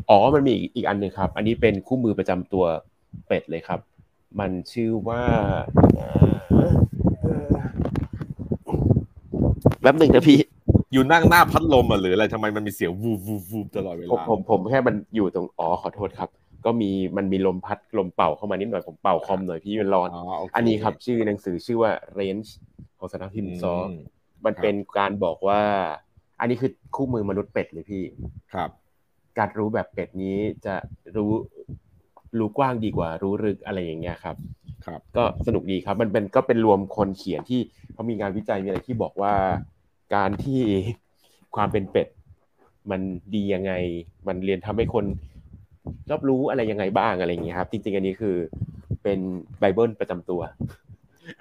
[0.10, 2.66] อ๋อมันมีอีกอีกอันหนึ่งครับ อันนี้เป็นคู่มือประจำตัว
[3.28, 3.80] เป็ดเลยครับ
[4.40, 5.24] มันชื่อว่า
[5.96, 6.08] เอ่
[6.68, 6.74] อ
[7.22, 7.56] เอ่อ
[9.82, 10.40] แป๊บหนึ่งนะพี่
[10.94, 16.30] อยู่นั่งหน้าพัดลมอะหรืออะไรทำไมมันมีเสียงวูบวูบวูบตลอดเวผมลาผมผมแค่มันอยู่ตรงอ๋อขอโทษครับ
[16.66, 22.50] ก็มีมันมีลมพัดลมเป่าเข้ามานิดหน่อยผมเป่าคอมหน่อยพี่มันร้อนอ๋อโเอันนี้ครับชื่อหนังสือชื่อว่า Range
[23.00, 23.90] ของสำนักพิมพ์ซอม
[24.46, 25.62] มันเป็นการบอกว่า
[26.40, 28.04] อันนี้คือคู่มือมนุษย์เป็ดเลยพี่
[28.54, 28.70] ครับ
[29.38, 30.76] การรู้แบบเป็ดนี้จะ
[31.16, 31.32] รู้
[32.40, 34.36] รู้กว้างดีกว่ารู้ลึกอะไรอย่างเงี้ยครับ
[34.86, 37.62] ครับ ก็สนุกดีครับ มันเป็นก็เป็นรวมคนเขียนที่
[37.94, 39.34] เขามีงานวิจัยมีอะไรที่บอกว่า
[40.16, 40.62] การที่
[41.56, 42.08] ความเป็นเป็ด
[42.92, 43.02] มัน
[43.36, 43.74] ดียังไง
[44.28, 45.06] มันเรียนทำให้คน
[46.10, 48.36] รอบรู้อะไรยังไงบ้างอะไรอย่างเงี้ยครับ จริง ๆ อันนี้คือ
[49.04, 49.20] เป็น
[49.60, 50.42] ไบเบิลประจำตัว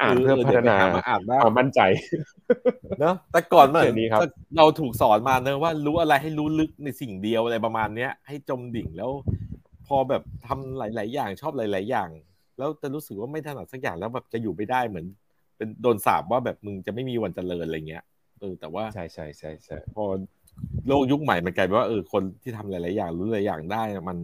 [0.01, 1.81] อ่านเพื่อพัฒนาเดี๋ยวไปหมาอ่านบ้างความมั่นใจ
[3.01, 4.20] เนอะแต่ก่อนมันเดี๋ยวนี้ครับ
[4.57, 9.11] เราถูกสอนมาเนอะว่ารู้อะไรให้รู้ลึกในสิ่งเดียวอะไรประมาณเนี้ย ให้จมดิ่งแล้ว
[9.86, 12.09] พอแบบทำหลาย ๆ อย่างชอบหลาย ๆ อย่าง
[12.59, 15.07] แล้วจะรู้สึกว่าไม่ถนัดสักอย่างแล้วแบบจะอยู่ไม่ได้เหมือน
[15.57, 18.05] ไปเป็นโดนสาบว่าแบบมึงจะไม่มีวันเจริญอะไรเงี้ย
[18.43, 20.05] เออแต่ว่าใช่ใช่ใช่ใช่พอ
[20.86, 24.19] โลกยุคใหม่มันกลายเป็นว่าเออคนที่ทำหลาย ๆ อย่างรู้หลายอย่างได้อะมัน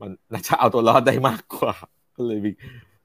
[0.00, 1.74] มันน่าจะเอาตัวรอดได้มากกว่า
[2.16, 2.50] ก็เลยมี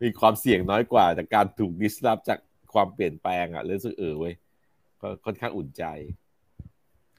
[0.03, 2.39] มีความเสี่ยงน้อยกว่า จากการถูกดิสลอฟจาก
[2.73, 4.33] ความเปลี่ยนแปลงอะรู้สึกเออเว้ย
[5.01, 5.83] ก็ค่อนข้างอุ่นใจ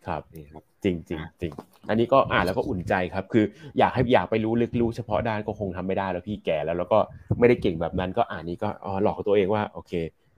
[0.06, 1.52] ครับนี่ครับ จริงจริงจริง
[1.88, 3.44] อันนี้ก็อ่านแล้วก็อุ่นใจครับ คือ
[3.78, 6.98] อยากให้อยากไปรู้ลึกรู้เฉพาะด้านก็คงทำไม่ได้แล้วพี่แก่แล้วแล้วก็
[7.38, 9.92] ไม่ได้เก่งแบบนั้นก็อ่านนี้ก็อ๋อหลอกตัวเองว่า โอเค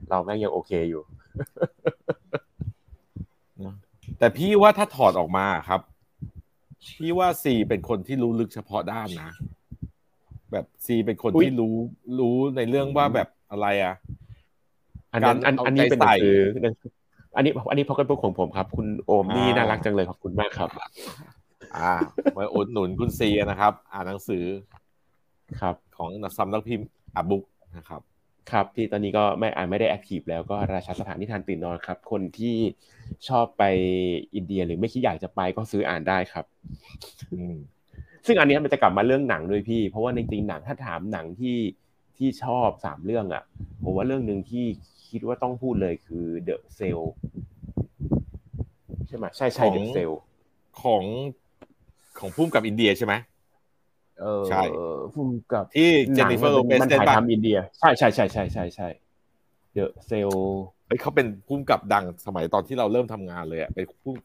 [0.09, 1.01] เราแม่งยังโอเคอยู่
[4.19, 5.81] แต่พี่ว่าถ้าถอดออกมาครับ
[6.97, 9.31] พี่ว่าซีเป็นคนที่รู้ลึกเฉพาะด้านนะ
[10.51, 11.75] แบบซีเป็นคนอุ๊ยที่รู้
[12.19, 13.95] รู้ในเรื่องว่าแบบอะไรอะ
[15.13, 16.39] อันนั้นอันการเอาอันนี้เป็นหใจนัใส่งสือ
[17.35, 20.69] อันนี้อันนี้พอกระปุกของผมครับ คุณโอมนี่อ่าน่ารักจังเลยขอบคุณมากครับ
[21.77, 21.93] อ่า
[22.35, 24.43] มาอุดหนุนคุณซีนะครับ อ่านหนังสือ
[25.61, 27.43] ครับ ของซัมนักพิมพ์อาบุ๊ก
[27.77, 28.01] นะครับ
[28.51, 32.55] ครับที่ตอนนี้ก็ไม่อ่านไม่ได้แอคทีฟแล้วก็ราชาสถานนิทานตื่นนอนครับ คนที่
[33.27, 33.63] ชอบไป
[34.35, 36.45] อินเดียหรือไม่คิดอยากจะไปก็ซื้ออ่านได้ครับ
[37.33, 37.55] อืม
[38.25, 41.57] ซึ่งอันเนี้ยมันจะกลับมาเรื่องหนังด้วยพี่ เพราะว่าในจริงหนังถ้าถามหนังที่
[42.17, 43.43] ที่ชอบสามเรื่องอะ
[43.83, 44.65] ผมว่าเรื่องหนึ่งที่
[45.09, 47.01] คิดว่าต้องพูดเลยคือ The Cell
[49.07, 50.11] ใช่ไหมใช่ใช่ของ The Cell
[50.81, 51.03] ของ
[52.19, 53.13] ของพุ่มกับอินเดียใช่ไหม
[54.21, 54.63] เออใช่
[55.13, 58.87] พุ่มกับที่เจนนิเฟอร์โลเปสมันเล่นถ่ายป่ะทำอินเดีย ใช่ใช่ใช่ใช่ใช่ใช่
[59.77, 60.33] The Cell
[60.87, 64.15] เฮ้ยเขาเป็นพุ่มกับดังสมัยตอนที่เราเริ่มทำงานเลยอะเป็นพุ่ม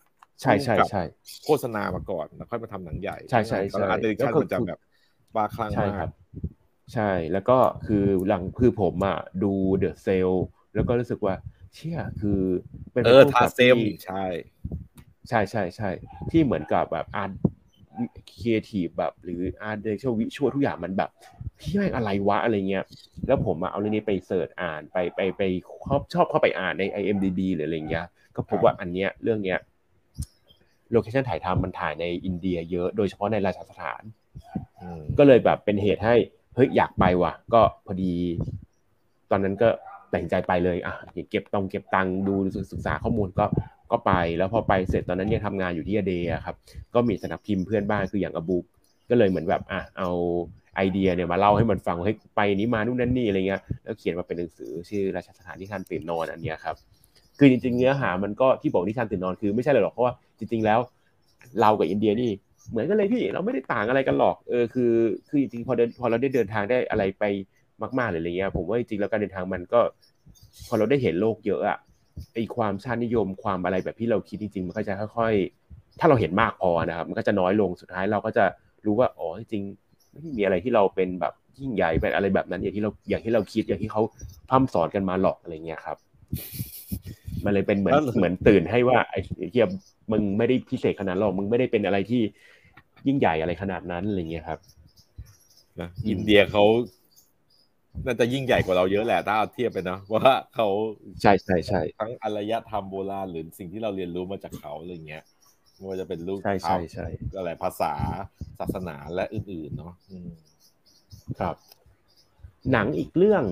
[0.41, 1.03] ใช่ใช่ใช่
[1.45, 4.79] โฆษณามาก่อนแล้วค่อยมาทำหนังใหญ่ใช่ใช่ใช่ตอนอาร์ตเดริแล้ชันวก็มันจะแบบ
[5.35, 6.11] บ้าคลั่งใช่มากครับ
[6.95, 10.31] ใช่แล้วก็คือหลังคือผมอะดู The Cell
[10.75, 11.35] แล้วก็รู้สึกว่า
[11.75, 12.41] เชี่ยคือ
[12.93, 14.25] เป็นเออผู้กำกับทาร์เซมที่ใช่
[15.29, 15.91] ใช่ใช่ใช่
[16.31, 17.31] ที่เหมือนกับแบบ art
[18.39, 21.11] creative แบบ หรือ art direction visual ทุกอย่างมันแบบ
[21.61, 22.85] พี่แม่งอะไรวะอะไรเงี้ย
[23.27, 25.43] แล้วผมอะเอาเรื่องนี้ไป search อ่านไปไปไป
[25.87, 28.07] ชอบชอบเข้าไปอ่านใน IMDb หรืออะไรเงี้ย
[28.37, 29.59] ก็พบว่าอันเนี้ยเรื่องเนี้ย
[30.93, 34.03] โลเคชั่นถ่ายทำมันถ่ายในอินเดียเยอะ โดยเฉพาะในราชสถาน
[34.81, 36.15] อืมก็เลยแบบเป็นเหตุให้
[36.55, 38.13] เฮ้ยอยากไปว่ะ ก็พอดี
[39.31, 39.69] ตอนนั้นก็
[40.11, 40.95] ตัดสินใจไปเลยอะ
[41.31, 42.35] เก็บตองเก็บตังค์ดู
[42.73, 43.45] ศึกษาข้อมูลก็
[43.93, 46.57] ก็ไปแล้วพอไปเสร็จตอนนั้นยังทำงานอยู่ที่อเดย์ครับ
[46.95, 48.65] ก็มีสนับพิมพ์เพื่อนบ้านคืออย่างอบุก
[49.11, 50.11] ก็เลยเหมือนแบบอะเอา
[50.77, 56.77] ไอเดียเนี่ยมาเล่าให้มันฟังว่าเฮ้ไปนี้มานู่นนั่นนี่อะไรเงี้ยแล้วเขียนมาเป็นหนังสือชื่อราชสถานที่ท่านตื่นนอนอันเนี้ยครับ
[57.39, 60.81] คือจริงๆเนื้อหามันก็ที่บอกนิทานตื่นนอนคือไม่ใช่เลยหรอกเพราะว่าจริงๆแล้ว
[61.61, 62.31] เรากับอินเดียนี่
[62.71, 64.93] เหมือนกันเลยพี่เราไม่ได้ต่างอะไรกันหรอกเออคือ
[65.29, 67.25] คือจริงๆพอเดินพอเราได้เดินทางได้อะไรไป
[67.99, 69.81] มากๆเลยอะไรเงี้ยผมว่าจริงๆแล้วการเดินทางมันก็
[70.69, 71.79] พอเราได้เห็นโลกเยอะอะ
[72.35, 78.45] ไอความชาตินิยมความอะไรแบบที่เราคิดจริงๆมันก็จะค่อยๆ ถ้าเราเห็นมากพอนะครับ มันก็จะน้อยลงสุดท้ายเราก็จะ
[78.87, 79.63] รู้ว่าอ๋อจริง
[80.13, 84.03] ไม่มีอะไรที่เราเป็นแบบยิ่งใหญ่เป็นอะไรแบบนั้นอย่างที่เราอย่างที่เราคิดอย่างที่เขา
[84.51, 85.97] พร่ำสอนกันมาหรอกอะไรเงี้ยครับ
[87.45, 89.19] มันเลยเป็นเหมือนเหมือนตื่นให้ว่าไอ้
[89.51, 89.67] เฮีย
[90.13, 92.23] มึงไม่ได้พิเศษขนาดหรอกมึงไม่ได้เป็นอะไรที่
[93.07, 94.59] ยิ่งใหญ่อะไรขนาดนั้นอะไรเงี้ยครับ
[95.81, 96.65] นะอินเดียเขา
[98.07, 100.69] น่าจะยิ่งใหญ่กว่าเราเยอะแหละถ้าเอาเทียบไปเนอะว่าเขา
[101.23, 105.23] ใช่ใช่ใช่ทั้งอารยธรรมโบราณหรือสิ่งที่เราเรียนรู้มาจากเขาอะไรเงี้ย
[105.77, 107.07] ไม่ว่าจะเป็นลูกใช่ใช่ใช่
[107.39, 107.93] อะไรภาษา
[108.59, 110.31] ศาสนาและอื่นๆเนาะอืม
[111.41, 111.57] ครับ
[112.73, 113.45] หนังอีกเรื่อง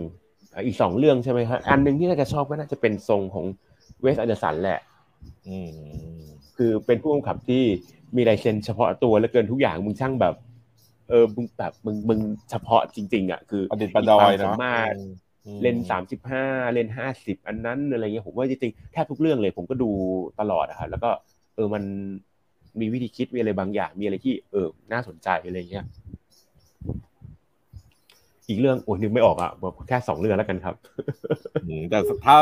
[0.55, 3.47] อะอีกสองเรื่องใช่ไหมครับอันหนึ่งที่น่าจะชอบก็น่าจะเป็นทรงของ
[4.01, 4.81] Wes Anderson แหละ
[5.49, 5.71] อืม
[6.57, 7.63] คือเป็นผู้กำกับที่
[8.17, 10.35] มีลายเซ็นเฉพาะตัวและเกินทุกอย่างมึงช่างแบบ
[11.11, 12.21] เออมึงแบบมึงมึง
[12.51, 14.95] เฉพาะจริง ๆอะคือประดิษฐ์ประดอยมีความเนาะสามารถ
[15.47, 19.91] อืมเลนส์สามสิบห้าเลนส์ห้าสิบอันนั้นอะไรเงี้ยผมว่าจริงๆแทบทุกเรื่องเลยผมก็ดู
[20.41, 21.11] ตลอดอะครับแล้วก็
[21.55, 21.85] เออมัน
[22.81, 25.85] มีวิธีคิดมีอะไรบางอย่าง มีอะไรที่เออน่าสนใจอะไรเงี้ย
[28.49, 30.75] อีกเรื่องโอ้ยนึกไม่ออกอะบอกแค่สองเรื่องแล้วกันครับ
[31.65, 32.37] อืมแต่ถ้า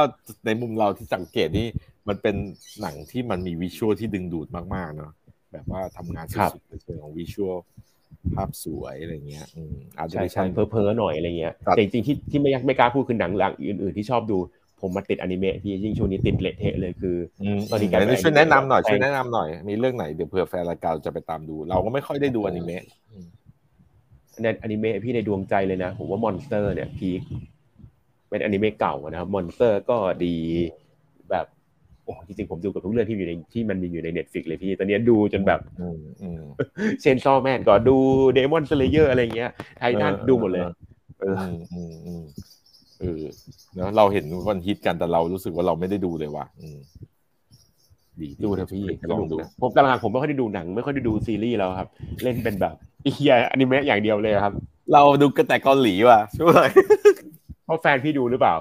[0.44, 1.66] ในมุมเราที่สังเกตนี่
[2.08, 2.36] มันเป็น
[2.80, 5.12] หนังที่มันมีวิชวลที่ดึงดูดมากๆเนาะ
[5.52, 7.56] แบบว่าทำงานครับสุดๆในเชิงของวิชวล
[8.34, 14.38] ภาพสวยอะไรเงี้ยอืมอาร์ตใช่ดิใช่ชั่นเพ้อเพ้อๆหน่อยอะไรเงี้ยครับแต่จริงๆที่ที่ไม่ไม่กล้าพูดคือหนังหลังอื่น ๆ ที่ชอบดู
[14.80, 17.16] ผมมาติดอนิเมะพี่ยิ่งช่วงนี้ติดเละเทะเลยคือ
[17.56, 22.82] มตอนนี้กลายเป็นเดี๋ยวช่วยแนะนำหน่อยแปลงช่วยแนะนำหน่อย มีเรื่องไหนเดี๋ยวเผื่อแฟนรายการจะไปตามดู เราก็ไม่ค่อยได้ดูอนิเมะ
[23.12, 23.26] อืม
[24.42, 27.20] ในอนิเมะพี่ในดวงใจเลยนะผมว่า Monster เนี่ย peak
[28.28, 30.36] เป็นอนิเมะเก่าอะนะครับ Monster ก็ดี
[30.66, 36.42] แบบโอ้จริงๆผมดูกับทุกเรื่องที่อยู่ในที่มันมีอยู่ใน Netflix เลยพี่ ตอนนี้ดูจนแบบอืมอืม
[37.00, 37.96] Chainsaw Man ก็ดู
[38.34, 40.62] Demon Slayer อะไรเงี้ยไททันเออดูหมดเลย
[41.20, 42.22] เอออืมอืมอืม
[43.00, 43.22] เออ
[43.74, 46.78] เนอะเราเห็นมันฮิตกันแต่เรารู้สึกว่าเราไม่ได้ดูเลยว่ะอืม
[48.20, 51.88] ดีดูเถอะพี่ลองดูนะผมกำลังผมไม่ค่อยได้ดูหนัง ไม่ค่อยได้ดูซีรีส์แล้วครับ
[52.22, 52.74] เล่นเป็นแบบ
[53.14, 54.54] เฮียอนิเมะอย่างเดียวเลยครับ
[54.92, 56.68] เราดูกันแต่เกาหลีว่ะช่วย
[57.64, 58.54] เพราะแฟนพี่ดูหรือเปล่า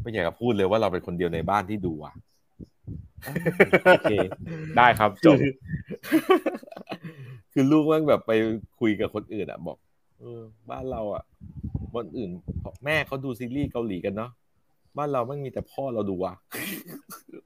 [0.00, 2.14] ไม่อยากจะพูดเลยว่าเราเป็นคนเดียวในบ้านที่ดูอะ
[3.86, 4.12] โอเค
[4.76, 5.38] ได้ครับจบ
[7.52, 8.32] คือลูกมันแบบไป
[8.80, 9.76] คุยกับคนอื่นอะ บอก
[10.20, 10.40] เออ
[10.70, 11.24] บ้านเราอะ
[11.96, 12.30] วันอื่น
[12.84, 14.30] แม่เขาดูซีรีส์เกาหลีกันเนาะ
[14.98, 16.34] บ้านเราไม่มีแต่พ่อเราดูอะ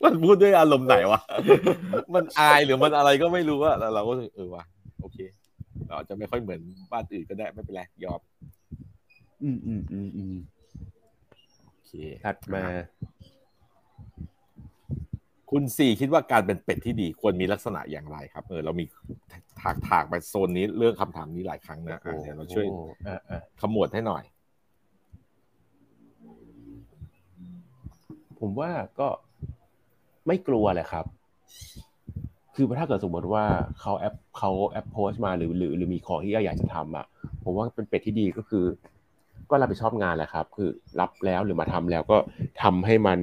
[0.02, 1.20] มันพูดด้วยอารมณ์ไหนวะ
[2.14, 4.64] มันอายหรือมันอะไรก็ไม่รู้อะแล้วเราก็เออว่ะ
[5.00, 5.18] โอเค
[5.86, 6.60] เราจะไม่ค่อยเหมือน
[6.92, 8.20] บ้านอื่นก็ได้ไม่เป็นไรยอม
[9.42, 10.53] อืมอืมอืมอืมโอเค
[12.24, 12.64] ถัดมา
[15.50, 18.84] คุณสี่คิดว่าการเป็นเป็ดที่ดีควรมีลักษณะอย่างไรครับ เออ เรามี
[19.60, 24.24] ถากถากไปโซนนี้เรื่องคำถามนี้หลายครั้งนะอะเดี๋ยวเราช่วยโอ้อะอะขมวดให้หน่อย
[28.40, 29.08] ผมว่าก็
[30.26, 31.06] ไม่กลัวแหละครับ
[32.54, 33.44] คือถ้าเกิดสมมติว่า
[33.80, 37.06] เขาแอปเขาแอปโพสต์มาหรือหรือ หรือมีของที่อยากจะทำอะ
[37.44, 38.64] ผมว่าเป็นเป็ดที่ดีก็คือ
[39.50, 40.68] ก็รับผิดชอบงานแหละครับ คือ
[41.00, 42.16] รับแล้วหรือมาทำแล้วก็
[42.62, 43.18] ทำให้มัน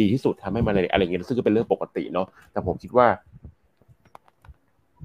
[0.00, 3.06] ดีที่สุดทำให้มันอะไรอะไรอย่างเงี้ยซึ่งก็เป็นเรื่องปกติเนาะแต่ผมคิดว่า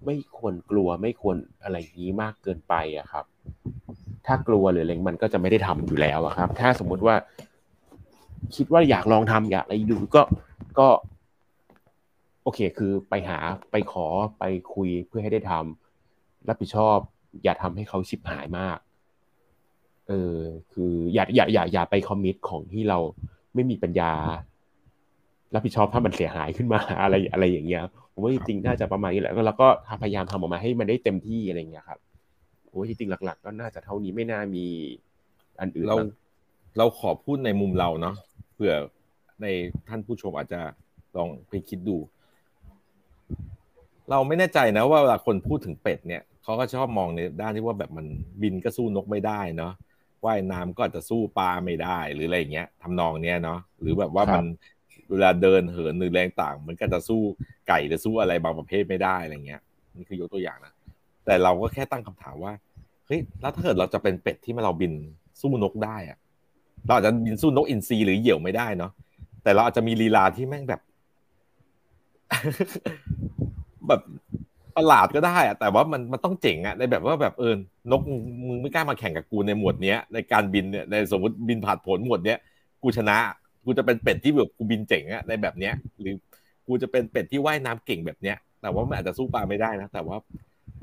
[0.05, 3.25] ไม่ควรกลัวไม่ควรอะไรอย่างนี้มากเกินไปอะครับ
[4.25, 7.15] ถ้ากลัวหรืออะไรมันก็จะไม่ได้ทำอยู่แล้วอะครับ ถ้าสมมุติว่า
[8.55, 10.21] คิดว่าอยากลองทำอยากอะไรดูก็
[10.79, 10.87] ก็
[12.43, 13.37] โอเค คือไปหา
[13.71, 14.07] ไปขอ
[14.39, 14.43] ไป
[14.73, 16.97] คุยเพื่อให้ได้ทำรับผิดชอบ
[17.43, 18.77] อย่าทำให้เขาชิบหายมาก
[20.07, 20.37] เออ
[20.73, 22.99] คืออย่าอย่าอย่าอย่าไปคอมมิตของที่เรา
[23.53, 24.11] ไม่มีปัญญา
[25.53, 27.83] รับผิดชอบถ้ามันเสียหายขึ้นมาอะไรอะไรอย่างเงี้ย
[28.13, 29.67] ผมว่าจริงๆน่าจะประมาณนี้แหละแล้วก็
[30.01, 31.99] พยายามทำออกมาให้มันได้เต็มที่อะไรเงี้ยครับ
[32.69, 34.65] ผมว่าจริงๆหลัก ๆ ก็น่าจะเท่านี้ไม่น่ามี
[35.59, 35.97] อันอื่นเรา
[36.77, 38.15] เราขอพูดในมุมเราเนาะ
[38.53, 38.73] เผื่อ
[39.41, 39.47] ใน
[39.87, 40.61] ท่านผู้ชมอาจจะ
[41.17, 41.97] ลองไปคิดดู
[44.09, 48.05] เราไม่แน่ใจนะว่าเวลาคนพูดถึงเป็ดเนี่ยเขาก็ชอบมองในด้านที่ว่าแบบมัน
[48.41, 49.73] บินก็สู้นกไม่ได้เนาะ
[50.25, 54.45] ว่ายน้ำก็อาจจะสู้ปลาไม่ได้หรืออะไรอย่างเงี้ยทำนองเนี้ยเนาะหรือแบบว่ามัน
[55.09, 57.21] เวลาเดินเหินหรือแรงต่าง มันก็จะสู้
[57.67, 59.61] ไก่หรือสู้อะไรบางประเภทไม่ได้อะไรเงี้ย
[59.95, 60.73] นี่คือยกตัวอย่างนะ
[61.25, 62.53] แต่เราก็แค่ตั้งคำถามว่า
[63.07, 64.93] เฮ้ยแล้วถ้าเกิดเราจะเป็นเป็ดที่เราบิน
[65.41, 66.17] สู้นกได้อะ
[66.85, 68.91] เราอาจจะบินสู้นกอินทรีหรือเหยี่ยวไม่ได้เนาะ
[69.43, 70.81] แต่เราอาจจะมีลีลาที่แม่งแบบ
[73.87, 74.01] แบบ
[74.77, 77.53] ประหลาดก็ได้อะแต่ว่ามันมันต้องเจ๋งอะในแบบว่าแบบเออ
[77.91, 78.01] นก
[78.47, 82.37] มึงไม่กล้ามาแข่งกับกูในหมวดเนี้ยในการบินเนี่ยในสมมติบินผ่านผลหมวดเนี้ย
[82.83, 83.17] กูชนะ
[83.65, 86.13] กูจะเป็นเป็ดที่แบบกูบินเจ๋งอะในแบบเนี้ย หรือ
[86.67, 90.17] กูจะเป็นเป็ดที่ว่ายน้ำเก่งแบบเนี้ย แต่ว่ามันอาจจะสู้ปลาไม่ได้นะแต่ว่า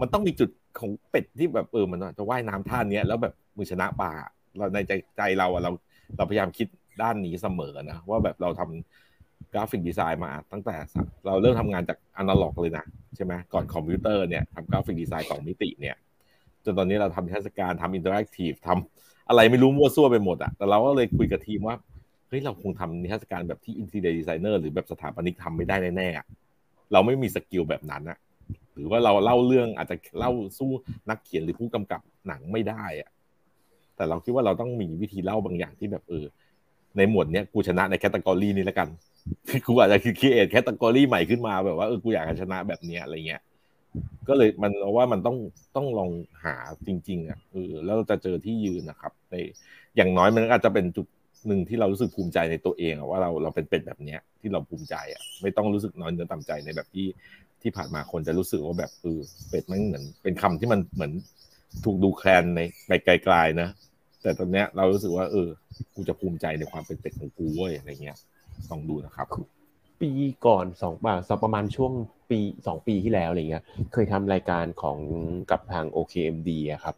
[0.01, 4.10] มันต้องมีจุดของเป็ดที่แบบเออมันจะว่ายน้ำท่าเนี้ยแล้วแบบมึงชนะปลา
[4.56, 5.70] เราในใจใจเราอะเรา
[6.16, 6.66] เราพยายามคิด
[7.02, 9.07] ด้านนี้เสมอนะว่าแบบเราทำ
[9.52, 10.77] graphic design มาตั้งแต่
[11.27, 12.85] เราเริ่มทำงานจากอนาล็อกเลยนะ
[13.16, 15.97] ใช่ไหมก่อนคอมพิวเตอร์เนี่ยทำ graphic design สองมิติเนี่ย
[16.65, 21.77] จนตอนนี้เราทำนิทรรศการทำ interactive ทำอะไรไม่รู้มั่วซั่วไปหมดอะแต่เราก็เลยคุยกับทีมว่า
[22.28, 26.27] เฮ้ยเราคงทำนิทรรศการแบบที่ interior designer หรือแบบสถาปนิกทำไม่ได้แน่ๆอะ
[26.93, 28.19] เราไม่มี skill แบบนั้นอะ
[28.74, 30.70] หรือว่าเราเล่าเรื่องอาจจะเล่าสู้
[31.10, 33.10] นักเขียนหรือผู้กำกับหนังไม่ได้อะ
[33.97, 36.24] แต่เราคิดว่าเราต้องมีวิธีเล่าบางอย่างที่แบบเออ
[36.97, 38.89] ในหมวดเนี้ยกูชนะใน category นี้แล้วกัน
[39.66, 43.42] กูอาจจะคิด add category ใหม่ขึ้นมาแบบว่าเออกูอยากชนะแบบเนี้ยอะไรเงี้ย
[44.28, 45.36] ก็เลยมันเอาว่ามันต้อง
[45.76, 46.10] ต้องลอง
[46.44, 46.55] หา
[46.86, 49.34] จริง ๆอะเออแล้วเราจะเจอที่ยืนนะครับใน
[49.96, 51.06] อย่างน้อยมันอาจจะเป็นจุด
[51.46, 57.06] หนึ่งที่เรารู้สึกภูมิใจในตัวเองว่าเราเราเป็นเป็ดแบบเนี้ยที่เราภูมิใจอะไม่ต้องรู้สึกน้อยเนื้อต่ำใจในแบบที่
[57.62, 61.12] ที่ผ่านมาคนจะรู้สึกว่าแบบเออเป็ดมันเหมือนเป็นคำที่มันเหมือน
[61.84, 63.68] ถูกดูแคลนในไปไกลๆนะ
[64.22, 65.48] แต่ตอนเนี้ยเรารู้สึกว่า เออ
[65.94, 68.18] กูจะภูมิใจในความเป็นเป็ดของกูเว้ยอะไรเงี้ย
[68.70, 69.26] ลองดูนะครับ
[70.01, 70.10] ปี
[70.47, 71.93] ก่อนสองป่าสักประมาณช่วง
[72.30, 73.62] ปีสองปีที่แล้วอะไรเงี้ย
[73.93, 74.98] เคยทำรายการของ
[75.51, 76.94] กับทาง OKMD อะครับ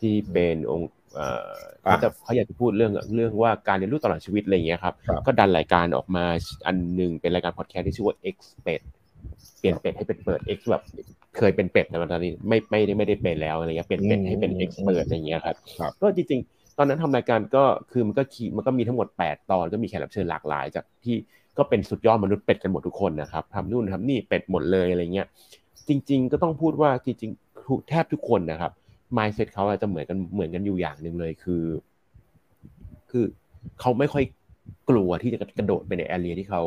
[0.00, 6.24] ที่เป็นองค์เอ่อเขาจะเขาอยากจะพูดเรื่องเรื่องว่าการเรียนรู้ตลอดชีวิตอะไรเงี้ยครับครับก็ดันรายการออกมา
[6.66, 8.80] อันหนึ่งเป็นรายการพอดแคสต์ที่ชื่อว่า X เป็ด
[9.58, 10.82] เปลี่ยนเป็ดให้เป็นเปิด X แบบ
[11.38, 21.16] เคยเป็นเป็ดแต่ว่าตอนนี้ไม่ไม่ได้ไม่ได้เป็นแล้วอะไรเงี้ยเปลี่ยนเป็ดให้เป็น X เปิดอะไรเงี้ยครับครับก็จริงๆต อนนั้นทำรายการก็คือมันก็คีมันก็มีทั้งหมด 8 ตอนก็มีแขกรับเชิญหลากหลาย จากที่
[21.58, 25.26] ก็เป็นสุดยอดมนุษย์เป็ดกันหมดทุกคนนะครับทำนู่นทำนี่เป็ดหมดเลยอะไรเงี้ย
[25.88, 28.72] จริง ๆ ก็ต้องพูดว่าจริงๆทุกแทบทุกคนนะครับ
[29.16, 31.64] mindset เขาอาจจะเหมือนกันเหมือนกันอยู่อย่างหนึ่งเลยคือ
[33.10, 33.24] คือ
[33.80, 34.24] เขาไม่ค่อย
[34.90, 36.62] กลัวที่จะกระโดดไปในแอเรียที่เขา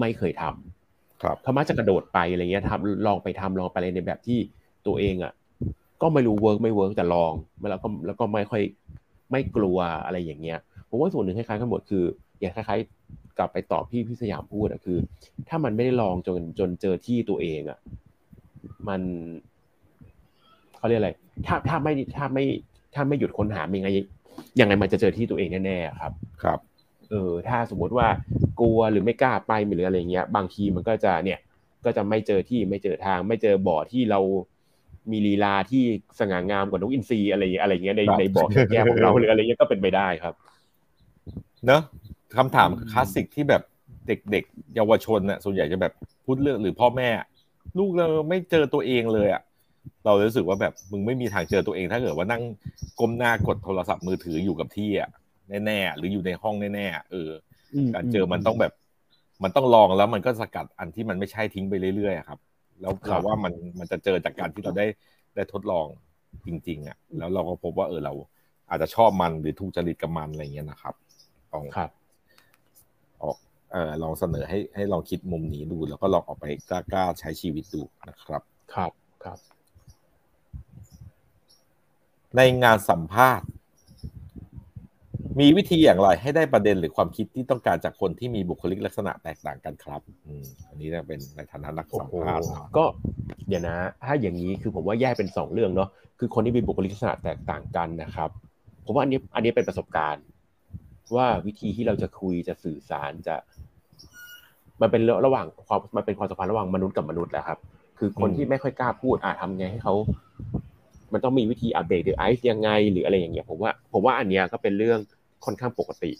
[0.00, 4.38] ไม่เคยทำครับเขามักจะกระโดดไปอะไรเงี้ยทำลองไปทำลองไปอะไรในแบบที่
[4.86, 5.32] ตัวเองอะ
[6.02, 7.32] ก็ไม่รู้ work ไม่ work แต่ลอง
[7.70, 8.62] แล้วก็แล้วก็ไม่ค่อย
[9.30, 12.04] ไม่กลัวอะไรอย่างเงี้ยผมว่าส่วนหนึ่งคล้ายๆกันหมดคือ
[12.40, 14.98] อย่างคล้ายๆกลับไปตอบพี่พี่สยามพูดอะคือ
[15.48, 17.78] ถ้ามันไม่ได้ลองจนจนเจอที่ตัวเองอะ
[18.88, 19.00] มัน
[20.78, 21.10] เขาเรียกอะไร
[21.46, 22.44] ถ้าถ้าไม่ถ้าไม่
[22.94, 23.90] ถ้าไม่หยุดค้นหายังไง
[24.60, 26.58] ยังไงมันจะเจอที่ตัวเองแน่ๆครับ ครับ
[27.10, 28.08] เออ ถ้าสมมติว่า
[28.60, 31.38] กลัวหรือไม่กล้าไปหรืออะไรเงี้ย บางทีมันก็จะเนี่ย
[31.84, 34.20] ก็จะไม่เจอที่ไม่เจอทาง ไม่เจอบ่อที่เรา
[35.12, 35.82] มีลีลาที่
[36.20, 40.34] สง่างามกว่านกอินทรีอะไรอะไรเงี้ยในในบ่อแก้ของเราหรืออะไรเงี้ยก็เป็นไปได้ครับ
[41.66, 41.82] เนอะ
[42.36, 43.62] คำถามคลาสสิกที่แบบ
[44.06, 45.92] เด็กๆเยาวชนน่ะส่วนใหญ่จะแบบ
[46.24, 47.08] พูดเรื่องหรือพ่อแม่
[47.78, 49.42] ลูกเราไม่เจอตัวเองเลยอะ
[50.04, 52.42] เรารู้สึกว่าแบบมึงไม่มีทางเจอตัวเอง ถ้าเกิดว่านั่ง
[53.00, 55.10] ก้มหน้ากดโทรศัพท์มือถืออยู่กับที่อะ
[55.66, 57.30] แน่ๆหรืออยู่ในห้องแน่ๆเออ
[57.94, 58.72] การเจอมันต้องแบบ
[59.42, 62.38] มันต้องลองแล้วมันก็สกัดอันที่มันไม่ใช่ทิ้งไปเรื่อยๆครับ
[62.80, 64.86] แล้วเราว่ามันมันจะเจอจากการที่เราได้
[65.34, 65.86] ได้ทดลอง
[66.46, 68.12] จริง ๆ อะ แล้วเราก็พบว่าเออเรา
[68.68, 70.94] อาจจะชอบมันหรือถูกจริตกับมันอะไรเงี้ยนะครับ
[71.52, 71.90] ลองครับ
[73.22, 73.36] ออก
[73.72, 78.42] เออลองเสนอให้ให้ลองคิดมุมนี้ดู แล้วก็ลองออกไปกล้ากล้าใช้ชีวิตดูนะครับ
[78.74, 78.92] ครับ
[79.24, 79.38] ครับ
[82.36, 83.48] ในงานสัมภาษณ์
[85.40, 90.00] มีวิธีอย่างไรให้ได้ประเด็นหรือความคิดที่ต้องการจากคนที่มีบุคลิกลักษณะแตกต่างกันครับ
[90.68, 92.46] อันนี้จะเป็นในฐานะนักสัมภาษณ์
[92.76, 92.84] ก็
[93.48, 95.88] เดี๋ยวนะ ถ้าอย่างนี้คือผมว่าแยกเป็นสองเรื่องเนาะ
[96.18, 98.30] คือคนที่มีบุคลิกลักษณะแตกต่างกันนะครับ
[98.84, 100.24] ผมว่าอันนี้อันนี้เป็นประสบการณ์
[101.16, 103.34] ว่าวิธีที่เราจะคุยจะสื่อสารจะ
[104.80, 107.58] มันเป็นระหว่างความมันเป็นความสัมพันธ์ระหว่างมนุษย์กับมนุษย์แหละครับ
[107.98, 109.94] คือคนที่ไม่ค่อยกล้าพูดอะทำไงให้เขา
[111.12, 114.98] มันต้องมีวิธีอัปเดตหรือไอซ์ยังไง หรืออะไรอย่างเงี้ยผมว่า ผมว่าอันเนี้ยก็เป็นเรื่อง
[115.44, 116.12] ค่อนข้างปกติ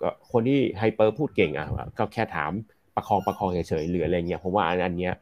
[0.00, 1.66] ก็คนที่ไฮเปอร์พูดเก่งอะ
[1.98, 2.50] ก็แค่ถาม
[2.94, 5.14] ประคองประคองเฉยๆหรืออะไรเงี้ยผมว่าอันอันเนี้ย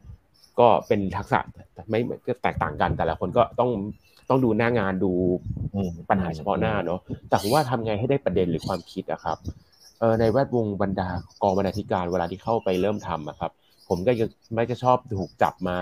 [0.61, 1.41] ก็เป็นทักษะ
[1.91, 3.71] ไม่ก็แตกต่างกันแต่ละคนก็ต้อง
[4.29, 5.13] ต้องดูหน้างานดู
[6.11, 9.39] ปัญหาเฉพาะหน้าเนาะแต่ผมว่าทำไงให้ได้ประเด็นหรือความคิดอะครับ
[10.01, 11.09] เออในแวดวงบรรดา
[11.43, 13.51] กองบรรณาธิการเวลาที่เข้าไปเริ่มทำอะครับ
[13.89, 15.79] ผมก็จะไม่จะชอบถูกจับมา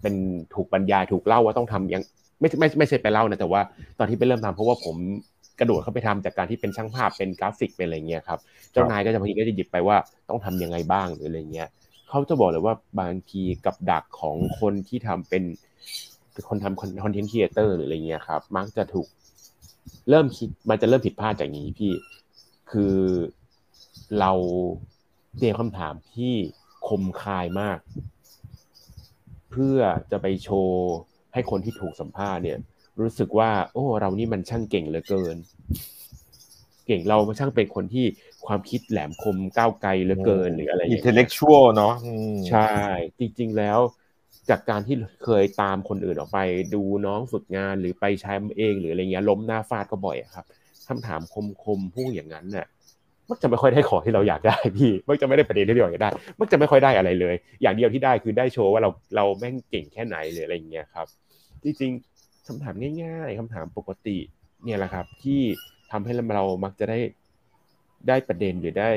[0.00, 0.14] เป็น
[0.54, 2.02] ถูกบรรยายถูกเล่าว่าต้องทำอย่าง
[2.40, 3.60] ไม่ไม่ไม่ใช่ไปเล่านะแต่ว่า
[3.98, 4.96] ตอนที่ไปเริ่มทำเพราะว่าผม
[5.62, 8.38] กระโดดเข้าไปทำจากการที่เป็นช่างภาพเป็นกราฟิกเป็นอะไรเงี้ยครับ
[8.72, 9.96] เจ้านายก็จะบางทีก็จะหยิบไปว่า
[10.28, 11.68] ต้องทำยังไงบ้างหรืออะไรเงี้ย
[12.08, 15.42] เขาจะบอกเลยว่าบางทีกับดักของคนที่ทำเป็น
[16.48, 19.06] คนทำ content creator หรืออะไรเงี้ยครับมักจะถูก
[20.08, 21.92] เริ่มคิดมันจะเริ่มผิดพลาดจากนี้พี่
[22.70, 22.96] คือ
[24.20, 24.32] เรา
[25.36, 26.34] เตรียมคำถามที่
[26.88, 27.78] คมคายมาก
[29.50, 29.78] เพื่อ
[30.10, 30.90] จะไปโชว์
[31.32, 32.58] ให้คนที่ถูกสัมภาษณ์เนี่ย
[33.00, 35.36] รู้สึกว่า โอ้ เรานี่มันช่างเก่งเหลือเกิน
[36.86, 38.06] เก่งเราช่างเป็นคนที่
[38.46, 42.70] ความคิดแหลมคมก้าวไกลเหลือเกินหรืออะไรอย่างอินเงี้ยเทลเล็กชวลเนาะอืมใช่
[43.18, 43.78] จริง ๆ แล้ว
[44.50, 46.38] จากการที่เคยตามคนอื่นออกไป
[46.74, 50.44] ดูน้องฝึกงานหรือไปใช้เอง หรืออะไรเงี้ยล้มหน้าฟาดก็บ่อยอะครับ
[50.88, 51.20] คำถาม
[51.64, 52.66] คมๆพูดอย่างนั้นน่ะ
[53.30, 56.10] มักจะไม่ค่อยได้ของที่เราอยากได้พี่มักจะไม่ได้ประเด็นที่เราอยากได้
[56.40, 61.06] มักจะไม่ค่อยได้อะไรเลย อย่างเดียวที่ได้คือได้โชว์ว่าเราเราแม่งเก่งแค่ไหนหรืออะไรเงี้ยครับ
[61.64, 62.11] จริงๆ
[62.46, 64.18] คำถามง่าย ๆคำถามปกติ
[64.64, 65.40] เนี่ยแหละครับ ที่
[65.92, 66.98] ทำให้เรามักจะได้
[68.08, 68.90] ได้ประเด็นหรือได้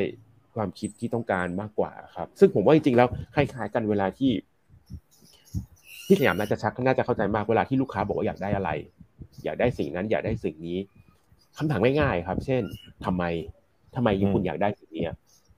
[0.55, 4.31] ความคิดที่ต้องการมากกว่าครับ ซึ่งผมว่าจริงๆแล้วคล้ายๆกันเวลาที่
[6.05, 8.69] ที่สยามน่าจะชักน่าจะเข้าใจมากเวลาที่ลูกค้าบอกว่าอยากได้อะไร
[9.43, 10.77] อยากได้สิ่งนั้น อยากได้สิ่งนี้
[11.57, 12.61] คำถามง่ายๆครับ เช่น
[13.05, 13.23] ทำไม
[13.95, 15.05] ทำไมคุณอยากได้สิ่งนี้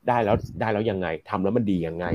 [0.07, 2.05] ได้แล้วได้แล้วยังไงทำแล้วมันดียังไง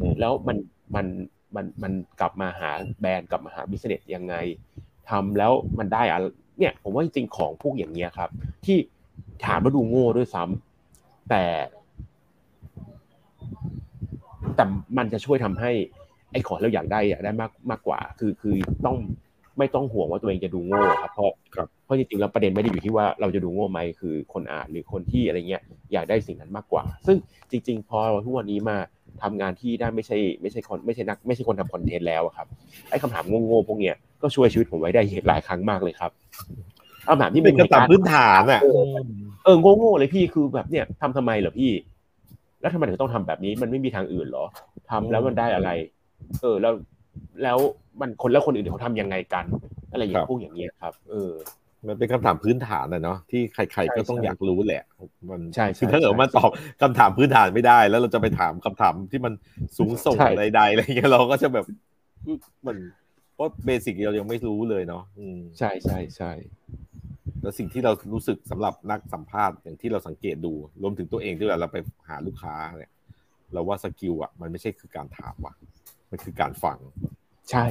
[0.00, 0.56] อืมแล้วมัน
[0.94, 1.06] มัน
[1.54, 2.70] มันมันกลับมาหา
[3.00, 4.34] แบรนด์กลับมาหาบิสเนสยังไง
[5.10, 6.20] ทำแล้วมันได้อะ
[6.58, 8.30] เนี่ยผมว่าจริงๆของพวกอย่างเงี้ยครับ
[8.66, 8.78] ที่
[9.46, 11.44] ถามว่าดูโง่ด้วยซ้ำแต่
[14.56, 14.64] แต่
[14.96, 15.70] มันจะช่วยทำให้
[16.32, 18.56] ไอ้ของเราอยากได้อยากได้มากมากกว่า คือคือ
[18.86, 18.96] ต้อง
[19.58, 25.62] ไม่ต้องห่วงว่าตัวเองจะดูโง่ครับเพราะครับเพราะจริงๆแล้วประเด็นไม่ได้อยู่ที่ว่าเราจะดูโง่ไหมคือคนอ่านหรือคนที่อะไรเงี้ย
[25.92, 27.16] อยากได้สิ่งนั้นมากกว่า ซึ่ง
[27.50, 28.76] จริง ๆ พอทุกวันนี้มา
[29.22, 32.46] ทำงานที่ได้ไม่ใช่ไม่ใช่คนไม่ใช่นักไม่ใช่คนทำคอนเทนต์แล้วอะครับ
[32.90, 36.10] ไอ้คำถามโง่ๆพวกเนี้ยก็ช่วยชีวิตผมไว้ได้หลายครั้งมากเลยครับ
[37.08, 38.60] คำถามที่เป็นคำถามพื้นฐานอะ
[39.44, 41.72] เออโง่ๆเลยพี่คือแบบเนี่ยทำทำไมเหรอพี่
[42.60, 44.44] แล้วทำไมถึงต้องทำแบบนี้มันไม่มีทางอื่นเหรอ
[44.90, 45.70] ทำแล้วมันได้อะไร
[46.40, 46.72] เออแล้ว
[47.42, 47.58] แล้ว
[48.00, 49.44] มันคนแล้วคนอื่นเขาทำยังไงกัน
[49.90, 51.32] อะไรอย่างครับพวกอย่างเงี้ยครับเออ
[51.88, 54.82] มันเป็นคำถามพื้นฐานนะเนาะที่ใครๆก็ต้องใช่อยากรู้แหละ
[55.30, 56.50] มันใช่ใช่คือถ้าเกิดใช่ว่ามันตอบ
[56.82, 59.32] คำถามพื้นฐานไม่ได้ แล้วเราจะไปถามคำถามที่มัน
[59.78, 61.66] สูงส่งใช่ใดๆอะไรเงี้ยเราก็จะแบบ
[62.66, 62.76] มัน
[63.34, 66.32] เพราะเบสิกเรายังไม่รู้เลยเนาะอืมใช่ใช่ใช่
[67.42, 70.52] แล้วสิ่งที่เรารู้สึกสำหรับนักสัมภาษณ์อย่างที่เราสังเกตดู
[70.82, 71.78] รวมถึงตัวเองที่เวลาเราไป
[72.08, 72.92] หาลูกค้าเนี่ย
[73.52, 75.54] เราว่า skill อะมันไม่ใช่คือการถามว่ะ
[76.10, 76.78] มันคือการฟัง
[77.50, 77.64] ใช่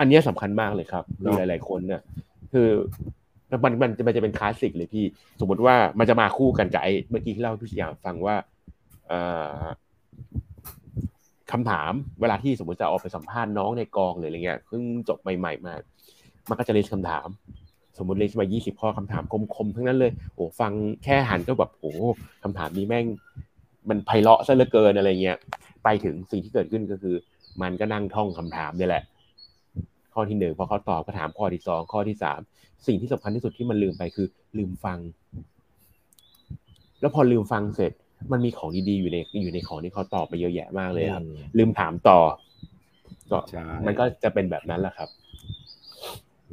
[0.00, 2.00] อันเนี้ยสำคัญมากเลยครับเนมีอะหลาย ๆ คนเนี่ย
[2.52, 2.68] คือ
[3.64, 5.04] มันมันจะมันจะเป็นคลาสสิกเลยพี่
[5.40, 8.36] สมมติว่ามันจะมาคู่กันกับไอ้เมื่อกี้ที่เล่าให้พี่สยามฟังว่า
[9.08, 9.20] เอ่
[9.60, 9.62] อ
[11.52, 15.74] คำถามเวลาที่สมมติจะออกไปสัมภาษณ์น้องในกองหรืออะไรเงี้ยเพิ่งจบใหม่ ๆ มา
[16.48, 17.28] มันก็จะเรียนคำถาม
[17.98, 19.22] สมมติเลยมา 20 ข้อคำถาม
[19.54, 20.72] คมๆ ทั้งนั้นเลย โอ้ฟัง
[21.04, 21.92] แค่หันก็แบบโอ้
[22.42, 23.06] คำถามนี้แม่ง
[23.88, 25.38] มันไพเราะซะเหลือเกินอะไรเงี้ย
[25.84, 27.14] ไปถึงสิ่งที่เกิดขึ้นก็คือ
[27.62, 29.04] มันก็นั่งท่องคำถามนี่แหละ
[30.14, 32.40] ข้อที่หนึ่งพอเขาตอบก็ถามข้อที่สองข้อที่สาม
[32.86, 34.26] สิ่งที่สำคัญที่สุดที่มันลืมไปคือ
[34.58, 34.98] ลืมฟัง
[37.00, 37.92] แล้วพอลืมฟังเสร็จ
[38.32, 41.24] มันมีของดีๆอยู่ในอยู่ในของที่เขาตอบมาเยอะแยะมากเลยครับ
[41.58, 42.18] ลืมถามต่อ
[43.30, 45.08] ก็ใช่มันก็จะเป็นแบบนั้นแหละครับ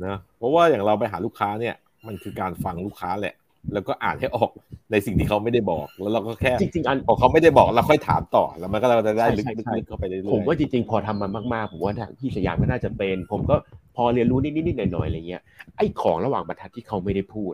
[0.05, 1.75] นะเพราะว่าอย่างเราไปหาลูกค้าเนี่ย
[2.07, 3.35] มันคือการฟังลูกค้าแหละ
[3.73, 4.51] แล้วก็อ่านให้ออก
[4.91, 13.55] ในสิ่งที่เขาไม่ได้บอก แล้วเราก็แค่จริงๆอันพอเขาไม่ได้บอกเราค่อยถามต่อแล้วมันก็เราจะได้ลึกใช่ใช่ๆเข้าไปเรื่อยๆผมว่าจริงๆพอทำมามากๆผมว่าทางพี่สยามก็น่าจะเป็น ผมก็
[13.95, 15.41] พอเรียนรู้นิดๆหน่อยๆอะไรเงี้ย
[15.77, 17.53] ไอ้ของระหว่างบรรทัดที่เขาไม่ได้พูด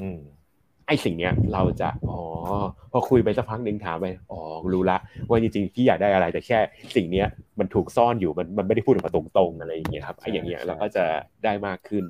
[0.00, 0.20] อืม
[0.86, 2.20] ไอ้สิ่งเนี้ยเราจะอ๋อ
[2.92, 4.40] พอคุยไปสักพักหนึ่งถามไปอ๋อ
[4.74, 4.98] รู้ละ
[5.28, 6.58] ว่าจริงๆพี่อยากได้อะไรแต่แค่
[6.96, 7.26] สิ่งเนี้ย
[7.58, 11.04] มันถูกซ่อนอยู่มันมันไม่ได้พูดออกมาตรงๆอะไรอย่างเงี้ยครับไอ้อย่างเงี้ยเราก็จะ
[11.44, 12.04] ได้มากขึ้น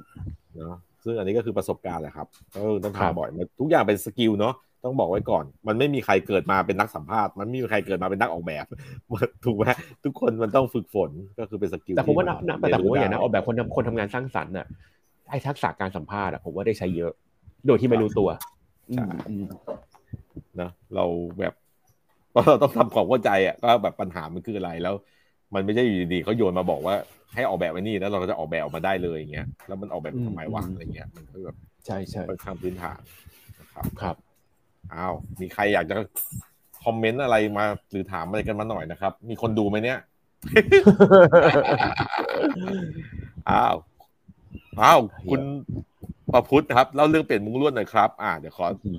[0.57, 0.77] เนาะ
[1.07, 4.55] ซึ่งอันนี้ก็คือประสบการณ์แหละครับก็ต้องครับทำบ่อยมันทุกอย่างเป็น skill เนาะ
[4.85, 8.65] ต้องบอกไว้ก่อน มันไม่มีใครเกิดมาเป็นนักสัมภาษณ์ มันไม่มีใครเกิดมาเป็นนักออกแบบ
[9.45, 9.65] ถูกไหม
[10.05, 14.67] ทุกคนมันต้องฝึกฝนก็คือเป็น skill แต่ผมว่าที่นับนับเรียแต่ผมว่ารู้อย่างนักได้ออกแบบคนทำคนทำงานสร้างสรรค์น่ะ
[15.31, 17.13] ไอ้ทักษะการสัมภาษณ์อะผมว่าได้ใช้เยอะ
[17.67, 18.29] โดยที่ไม่รู้ตัว
[18.95, 19.45] ใช่อืม
[20.61, 21.05] นะเรา
[21.39, 21.55] แบบ
[22.47, 24.95] เราต้องทำความเข้าใจอะก็แบบปัญหามันคืออะไรแล้ว
[25.55, 26.95] มันไม่ใช่อยู่ดีๆเขาโยนมาบอกว่า
[27.35, 31.57] ให้ออกแบบไว้นี่แล้วเราก็จะออกแบบออกมาได้เลยอย่างเงี้ยแล้วมันออกแบบทำไมวะอะไรเงี้ยมันก็แบบ
[31.87, 33.01] ใช่ใช่ค่อนข้างพื้นฐาน
[33.61, 34.17] นะครับครับ
[34.95, 35.97] อ้าวมีใครอยากจะ
[36.85, 39.99] คอมเมนต์อะไรมาหรือถามอะไรกันมาหน่อยนะครับ มีคนดูไหมเนี่ย
[43.51, 43.75] อ้าว
[44.83, 45.01] อ้าว
[45.31, 45.41] คุณ
[46.33, 48.91] ประพุทธนะครับเล่าเรื่องเปลี่ยนมุ้งลวดหน่อยครับ อ่าเดี๋ยวขออื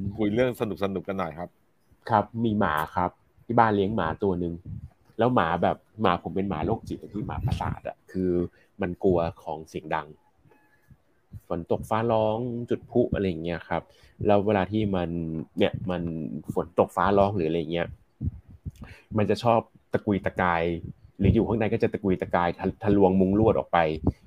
[0.00, 1.48] มคุยเรื่องสนุกสนุกๆกันหน่อยครับ
[2.10, 3.10] ครับ มีหมาครับ
[3.46, 4.52] ที่บ้านเลี้ยงหมาตัวหนึ่ง
[5.18, 8.30] แล้วหมาแบบหมาผมเป็นหมาโรคจิตที่หมาประสาทอะคือ
[8.80, 10.06] มันกลัวของเสียงดัง
[11.48, 12.38] ฝนตกฟ้าร้อง
[12.70, 13.82] จุดพลุอะไรอย่างเงี้ยครับ
[14.26, 15.10] แล้วเวลาที่มัน
[15.58, 16.02] เนี่ยมัน
[16.54, 17.88] ฝนตกฟ้าร้องหรืออะไรเงี้ย
[19.18, 19.60] มันจะชอบ
[19.92, 20.62] ตะกุยตะกาย
[21.18, 23.78] หรืออยู่ข้างในก็จะตะกุยตะกายทะทะลวงมุ้งลวดออกไป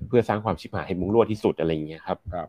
[0.06, 2.48] เพื่อสร้างความชิบหายให้มุ้งลวดที่สุดอะไรอย่างเงี้ยครับครับ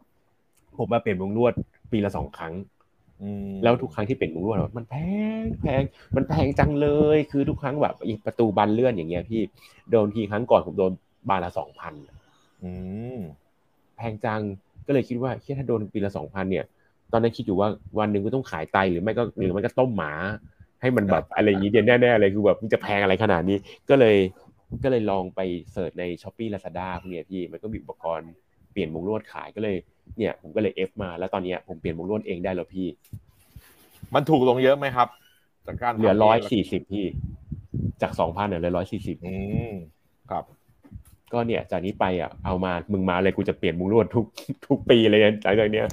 [0.77, 1.53] ผมมาเปลี่ยนมุ้งลวด
[1.91, 2.76] ปีละสองครั้งอืม
[3.63, 4.95] แล้วทุกครั้งที่เปลี่ยนมุ้งลวดอะมันแพ
[5.41, 5.81] งแพง
[6.15, 9.41] มันแพงจังเลย คือทุกครั้งแบบอีประตูบานเลื่อนอย่างเงี้ยพี่
[9.91, 10.91] โดนทีครั้งก่อนผมโดน
[11.29, 11.93] บานละสองพัน
[12.63, 12.71] อื
[13.15, 13.17] ม
[13.97, 14.41] แพงจัง
[14.87, 16.65] ก็เลยคิดว่าเฮ้ยถ้าโดนปีละสองพันเนี่ย
[17.11, 17.69] ตอนนั้นคิดอยู่ว่า
[17.99, 20.11] วันหนึ่งก็ต้องขายไตหรือไม่ก็หรือมันก็ต้มหมา
[20.81, 23.57] ให้มันแบบอะไรอย่างนี้เดียวแน่ๆเลยคือแบบมันจะแพงอะไรขนาดนี้
[23.89, 24.17] ก็เลย
[24.83, 25.39] ก็เลยลองไป
[25.71, 28.29] search ใน Shopee Lazada พวกเนี้ยพี่มันก็มีอุปกรณ์
[28.71, 29.77] เปลี่ยนมุ้งลวดขายก็เลย
[30.17, 32.87] เนี่ยผมก็เลย F มาแล้วตอนเนี้ยผมเปลี่ยนมุ้งลวดเองได้แล้วพี่
[34.13, 35.07] มันถูกลงเยอะไหมครับ
[35.67, 37.05] จากการเหลือทำงร้อยสี่สิบพี่
[38.01, 39.35] จากสองพันเนี่ยเหลือร้อยสี่สิบอื
[39.71, 39.73] ม
[40.31, 40.43] ครับ
[41.33, 44.25] ก็เนี่ย จากนี้ไปอะเอามามึงมาเลยกูจะเปลี่ยนมุ้งลวดทุก
[44.67, 45.87] ทุกปีเลยหลังจากเนี้ย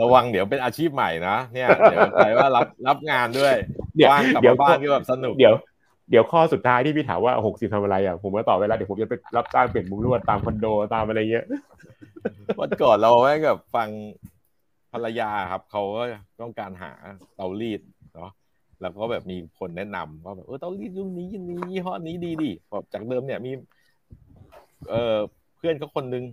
[0.00, 3.54] ระวังเดี๋ยวเป็นอาชีพใหม่นะเนี่ยเดี๋ยวใครว่ารับรับงานด้วย
[3.96, 5.54] เดี๋ยวว่างกลับเดี๋ยวมาบ้านก็แบบสนุกเดี๋ยว
[6.10, 11.46] เดี๋ยวข้อสุดท้ายที่พี่ถามว่าหกสิบทำอะไรอะผมก็ตอบไปแล้วเดี๋ยวผมจะไปรับจ้างเปลี่ยนมุ้งลวดตามคอนโดตามอะไรเงี้ย
[12.58, 13.88] วันก่อนเราแม่งแบบฟัง
[14.92, 16.02] ภรรยาครับเขาก็
[16.40, 16.92] ต้องการหา
[17.36, 17.80] เตารีด
[18.14, 18.30] เนาะ
[18.80, 23.52] แล้วก็แบบมีคนแนะนำว่าแบบเออเตารีดรุ่นนี้ยี่นี้ยี่ห้อนี้ดีดีแบบจากเดิมเนี่ยมี
[24.90, 25.16] เออ
[25.56, 26.24] เพื่อนเขาคนนึง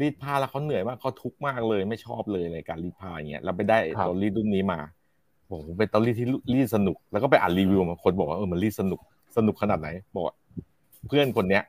[0.00, 4.80] รีดผ้าแล้วเขาเหนื่อยมากเขาทุกข์มากเลยไม่ชอบเลยในการรีดผ้าอย่างเงี้ยแล้วไปได้ครับเตารีดรุ่นนี้มา
[5.54, 9.00] โอ้โหเป็นเตารีดที่รีดสนุก แล้วก็ไปอ่านรีวิวมาคนบอกว่าเออมันรีดสนุก
[9.36, 10.24] สนุกขนาดไหน บอก
[11.08, 11.62] เพื่อนคนเนี้ย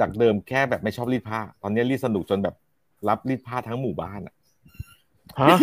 [0.00, 2.54] จากเดิมแค่แบบไม่ชอบรีดผ้า ตอนนี้รีดสนุกจนแบบ
[3.08, 4.34] รับรีดผ้าทั้งหมู่บ้านอะ
[5.40, 5.56] ฮะ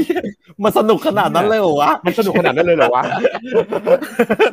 [0.64, 3.04] มันสนุกขนาดนั้นเลยเหรอวะ มันสนุกขนาดนั้นเลยเหรอวะ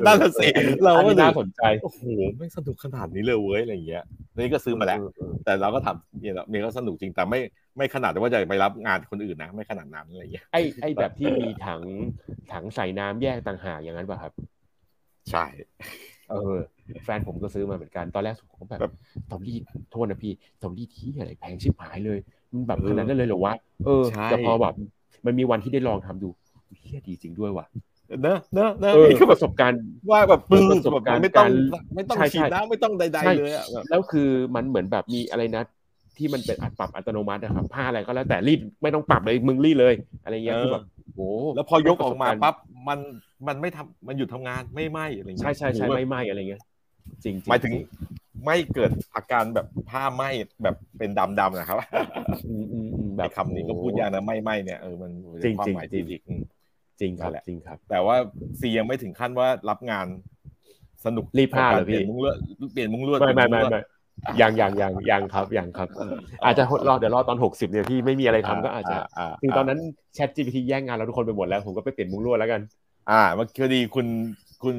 [0.07, 0.49] นั่นแหละสิ
[0.83, 2.03] เราอันก็นี้น่าสนใจ โอ้โห
[2.39, 4.05] ไม่งสนุกขนาดนี้เลยเว้ยอะไรอย่างเงี้ย
[4.37, 4.99] นี่ก็ซื้อมาแล้ว
[5.45, 7.41] แต่เราก็ทำเนี่ยเมียก็สนุกจริงแต่ไม่
[7.77, 11.81] ไม่ขนาดว่าจะไปรับงานคนอื่นนะ ไม่ขนาดนั้นอะไรอย่างเงี้ย ไอ้ไอ้แบบที่มีถัง
[12.53, 14.33] ถังใส่น้ำแยกต่างหากอย่างนั้นป่ะครับ
[15.31, 15.45] ใช่
[16.31, 16.57] เออ
[17.05, 18.93] แฟนผมก็ซื้อมาเหมือนกัน ตอนแรกผมก็แบบแบบ
[19.29, 22.19] เตารีดโทษนะพี่เตารีดที่อะไรแพงชิบหายเลย
[22.53, 23.55] มันแบบขนาดนั้นเลยเหรอวะ
[23.87, 24.75] เออใช่แต่พอแบบ
[25.27, 26.28] มันมีวันที่ได้ลองทำดู
[26.81, 27.66] เฮียดีจริงด้วยว่ะ
[28.23, 29.78] เนอะเนอะเนอะเออนี่คือประสบการณ์
[30.11, 31.51] ว่าแบบปื้ประสบแบบการณ์ไม่ต้องการ
[31.94, 35.62] ไม่ต้องใช่ฉีดใช่น้ำไม่ต้องใดใช่ๆเลยอะแบบแล้วคือมันเหมือนแบบมีอะไรนะ
[36.16, 39.94] ที่มันเป็นอัดปรับอัตโนมัตินะครับผ้าอะไรก็แล้วแต่รีดไม่ต้องปรับเลยมึงรีดเลย
[40.24, 40.85] อะไรเงี้ยคือแบบ
[41.16, 42.55] โอ้แล้วพอยกออกมาประสบรณ์ปั๊บ
[42.89, 42.98] มัน
[43.47, 46.62] มันไม่ทำมันหยุดทำงานไม่ไหมอะไรอย่างเงี้ใช่ยใช่ใช่โอ้โหไม่ไหมอะไรเงี้ย
[47.24, 47.73] จริงๆหมายถึง
[48.45, 50.23] ไม่เกิดอาการแบบผ้าไหม
[50.63, 51.79] แบบเป็นดำๆนะครับ
[52.49, 55.11] อืมอืมอืมแบแบบบคำนี้ก็พูดยากนะไม่ไหมเนี่ยเออมัน
[55.45, 56.43] จริงความจริงหมายจริที่งดีอืม
[57.01, 58.17] จริงครับนั่นแหละจริงครับ แต่ว่า
[58.61, 60.07] ซียังไม่ถึงขั้นว่ารับงาน
[61.05, 62.37] สนุกรีดผ้าเหรอกับกเปลี่ยนพี่มุ้งลวด
[62.73, 63.85] เปลี่ยนมุ้งลวดไม่ไม่เปลี่ไม่ยน
[64.41, 65.89] ยังยังยังยังครับยังครับ
[66.45, 68.97] อาจจะรอเดี๋ยวรอตอนหกสิบเนี่ยพี่ไม่มีอะไรทำก็อาจจะ
[69.43, 69.79] คือตอนนั้น
[70.15, 72.61] แชท GPT แย่งงานเราทุกคนไปหมดแล้วผมก็ไปเปลี่ยนมุ้งลวดแล้วกัน
[73.11, 74.07] อ่าเมื่อกี้ดีคุณ
[74.63, 74.77] คุณ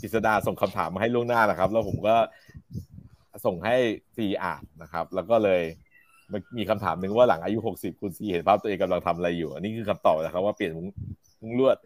[0.00, 2.14] กฤษดาส่งคำถามมาให้ล่วงหน้านะครับ แล้วผมก็
[3.46, 3.76] ส่งให้
[4.16, 5.62] ซีอ่านนะครับ แล้วก็เลย
[6.56, 11.76] มีคำถามหนึ่งว่าหลังอายุหกสิบคุณซีเห็นภาพตัวเองกำลังทำอะไรอยู่ อันนี้คือคำตอบนะครับ ว่าเปลี่ยนมุ้งลวด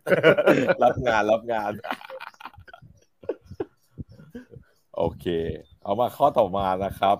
[0.83, 1.73] รับงานรับงาน
[4.97, 5.27] โอเค
[5.85, 7.17] เอามาข้อต่อมานะครับ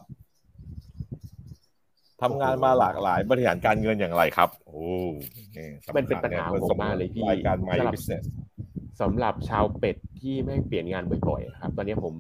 [2.23, 4.83] ทำงานมาหลากหลายบริหารการเงินอย่างไรครับ โอ้
[5.97, 8.25] มันเป็นปัญหาผมมากเลยพี่รายการ My Business
[9.01, 12.15] สำหรับชาวเป็ดที่ไม่เปลี่ยนงานบ่อยๆครับ ตอนนี้ผม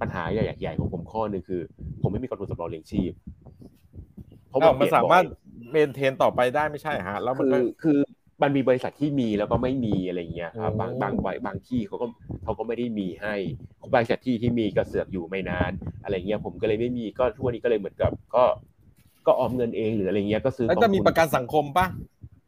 [0.00, 1.60] ปัญหาใหญ่ๆของผมข้อนึงคือ
[2.02, 3.12] ผมไม่มีกองทุนสำรองเลี้ยงชีพ
[4.48, 5.24] เพราะมันสามารถ
[5.70, 7.98] เมนเทนต่อไปได้ไม่ใช่ฮะแล้วมันคือคือ
[8.42, 11.12] มันมีบริษัทที่มีแล้วก็ไม่มีอะไรเงี้ยครับบางบาง
[11.46, 12.06] บางที่เขาก็
[12.44, 13.34] เขาก็ไม่ได้มีให้
[13.94, 15.72] บริษัทที่ที่มีก็เสือกอยู่ไม่นาน
[16.02, 18.44] อะไรเงี้ยผมก็เลยไม่มีก็ทุกวันนี้ก็เลยเหมือนกับ ก็
[19.26, 21.86] ก็ออมเงินเองหรืออะไรเงี้ยก็ซื้อแล้วจะมีประกันสังคมปะ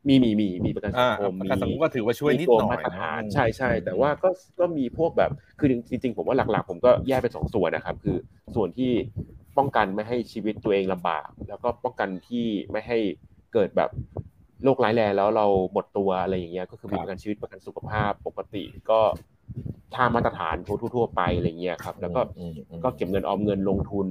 [0.08, 2.82] มีมีมีมีประกันสังคมประกันสังคมก็ถือว่าช่วยนิดหน่อย
[3.34, 4.30] ใช่ใช่แต่ว่าก็
[4.60, 8.16] ก็มีพวกแบบคือจริง ๆ ผมว่าหลัก ๆ ผมก็แยกเป็นสองส่วนนะครับ คือ
[8.54, 8.92] ส่วนที่
[9.58, 12.98] ป้องกันไม่ให้ชีวิตตัวเองลำบาก แล้วก็ป้องกันที่ไม่ให้
[13.54, 13.90] เกิดแบบ
[14.64, 19.00] โรคร้ายแรงแล้วเราหมดตัวอะไรอย่างเงี้ยก็คือมีประกันชีวิตประกันสุขภาพปกติก็
[19.94, 20.56] ถ้ามาตรฐาน
[20.94, 22.20] ทั่วๆไปอะไรเงี้ยครับ แล้วก็
[22.84, 24.06] ก็เก็บเงินออมเงินลงทุน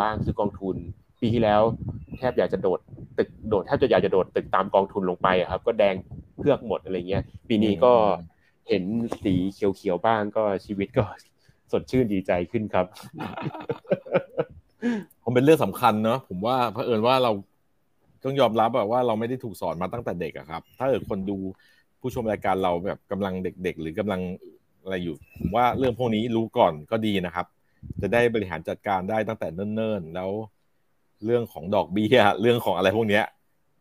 [0.00, 0.76] บ้างซื้อกองทุน
[1.22, 1.62] ปีที่แล้ว
[2.18, 2.80] แทบอยากจะโดด
[3.18, 5.94] ตึกโดดแทบจะอยากจะโดดตึกตามกองทุนลงไปครับ ก็แดง
[6.38, 7.92] เพือกหมดอะไรเงี้ย ปีนี้ก็
[8.68, 8.84] เห็น
[9.22, 11.04] สีเขียวๆบ้างก็ชีวิตก็
[11.72, 12.86] สดชื่นดีใจขึ้นครับ
[15.22, 17.32] ผมเป็นเรื่องสำคัญเนาะผมว่าเผอิญว่าเรา
[18.24, 21.36] ต้องยอมรับแบบว่าเราไม่ได้ถูกสอนมาตั้งแต่เด็กอะครับ ถ้าเกิดคนดู
[22.00, 24.20] ผู้ชมรายการเราแบบกำลังเด็ก ๆ หรือกำลัง
[24.82, 27.46] อะไรอยู่ ผมว่าเรื่องพวกนี้รู้ก่อนก็ดีนะครับ
[28.00, 30.30] จะได้บริหารจัดการได้ตั้งแต่เนิ่นๆ แล้ว
[31.24, 33.24] เรื่องของดอกเบี้ยเรื่องของอะไรพวกเนี้ย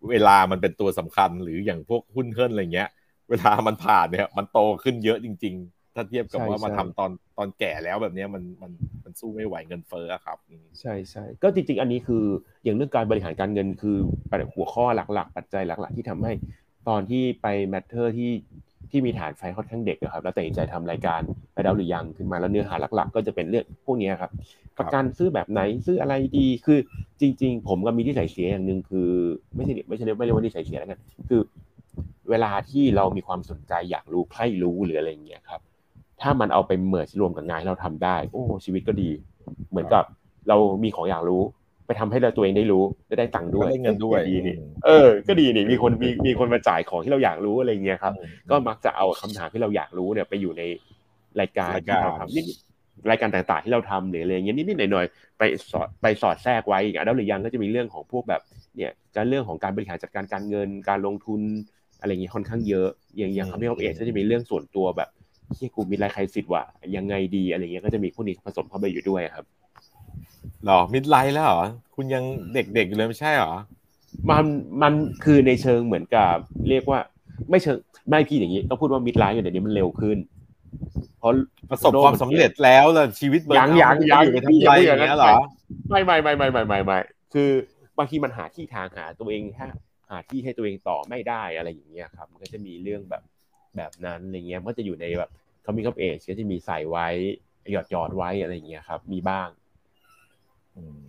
[0.09, 2.89] เวลามันเป็นตัวสำคัญหรืออย่างพวกหุ้นเฮิรนอะไรเงี้ย
[3.30, 8.72] เวลามันผ่านเนี่ย มันโตขึ้นเยอะจริง ๆ ถ้าเทียบกับว่ามาทำตอนตอนแก่แล้วแบบนี้มันมัน
[9.03, 10.38] มันสู้ไม่ไหวเงินเฟ้อครับ
[10.80, 12.23] ใช่ใช่ก็จริง ๆ อันนี้คือ
[12.63, 13.97] อย่างเรื่องการบริหารการเงินคือ
[14.53, 16.34] หัวข้อหลัก ๆ ปัจจัยหลัก ๆ ที่ทำให้
[16.89, 18.31] ตอนที่ไปแมทเทอร์ที่
[18.91, 21.22] ที่มีฐานไฟค่อนข้างเด็กนะครับ แล้วตัดสินใจทำรายการ
[21.53, 24.31] ไปดาวหรือยังขึ้นมาแล้วเนื้อหาหลักๆ ก็จะเป็นเรื่องพวกนี้ครับ
[24.80, 26.80] ประกันซื้อแบบไหนซื้ออะไรดีคือ
[27.22, 29.09] จริง ๆ ผมก็มีที่ใส่เสียอย่างหนึ่งคือ
[29.55, 30.99] ไม่ใช่ไม่ใช่ไม่เรียกว่าที่ใส่เสียแล้วกัน
[31.30, 31.41] คือ
[32.30, 35.61] เวลาที่เรามีความสนใจอยากรู้ใครรู้หรืออะไรอย่างเงี้ยครับ
[36.22, 39.09] ถ้ามันเอาไปเมิร์ชรวมกับงานเราทำได้ โอ้ชีวิตก็ดี
[39.69, 40.03] เหมือนกับ
[40.47, 41.43] เรามีของอยากรู้
[41.99, 44.55] ทำให้เราตัวเองได้รู้จะได้ตังค์ด้วยได้เงินด้วยดีนี่
[44.85, 48.13] เออ ก็ดีนี่มีคนมีมีคนมาจ่ายของที่เราอยากรู้อะไรเงี้ยครับ
[48.49, 50.63] ก็มักจะเอาคำถามที่เราอยากรู้เนี่ยไปอยู่ใน
[51.39, 52.43] รายการที่เราทำนี่
[53.09, 58.41] รายการต่างๆที่เราทำหรืออะไรเงี้ยนิดๆหน่อยๆไปสอดไปสอดแทรกไว้อีกอะแล้วหรือยังก็จะมีเรื่องของพวกแบบ
[58.76, 61.41] เนี่ยการเรื่องของการบริหารจัดการการเงินการลงทุน
[61.99, 62.88] อะไรเงี้ยค่อนข้างเยอะ
[63.18, 65.09] อย่างอย่างคำนี้ของเอชก็จะมีเรื่องส่วนตัวแบบ
[65.57, 66.63] ที่กูมีรายใครสิทธิ์ว่า
[66.95, 69.45] ยังไงดีอะไรเงี้ยก็จะมีพวกนี้ผสมเข้าไปอยู่ด้วยครับ
[70.66, 71.66] หรอมิดไลท์แล้วเหรอ
[71.96, 72.24] คุณยัง
[72.54, 73.54] เด็กๆเลยไม่ใช่หรอ
[74.30, 74.46] มัน
[74.82, 74.94] มัน
[75.24, 76.36] คือในเชิงเหมือนกับ
[76.70, 77.00] เรียกว่า
[77.50, 77.78] ไม่เชิง
[78.10, 80.18] ไม่พี่อย่างนี้ต้องพูดว่ามิดไลท์อยู่เดี๋ยวนี้มันเร็วขึ้น
[81.20, 81.32] เพราะ
[81.70, 85.36] ประสบความสำเร็จแล้วแล้วชีวิตยังยังยังอยู่ไปทำไรอย่างเงี้ยหรอ
[85.90, 87.00] ไม่ไม่ไม่ไม่ไม่ไม่ไม่
[87.34, 87.50] คือ
[87.98, 89.70] บางทีมันหาที่ทางหาตัวเองหา
[90.10, 93.24] หาที่ให้ตัวเองต่อไม่ได้อะไรอย่างเงี้ยครับ มันก็จะมีเรื่องแบบ
[93.78, 95.30] แบบนั้นอะไรเงี้ยก็จะอยู่ในแบบ
[95.64, 97.08] เขามีคับเอชก็จะมีใส่ไว้
[97.72, 99.48] หยอดหยอดไว้อะไรอย่างเงี้ยครับ มีบ้าง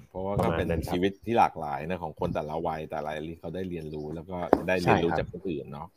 [0.09, 4.36] เพราะว่าก็เป็นชีวิตที่หลากหลายนะของคนแต่ละวัยแต่ละที่เขาได้เรียนรู้แล้วก็
[4.68, 5.89] ได้เรียนรู้จากคนอื่นเนาะ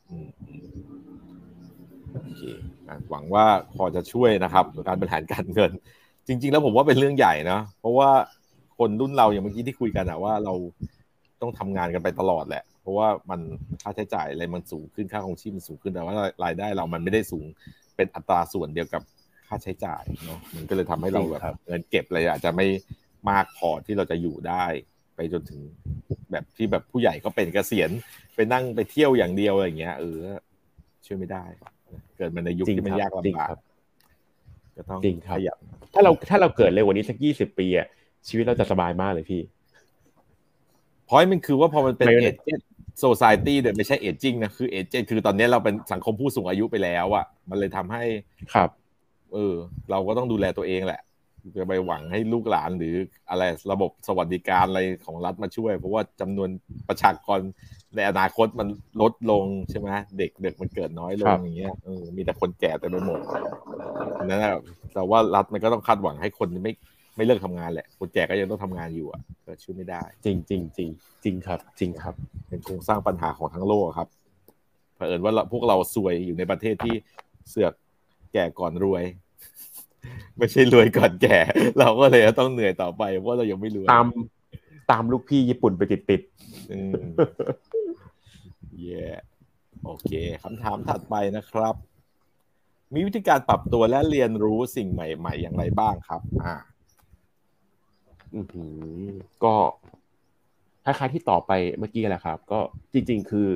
[2.24, 2.44] โอเค
[3.10, 5.72] หวังว่าพอจะช่วยนะครับการบริหารการเงิน
[6.28, 8.10] จริง ๆ แล้วผมว่าเป็นเรื่องใหญ่นะเพราะว่า
[8.78, 10.54] คนรุ่นเราอย่างเมื่อกี้ที่คุยกันอะว่าเรา
[11.42, 13.40] ต้องทำงานกันไปตลอดแหละ เพราะว่ามัน
[13.82, 17.46] ค่าใช้จ่ายอะไรมันสูงขึ้นค่าของชีพมันสูงขึ้นแต่ว่ารายได้เรามันไม่ได้สูง
[17.96, 19.02] เป็นอัตราส่วนเดียวกับ
[19.48, 22.68] ค่าใช้จ่ายเนาะมันก็เลยทำให้เราแบบเงินเก็บอะไรอาจจะไม่
[23.30, 24.66] มากพอที่เราจะอยู่ได้
[25.16, 25.62] ไปจนถึง
[26.32, 27.90] แบบที่แบบผู้ใหญ่ก็เป็นเกษียณ
[28.36, 30.18] ไปนั่งไปเที่ยวอย่างเดียวอะไรเงี้ยเออ
[31.06, 31.44] ช่วยไม่ได้
[32.18, 33.50] เกิดมาในยุคที่มันยากลำบาก
[34.78, 35.00] ก็ต้อง
[35.30, 35.58] ขยับ
[35.94, 37.88] ถ้าเราถ้าเราเกิดเร็วกว่านี้สักยี่สิบปีอะ
[38.28, 39.42] ชีวิตเราจะสบายมากเลยพี่
[41.08, 42.60] พอยมันคือว่าพอมันเป็นเอเจน
[42.98, 48.04] โซซายตี้เดี๋ยวไม่ใช่เอจจิ้งนะคือเอเจนคือตอนนี้เราเป็นสังคมผู้สูงอายุไปแล้วอะมันเลยทำให้
[48.54, 48.70] ครับ
[49.34, 49.56] เออ
[49.92, 51.02] เราก็ต้องดูแลตัวเองแหละ
[51.58, 52.96] จะไปหวังให้ลูกหลานหรือ
[53.30, 56.50] อะไรระบบสวัสดิการอะไรของรัฐมาช่วย เพราะว่าจำนวน
[56.88, 57.40] ประชากร
[57.96, 58.68] ในอนาคตมัน
[59.02, 63.20] ลดลงใช่ไหมเด็กเด็กมันเกิดน้อยลงอย่างเงี้ยเออมีแต่คนแก่แต่ไปหมด
[64.26, 64.54] นั่นแหละ
[64.94, 66.74] แต่ว่ารัฐมันก็ต้องคาดหวังให้คนไม่
[67.16, 70.90] ไม่เลิกทำงานแหละคนแจกก็ยังต้องทำงานอยู่อะก็ช่วยไม่ได้ จริงจริงจริง
[71.24, 72.16] จริงครับ จริงครับ
[72.48, 74.08] เป็นโครงสร้างปัญหาของทั้งโลกครับ
[74.96, 76.96] เผอิญว่าพวกเราซวยอยู่ในประเทศที่
[77.50, 77.74] เสือก
[78.34, 79.04] แก่ก่อนรวย
[80.38, 81.40] ไม่ใช่รวยก่อนแก่
[81.80, 84.08] เราก็เลยต้องเหนื่อยต่อไปเพราะเรายังไม่รวยตาม
[84.92, 86.22] ตามลูกพี่ญี่ปุ่นไปติดติด
[86.72, 87.04] อืม
[88.80, 89.06] เย่
[89.86, 90.12] โอเค
[90.44, 91.76] คำถามถัดไปนะครับ
[92.94, 96.56] มีวิธีการปรับตัวและเรียนรู้สิ่งใหม่ ๆ อย่างไรบ้างครับ อ่า
[98.36, 99.08] อือหือ
[99.44, 99.54] ก็
[100.86, 102.60] คล้ายๆที่ต่อไปเมื่อกี้แหละครับ ก็
[102.94, 103.48] จริง ๆ คือ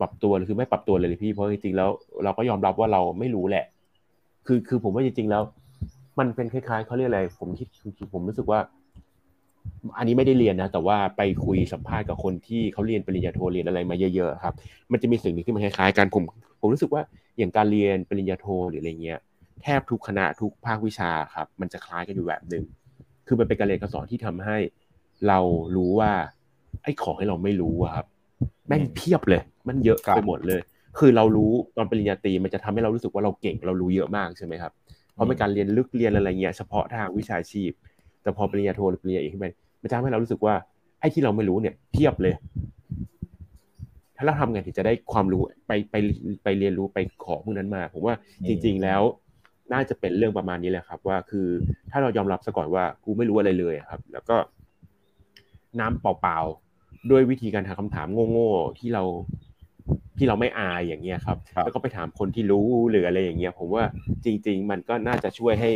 [0.00, 1.90] ปรับตัวหรือคือไม่ปรับตัวเลยเลยพี่เพราะจริงๆแล้ว
[2.24, 3.64] เราก็ยอมรับว่าเราไม่รู้แหละ
[4.46, 5.42] คือคือผมว่าจริงๆแล้ว
[6.18, 7.66] มันเป็นคล้ายๆเขาเรียกอะไร ผมคิด
[8.14, 8.60] ผมรู้สึกว่า
[9.98, 14.54] อันนี้ไม่ได้เรียนนะ แต่ว่าไปคุยสัมภาษณ์กับคนที่เขาเรียนปริญญาโทเรียนอะไรมาเยอะๆครับ
[14.92, 16.22] มันจะมีสิ่งหนึ่งที่มันคล้ายๆกันผม
[16.60, 17.02] ผมรู้สึกว่า
[17.38, 19.18] อย่างการเรียนปริญญาโทหรืออะไรเงี้ย
[19.62, 22.64] แทบทุกคณะทุกภาควิชาครับ มันจะคล้ายกันอยู่แบบหนึ่ง
[23.26, 24.56] คือมันเป็นการเรียนการสอนที่ทำให้
[25.28, 25.38] เรา
[25.76, 26.12] รู้ว่า
[26.82, 28.06] ไอ้ของให้เราไม่รู้ครับ
[28.66, 30.60] แม่งเพียบเลย มันเยอะไปหมดเลย
[30.98, 34.72] คือเรารู้ตอนปริญญาตรีมันจะทำให้เรารู้สึกว่าเราเก่งเรารู้เยอะมากใช่ไหมครับ
[35.18, 37.70] เพราะเป็นการเรียนลึกเรียนอะไรเงี้ยเฉพาะทางวิชาชีพ
[38.22, 39.46] แต่พอปริญญาโทหรือปริญญาเอกขึ้นไป
[39.82, 40.54] มันจะทำให้เรารู้สึกว่า
[41.00, 42.34] ไอ้ที่เราไม่รู้เนี่ยเพียบเลย
[44.16, 45.94] ถ้าเราทำไงถึงจะได้ความรู้ไปไป
[46.44, 48.14] ไปเรียนรู้ไปขอพวกนั้นมา ผมว่า
[48.46, 49.02] จริง ๆ แล้ว
[49.72, 51.46] น่าจะเป็นเรื่องประมาณนี้แหละครับ ว่าคือ
[51.90, 54.36] ถ้าเรายอมรับซะก่อนว่ากูไม่รู้อะไรเลยครับ แล้วก็
[55.80, 59.02] น้ำเปล่าๆด้วยวิธีการถามคำถามโง่ๆที่เรา
[60.18, 63.84] ที่เราไม่อายอย่างเงี้ยครับครับแล้วก็ไปถามคนที่รู้หรืออะไรอย่างเงี้ยผมว่า
[64.24, 65.70] จริง ๆ มันก็น่าจะช่วยให้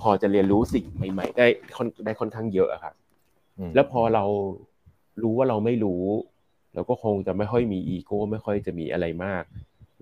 [0.00, 1.46] พอจะเรียนรู้สิ่งใหม่ ๆ ได้
[1.76, 2.94] ค่อนได้ค่อนข้างเยอะอะครับ
[3.58, 4.24] อืมแล้วพอเรา
[5.22, 6.02] รู้ว่าเราไม่รู้
[6.74, 9.42] เราก็คงจะไม่ค่อยมีอีโก้ไม่ค่อยจะมีอะไรมาก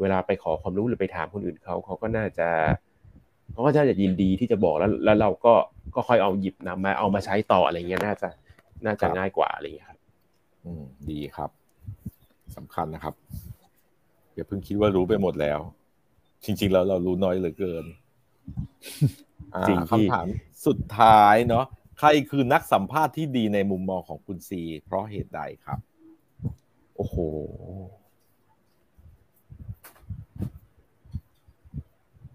[0.00, 2.48] เวลาไปขอความรู้หรือไปถามคนอื่นเขาเขาก็น่าจะ
[3.52, 5.54] เขาก็น่าจะยินดีที่จะบอกแล้ว แล้วเราก็
[5.94, 8.28] ก็ค่อยเอาหยิบนำมาเอามาใช้ต่ออะไรเงี้ยน่าจะ
[8.86, 9.98] น่าจะง่ายกว่าอะไรเงี้ยครับ
[10.64, 11.50] อืมดีครับ
[12.56, 13.14] สำคัญนะครับ
[14.34, 15.60] อย่าเพิ่งคิดว่ารู้ไปหมดแล้ว
[16.44, 17.84] จริง ๆ แล้วเรารู้น้อยเหลือเกิน
[19.54, 20.26] อ่าจริงพี่คำถาม
[20.66, 21.64] สุดท้ายเนาะ
[21.98, 25.78] ใครคือนักสัมภาษณ์ที่ดีในมุมมองของคุณซี เพราะเหตุใดครับ
[26.96, 27.16] โอ้โห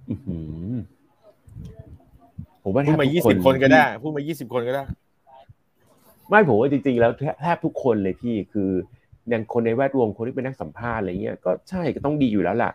[0.09, 0.73] อื้อหือ
[2.63, 4.83] ผมว่าแทพูดบมาทุยี่คสิบคนก็ได้ที่พูดมายี่สิบคนก็ได้
[6.29, 8.69] ไม่ผมว่าจริง ๆ แล้วแทบแทบทุกคนเลยพี่คือ
[9.29, 12.71] อย่างคนในแวดวงคนที่เป็นนักสัมภาษณ์อะไรเงี้ยก็ใช่ก็ต้องดีอยู่แล้วล่ะ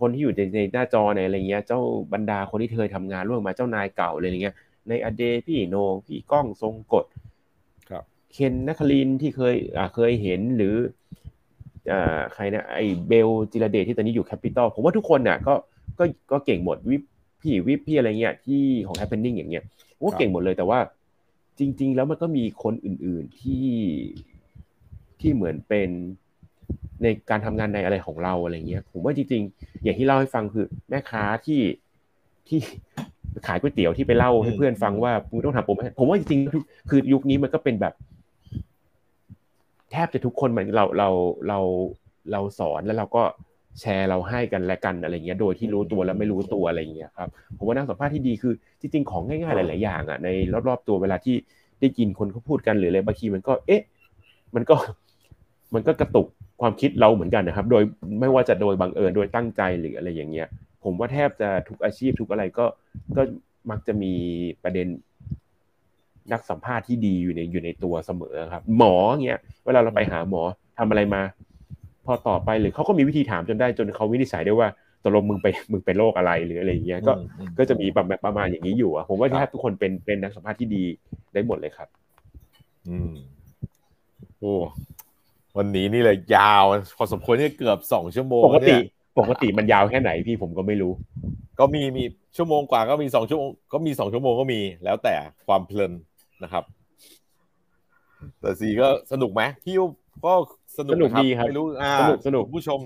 [0.00, 1.80] คนที่อยู่ในในหน้าจอในอะไรเงี้ย เจ้า
[2.12, 4.54] บรรดาคนที่เคยทำงานร่วมมาเจ้านายเก่าอะไรเงี้ย
[4.88, 7.04] ในอเดพี่โหนงพี่ก้องทรงกฎ
[7.90, 10.74] ครับเคนนักคลินทร์ที่เคยอ่าเคยเห็นหรือ
[11.92, 12.78] อ่าใครนะไอ
[13.08, 15.54] เบลจิรเดชที่ตอนนี้อยู่แคปิตอลผมว่าทุกคนน่ะก็
[15.98, 17.02] ก็ก็เก่งหมดวิป
[17.40, 19.64] พี่วิปพี่อะไรเงี้ยที่ของ happening อย่างเงี้ย
[19.96, 20.78] ผมว่าเก่งหมดเลยแต่ว่า
[21.58, 23.66] จริง ๆ แล้วมันก็มีคนอื่น ๆที่
[25.24, 25.88] ที่เหมือนเป็น
[27.02, 31.60] ในการทำงานในอะไรของเราอะไรเงี้ย ผมว่าจริงๆ อย่างที่เล่าให้ฟังคือแม่ค้าที่
[32.48, 32.58] ที่
[33.46, 37.94] ขายก๋วยเตี๋ยวที่ไปเล่าให้เพื่อนฟังว่ามึงต้องทำผมให้ผมว่าจริงๆคือยุคนี้มันก็เป็นแบบ
[39.90, 41.08] แทบจะทุกคนมันเราเรา
[41.48, 41.58] เรา
[42.32, 43.22] เราสอนแล้วเราก็
[43.80, 50.28] แชร์เราให้กันและกันอะไรเงี้ย โดยที่รู้ตัวและไม่รู้ตัวอะไรเงี้ยครับผมว่านักสัมภาษณ์ที่ดีคือ จริง ๆ ของง่ายๆหลายๆอย่างอะใน
[50.68, 51.36] รอบๆตัวเวลาที่
[51.80, 53.82] ได้ยินคนเขาพูดกันหรืออะไรบางทีมันก็ เอ๊ะ
[54.54, 54.76] มันก็
[55.74, 56.26] มันก็กระตุก
[56.60, 57.82] ความคิดเราเหมือนกันนะครับ โดย
[58.20, 60.48] ไม่ว่าจะโดยบังเอิญโดยตั้งใจหรืออะไรอย่างเงี้ย
[60.84, 62.66] ผมว่าแทบจะทุกอาชีพทุกอะไรก็
[63.16, 63.22] ก็
[63.70, 64.12] มักจะมี
[64.62, 64.86] ประเด็น
[66.32, 68.94] นักสัมภาษณ์ที่ดีอยู่ในอยู่ในตัวเสมอครับ หมอ
[69.26, 70.42] เงี้ยเวลาเราไปหาหมอ
[70.78, 71.22] ทำอะไรมา
[72.06, 74.68] พอต่อไปหรือเขาก็มีวิธีถามจนได้จนเขาวินิจฉัยได้ว่า
[75.02, 80.84] ตกลงมึงไปมึงเป็นโรคอะไรหรืออะไรอย่างเงี้ยก็อืมอืมก็จะมีประมาณประมาณอย่างนี้อยู่อะผมว่าแทบทุกคนเป็นเป็นนักสัมภาษณ์ที่ดี
[81.32, 81.88] ได้หมดเลยครับ
[82.88, 83.12] อืม
[84.38, 84.54] โอ้
[85.56, 86.64] วันนี้นี่เลยยาว
[86.96, 88.80] พอสมควรนี่เกือบสองชั่วโมงปกติเนี่ย
[89.18, 90.92] ปกติมันยาวแค่ไหนพี่ผมก็ไม่รู้
[91.58, 92.04] ก็มีมี
[92.36, 95.14] ชั่วโมงกว่าก็มีสองชั่วโมงก็มีสองชั่วโมงก็มีแล้วแต่
[95.46, 95.92] ความเพลิน
[96.42, 96.64] นะครับ
[98.40, 99.74] แต่สีก็สนุกไหมพี่
[100.26, 100.34] ก็
[100.78, 102.80] สนุกสนุกนะดีครับไม่รู้อ่าสนุกสนุกคุณผู้ชม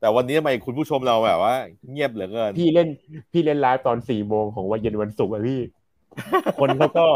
[0.00, 1.54] แต่วันนี้ทำไมคุณผู้ชมเราแบบว่า
[1.90, 2.88] เงียบเหลือเกินพี่เล่น
[3.32, 5.60] พี่เล่นไลฟ์ตอนสี่โมงของวันเย็นวันศุกร์อะพี่
[6.60, 7.06] คนเขาก็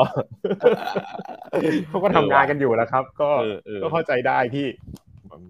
[1.88, 4.66] เขาก็ทำงานกันอยู่แล้วครับ ก็เออเออก็เข้าใจได้พี่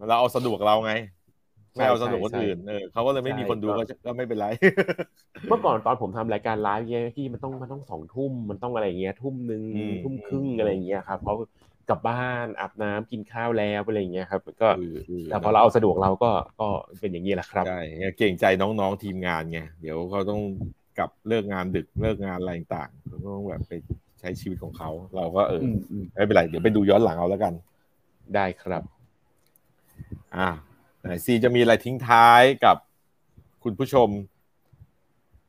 [0.09, 0.93] เราเอาสะดวกเราไง
[1.75, 4.47] ไม่เอาใช่สะดวกคนใช่อื่นเออเขาก็เลยไม่มีใช่คนดูก็ก็ก็ไม่เป็นไร
[5.49, 11.37] เมื่อก่อนตอนผมทำรายการไลฟ์เนี่ยพี่มันต้องมันต้องสองทุ่มมันต้องอะไรอย่างเงี้ย ทุ่มหนึ่งอืมทุ่มครึ่งอะไรอย่างเงี้ยครับเพราะ
[11.89, 16.31] กลับบ้านอาบน้ำกินข้าวแล้วอะไรอย่างเงี้ยครับ ก็เออเออแต่พอเราเอาสะดวกเราก็
[16.61, 16.69] ก็
[17.01, 17.81] เป็นอย่างนี้แหละครับใช่
[18.19, 20.41] เก่งใจน้องๆทีมงานไงเดี๋ยวเขาต้อง
[20.99, 23.73] กลับเลิกงานดึกเลิกงานอะไรต่างๆเขาต้องแบบไป
[24.21, 27.55] ใช้ชีวิตของเขา เราก็เอออืมอืมไม่เป็นไรเดี๋ยวไปดูย้อนหลังเอาแล้วกัน
[28.35, 28.83] ได้ครับ
[30.37, 30.49] อ่า
[31.01, 32.77] ไหนซีจะมีอะไรทิ้งท้ายกับ
[33.65, 34.09] คุณผู้ชม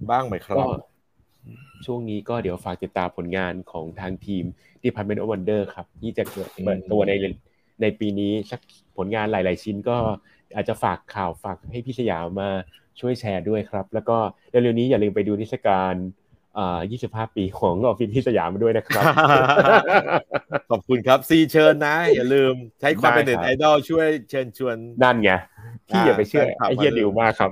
[0.10, 0.70] บ้างไหมครัก็บ
[1.86, 4.44] ช่วงนี้ก็เดี๋ยวฝากติดตามผลงานของทางทีม
[4.84, 7.14] Department of Wonder ครับ ที่จะเกิดอืมเปิดตัวใน
[7.82, 8.62] ในปีนี้สัก
[8.98, 9.98] ผลงานหลาย ๆ ชิ้นก็
[10.56, 12.50] อาจจะฝากข่าวฝากให้พี่สยามมา
[13.00, 14.18] ช่วยแชร์ด้วยครับ แล้วก็
[14.50, 15.96] เร็วๆนี้อย่าลืมไปดูนิทรรศการ
[16.58, 16.80] อ่า
[17.26, 19.04] 25 ปีของออฟฟิศที่สยามมาด้วยนะครับ
[20.72, 25.32] ขอบคุณครับซีเชิญนะ อย่าลืมใช้ความเป็นได้เน็ตครับไอดอลช่วยเชิญชวนนั่นไง
[25.88, 27.52] พี่อย่าไปเชื่ออ่าไอ้เฮียแฟนคลับดิวมากครับ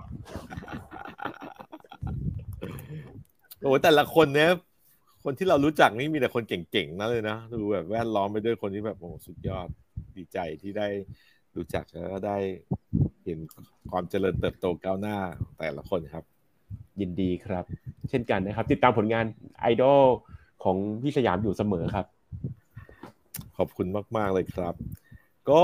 [3.59, 4.51] โอ้โหแต่ละคนเนี่ย
[5.23, 9.67] คนที่เรารู้จักนี่มีแต่คนเก่งๆนั่นเลยนะดูแบบแวดล้อมไปด้วยคนที่แบบโอ้โหสุดยอด
[10.17, 10.87] ดีใจที่ได้
[11.57, 12.37] รู้จักแล้วก็ได้
[13.25, 13.39] เห็น
[13.91, 16.25] ความเจริญเติบโตก้าวหน้าของแต่ละคนครับ
[17.01, 17.65] ยินดีครับ
[18.09, 19.25] เช่นกันนะครับ ติดตามผลงาน
[19.59, 20.01] ไอดอล
[20.63, 22.05] ของพี่สยามอยู่เสมอครับ
[23.57, 24.75] ขอบคุณมาก ๆ เลยครับ
[25.49, 25.63] ก็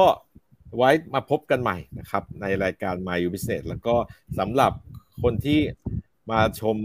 [0.78, 3.96] ไว้มาพบกันใหม่นะครับ ในรายการ My You Business แล้วก็
[4.40, 4.72] สำหรับ
[5.24, 5.60] คนที่
[6.32, 6.78] มาชม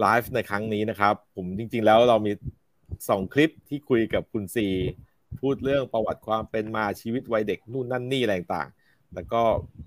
[0.00, 2.32] ไลฟ์ในครั้งนี้นะครับ ผมจริง ๆ แล้วเรามี
[3.08, 4.66] สองคลิปที่คุยกับคุณซี
[5.40, 9.42] พูดเรื่องประวัติความเป็นมาชีวิตวัยเด็กนู่นนั่นนี่อะไรต่างๆ แล้วก็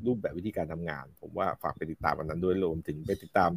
[0.05, 3.51] รูปแบบวิธีการทำงาน ผมว่าฝากไปติดตามอันนั้นด้วยรวมถึงไปติดตาม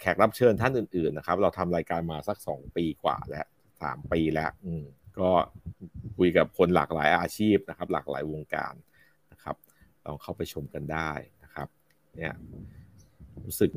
[0.00, 3.46] แขกรับเชิญท่านอื่นๆนะครับ เราทำรายการมาสักสองปีกว่าแล้ว
[3.82, 4.84] สามปีแล้ว อืม
[5.20, 5.30] ก็
[6.16, 8.74] คุยกับคนหลากหลายอาชีพนะครับ หลากหลายวงการ
[9.32, 9.56] นะครับ
[10.04, 11.10] ลองเข้าไปชมกันได้
[11.42, 11.68] นะครับ
[12.16, 12.34] เนี่ย
[13.44, 13.70] รู้สึก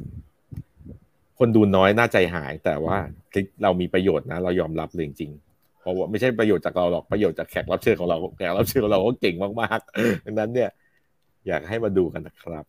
[1.39, 2.97] คนดูน้อยน่าใจหาย แต่ว่า
[3.31, 5.31] คลิปเรามีประโยชน์นะ เรายอมรับเลยจริง
[5.79, 10.69] เพราะว่าไม่ใช่ประโยชน์จากเราหรอกประโยชน์จากแขกรับเชิญของเราแขกรับเชิญของเราก็เก่งมากๆดังนั้นเนี่ย
[11.47, 12.65] อยากให้มาดูกันนะครับ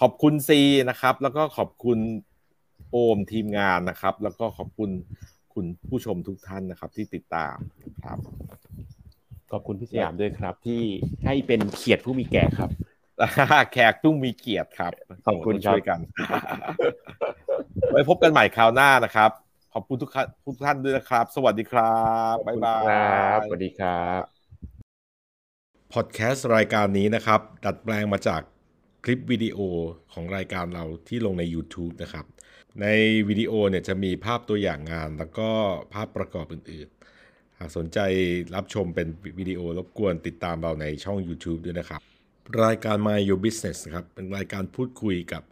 [0.00, 1.98] ขอบคุณซีนะครับ แล้วก็ขอบคุณ
[2.90, 4.90] โอมทีมงานนะครับ แล้วก็ขอบคุณ
[5.54, 8.18] คุณผู้ชมทุกท่านนะครับ ที่ติดตามนะครับ
[9.52, 10.82] ขอบคุณพี่สยามด้วยครับ ที่
[11.24, 12.70] ให้เป็นเขียดผู้มีแก่ครับ
[13.72, 14.92] แขกผู้มีเกียรติครับ
[15.26, 15.98] ขอบคุณต้งครับช่วยกัน
[17.90, 19.30] ไว้พบกันใหม่คราวหน้านะครับ
[19.76, 21.94] ขอบคุณทุกท่านทุกท่านด้วยนะครับ สวัสดีครั
[22.32, 24.22] บบ๊ายบาครับยสวัสดีครับ
[25.92, 28.42] พอดแคสต์รายการนี้นะครับ ดัดแปลงมาจาก
[29.04, 29.58] คลิปวิดีโอ
[30.12, 32.26] ของรายการเราที่ลงใน YouTube นะครับ
[32.82, 32.86] ใน
[33.28, 35.50] วิดีโอเนี่ยจะมีภาพตัวอย่างงาน แล้วก็
[35.94, 37.98] ภาพประกอบอื่นๆ หากสนใจ
[38.54, 42.00] รับชมเป็นวิดีโอรบกวนติดตามเราในช่อง YouTube ด้วยนะครับ
[42.64, 45.42] รายการ My Your Business นะครับ เป็นรายการพูดคุยกับ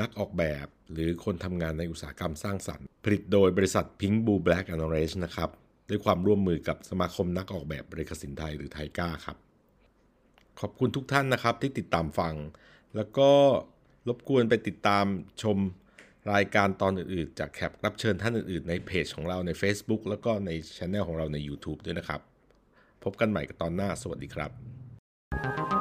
[0.00, 5.50] นักออกแบบ หรือคนทำงานในอุตสาหกรรมสร้างสรรค์ ผลิตโดยบริษัท Pink Blue Black and Orange นะครับ
[5.88, 9.36] ด้วยความร่วมมือกับสมาคมนักออกแบบบริกสินไทยหรือไทก้าครับ
[10.60, 12.34] ขอบคุณทุกท่านนะครับที่ติดตามฟัง
[12.96, 13.30] แล้วก็
[14.08, 15.04] รบกวนไปติดตาม
[15.42, 15.58] ชม
[16.32, 22.20] รายการตอนอื่นๆ จากแขกรับเชิญท่านอื่นๆ ในเพจของเราใน Facebook แล้วก็ในช anel ของเราใน YouTube ด้วยนะครับ
[23.04, 25.73] พบกันใหม่กับตอนหน้า สวัสดีครับ